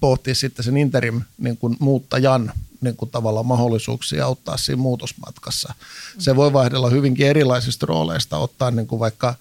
pohtia 0.00 0.34
sitten 0.34 0.64
sen 0.64 0.76
interim 0.76 1.22
niin 1.38 1.56
kuin 1.56 1.76
muuttajan 1.78 2.52
niin 2.80 2.96
kuin 2.96 3.10
tavallaan 3.10 3.46
mahdollisuuksia 3.46 4.24
auttaa 4.24 4.56
siinä 4.56 4.82
muutosmatkassa. 4.82 5.74
Se 6.18 6.36
voi 6.36 6.52
vaihdella 6.52 6.90
hyvinkin 6.90 7.26
erilaisista 7.26 7.86
rooleista, 7.86 8.38
ottaa 8.38 8.70
niin 8.70 8.86
kuin 8.86 9.00
vaikka 9.00 9.34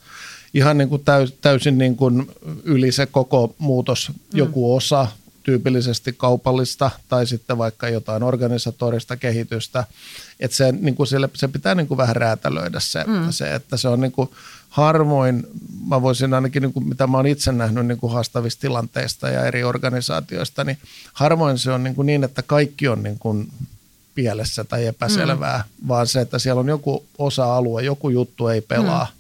ihan 0.54 0.78
niin 0.78 0.90
kuin 0.90 1.04
täysin 1.42 1.78
niin 1.78 1.96
kuin 1.96 2.32
yli 2.64 2.92
se 2.92 3.06
koko 3.06 3.56
muutos 3.58 4.12
joku 4.34 4.76
osa, 4.76 5.08
tyypillisesti 5.44 6.14
kaupallista 6.14 6.92
tai 7.10 7.28
sitten 7.28 7.58
vaikka 7.58 7.90
jotain 7.90 8.24
organisatorista 8.24 9.18
kehitystä. 9.18 9.84
Että 10.40 10.58
se, 10.58 10.72
niin 10.72 10.96
kuin 10.96 11.08
sille, 11.08 11.30
se 11.36 11.48
pitää 11.48 11.76
niin 11.76 11.88
kuin 11.88 11.98
vähän 11.98 12.16
räätälöidä 12.16 12.80
se, 12.80 13.04
mm. 13.04 13.32
se, 13.32 13.56
että 13.56 13.78
se 13.78 13.88
on 13.88 14.02
niin 14.02 14.12
kuin 14.12 14.30
harvoin, 14.70 15.48
mä 15.88 16.02
voisin 16.02 16.34
ainakin, 16.34 16.62
niin 16.62 16.74
kuin, 16.74 16.88
mitä 16.88 17.08
mä 17.08 17.18
oon 17.18 17.28
itse 17.28 17.52
nähnyt 17.52 17.86
niin 17.86 17.98
kuin 17.98 18.14
haastavista 18.14 18.62
tilanteista 18.62 19.30
ja 19.30 19.46
eri 19.46 19.64
organisaatioista, 19.64 20.64
niin 20.64 20.78
harvoin 21.14 21.58
se 21.58 21.72
on 21.72 21.84
niin, 21.84 21.96
kuin 21.96 22.06
niin 22.06 22.24
että 22.24 22.42
kaikki 22.42 22.88
on 22.88 23.04
niin 23.04 23.20
kuin 23.20 23.52
pielessä 24.16 24.64
tai 24.64 24.86
epäselvää, 24.86 25.58
mm. 25.58 25.88
vaan 25.88 26.08
se, 26.08 26.22
että 26.22 26.40
siellä 26.40 26.60
on 26.60 26.68
joku 26.68 27.06
osa-alue, 27.18 27.84
joku 27.84 28.10
juttu 28.10 28.48
ei 28.48 28.62
pelaa. 28.62 29.06
Mm. 29.06 29.20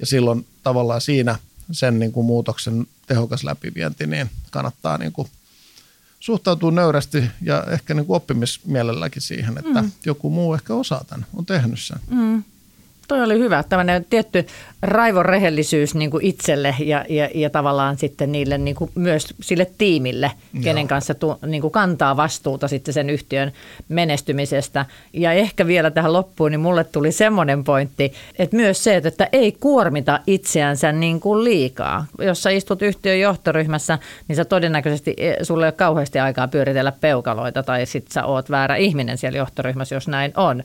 Ja 0.00 0.06
silloin 0.06 0.46
tavallaan 0.62 1.00
siinä 1.00 1.38
sen 1.72 1.98
niin 1.98 2.12
kuin 2.12 2.26
muutoksen 2.26 2.86
tehokas 3.06 3.44
läpivienti, 3.44 4.06
niin 4.06 4.30
kannattaa 4.50 4.98
niin 4.98 5.12
kuin 5.12 5.28
suhtautua 6.22 6.70
nöyrästi 6.70 7.24
ja 7.40 7.64
ehkä 7.70 7.94
niin 7.94 8.06
kuin 8.06 8.16
oppimismielelläkin 8.16 9.22
siihen, 9.22 9.58
että 9.58 9.82
mm. 9.82 9.90
joku 10.06 10.30
muu 10.30 10.54
ehkä 10.54 10.74
osaa 10.74 11.04
tämän, 11.04 11.26
on 11.34 11.46
tehnyt 11.46 11.80
sen. 11.80 11.98
Mm 12.10 12.44
toi 13.08 13.22
oli 13.22 13.38
hyvä. 13.38 13.64
Tämmöinen 13.68 14.04
tietty 14.10 14.46
raivon 14.82 15.26
rehellisyys 15.26 15.94
niin 15.94 16.10
kuin 16.10 16.24
itselle 16.24 16.74
ja, 16.78 17.04
ja, 17.08 17.28
ja 17.34 17.50
tavallaan 17.50 17.98
sitten 17.98 18.32
niille 18.32 18.58
niin 18.58 18.74
kuin 18.74 18.90
myös 18.94 19.34
sille 19.40 19.66
tiimille, 19.78 20.30
Joo. 20.54 20.62
kenen 20.62 20.88
kanssa 20.88 21.14
tu, 21.14 21.38
niin 21.46 21.60
kuin 21.62 21.70
kantaa 21.70 22.16
vastuuta 22.16 22.68
sitten 22.68 22.94
sen 22.94 23.10
yhtiön 23.10 23.52
menestymisestä. 23.88 24.86
Ja 25.12 25.32
ehkä 25.32 25.66
vielä 25.66 25.90
tähän 25.90 26.12
loppuun, 26.12 26.50
niin 26.50 26.60
mulle 26.60 26.84
tuli 26.84 27.12
semmoinen 27.12 27.64
pointti, 27.64 28.12
että 28.38 28.56
myös 28.56 28.84
se, 28.84 28.96
että 28.96 29.28
ei 29.32 29.52
kuormita 29.52 30.20
itseänsä 30.26 30.92
niin 30.92 31.20
kuin 31.20 31.44
liikaa. 31.44 32.06
Jos 32.18 32.42
sä 32.42 32.50
istut 32.50 32.82
yhtiön 32.82 33.20
johtoryhmässä, 33.20 33.98
niin 34.28 34.36
sä 34.36 34.44
todennäköisesti, 34.44 35.14
e, 35.16 35.44
sulle 35.44 35.64
ei 35.64 35.68
ole 35.68 35.72
kauheasti 35.72 36.18
aikaa 36.18 36.48
pyöritellä 36.48 36.92
peukaloita 36.92 37.62
tai 37.62 37.86
sitten 37.86 38.12
sä 38.12 38.24
oot 38.24 38.50
väärä 38.50 38.76
ihminen 38.76 39.18
siellä 39.18 39.38
johtoryhmässä, 39.38 39.94
jos 39.94 40.08
näin 40.08 40.32
on. 40.36 40.64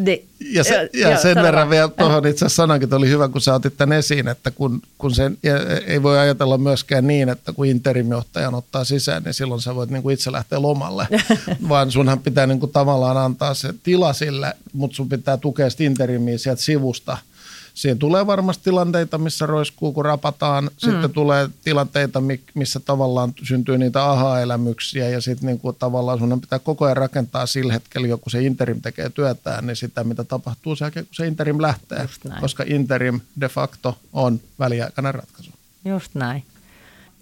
Niin, 0.00 0.28
ja, 0.52 0.64
se, 0.64 0.90
ja, 0.92 1.10
ja 1.10 1.18
sen 1.18 1.36
verran 1.42 1.70
vielä 1.70 1.88
tuohon 1.88 2.26
itse 2.26 2.44
asiassa 2.44 2.62
sanankin, 2.62 2.94
oli 2.94 3.08
hyvä, 3.08 3.28
kun 3.28 3.40
sä 3.40 3.54
otit 3.54 3.76
tämän 3.76 3.98
esiin, 3.98 4.28
että 4.28 4.50
kun, 4.50 4.82
kun 4.98 5.14
sen, 5.14 5.38
ei 5.86 6.02
voi 6.02 6.18
ajatella 6.18 6.58
myöskään 6.58 7.06
niin, 7.06 7.28
että 7.28 7.52
kun 7.52 7.66
interimjohtajan 7.66 8.54
ottaa 8.54 8.84
sisään, 8.84 9.22
niin 9.22 9.34
silloin 9.34 9.60
sä 9.60 9.74
voit 9.74 9.90
niin 9.90 10.02
kuin 10.02 10.14
itse 10.14 10.32
lähteä 10.32 10.62
lomalle, 10.62 11.06
vaan 11.68 11.90
sunhan 11.90 12.18
pitää 12.18 12.46
niin 12.46 12.60
kuin 12.60 12.72
tavallaan 12.72 13.16
antaa 13.16 13.54
se 13.54 13.74
tila 13.82 14.12
sille, 14.12 14.56
mutta 14.72 14.94
sun 14.94 15.08
pitää 15.08 15.36
tukea 15.36 15.70
sitä 15.70 15.84
interimiä 15.84 16.38
sieltä 16.38 16.62
sivusta– 16.62 17.18
Siinä 17.74 17.98
tulee 17.98 18.26
varmasti 18.26 18.64
tilanteita, 18.64 19.18
missä 19.18 19.46
roiskuu, 19.46 19.92
kun 19.92 20.04
rapataan. 20.04 20.70
Sitten 20.78 21.02
mm. 21.02 21.12
tulee 21.12 21.48
tilanteita, 21.64 22.22
missä 22.54 22.80
tavallaan 22.80 23.32
syntyy 23.42 23.78
niitä 23.78 24.10
aha-elämyksiä 24.10 25.08
ja 25.08 25.20
sitten 25.20 25.46
niin 25.46 25.58
kuin 25.58 25.76
tavallaan 25.76 26.18
sun 26.18 26.40
pitää 26.40 26.58
koko 26.58 26.84
ajan 26.84 26.96
rakentaa 26.96 27.46
sillä 27.46 27.72
hetkellä, 27.72 28.16
kun 28.16 28.30
se 28.30 28.42
interim 28.42 28.80
tekee 28.80 29.10
työtään, 29.10 29.66
niin 29.66 29.76
sitä, 29.76 30.04
mitä 30.04 30.24
tapahtuu 30.24 30.76
sen 30.76 30.84
jälkeen, 30.84 31.06
kun 31.06 31.14
se 31.14 31.26
interim 31.26 31.60
lähtee. 31.60 32.08
Koska 32.40 32.64
interim 32.66 33.20
de 33.40 33.48
facto 33.48 33.98
on 34.12 34.40
väliaikainen 34.58 35.14
ratkaisu. 35.14 35.50
Just 35.84 36.14
näin. 36.14 36.44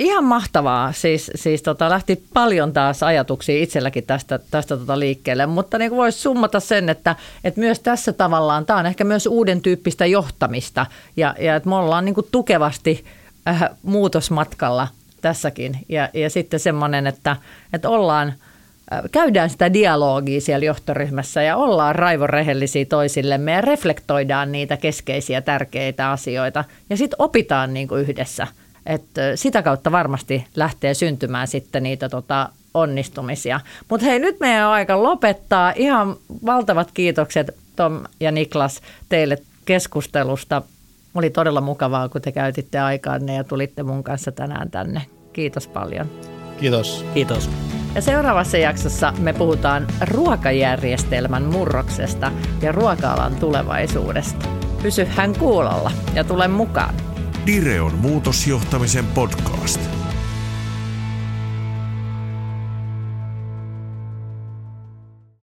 Ihan 0.01 0.25
mahtavaa. 0.25 0.93
Siis, 0.93 1.31
siis 1.35 1.63
tota, 1.63 1.91
lähti 1.91 2.23
paljon 2.35 2.73
taas 2.73 3.03
ajatuksia 3.03 3.63
itselläkin 3.63 4.05
tästä, 4.05 4.39
tästä 4.51 4.77
tota 4.77 4.99
liikkeelle, 4.99 5.47
mutta 5.47 5.79
niin 5.79 5.91
voisi 5.91 6.19
summata 6.19 6.61
sen, 6.61 6.89
että, 6.89 7.17
että 7.45 7.61
myös 7.61 7.81
tässä 7.81 8.13
tavallaan 8.13 8.67
tämä 8.67 8.79
on 8.79 8.87
ehkä 8.87 9.05
myös 9.05 9.27
uuden 9.27 9.61
tyyppistä 9.61 10.07
johtamista. 10.07 10.87
Ja, 11.17 11.35
ja 11.39 11.57
että 11.57 11.69
me 11.69 11.75
ollaan 11.75 12.05
niin 12.05 12.15
tukevasti 12.31 13.05
äh, 13.49 13.63
muutosmatkalla 13.83 14.89
tässäkin. 15.21 15.79
Ja, 15.89 16.09
ja 16.15 16.31
sitten 16.31 16.61
semmoinen, 16.61 17.07
että, 17.07 17.37
että 17.73 17.89
ollaan 17.89 18.29
äh,– 18.93 19.03
käydään 19.13 19.51
sitä 19.51 19.73
dialogia 19.73 20.41
siellä 20.41 20.67
johtoryhmässä 20.67 21.43
ja 21.43 21.57
ollaan 21.57 21.95
raivon 21.95 22.29
toisillemme 22.89 23.53
ja 23.53 23.61
reflektoidaan 23.61 24.53
niitä 24.53 24.77
keskeisiä 24.77 25.41
tärkeitä 25.41 26.11
asioita. 26.11 26.65
Ja 26.91 26.97
sitten 26.97 27.17
opitaan 27.19 27.75
niin 27.75 27.89
kuin 27.89 28.03
yhdessä– 28.03 28.47
että 28.87 29.37
sitä 29.37 29.63
kautta 29.63 29.93
varmasti 29.93 30.47
lähtee 30.57 30.95
syntymään 30.95 31.49
sitten 31.49 31.83
niitä 31.83 32.09
tota, 32.09 32.49
onnistumisia. 32.75 33.61
Mutta 33.91 34.07
hei, 34.07 34.19
nyt 34.19 34.41
meidän 34.41 34.67
on 34.67 34.73
aika 34.73 35.03
lopettaa. 35.03 35.73
Ihan 35.77 36.17
valtavat 36.47 36.91
kiitokset 36.95 37.57
Tom 37.77 38.03
ja 38.21 38.33
Niklas 38.33 38.81
teille 39.09 39.39
keskustelusta. 39.65 40.63
Oli 41.15 41.31
todella 41.31 41.61
mukavaa, 41.61 42.09
kun 42.09 42.23
te 42.23 42.33
käytitte 42.33 42.79
aikaanne 42.79 43.35
ja 43.35 43.45
tulitte 43.45 43.83
mun 43.83 44.05
kanssa 44.05 44.33
tänään 44.33 44.71
tänne. 44.71 45.03
Kiitos 45.33 45.69
paljon. 45.69 46.11
Kiitos. 46.61 47.05
Kiitos. 47.15 47.51
Ja 47.95 48.03
seuraavassa 48.03 48.59
jaksossa 48.59 49.13
me 49.19 49.33
puhutaan 49.33 49.87
ruokajärjestelmän 50.01 51.43
murroksesta 51.43 52.33
ja 52.63 52.73
ruoka-alan 52.73 53.37
tulevaisuudesta. 53.37 54.49
Pysy 54.83 55.05
hän 55.05 55.39
kuulolla 55.39 55.93
ja 56.15 56.25
tule 56.25 56.49
mukaan. 56.49 56.95
Direon 57.51 57.95
muutosjohtamisen 57.95 59.07
podcast. 59.07 60.00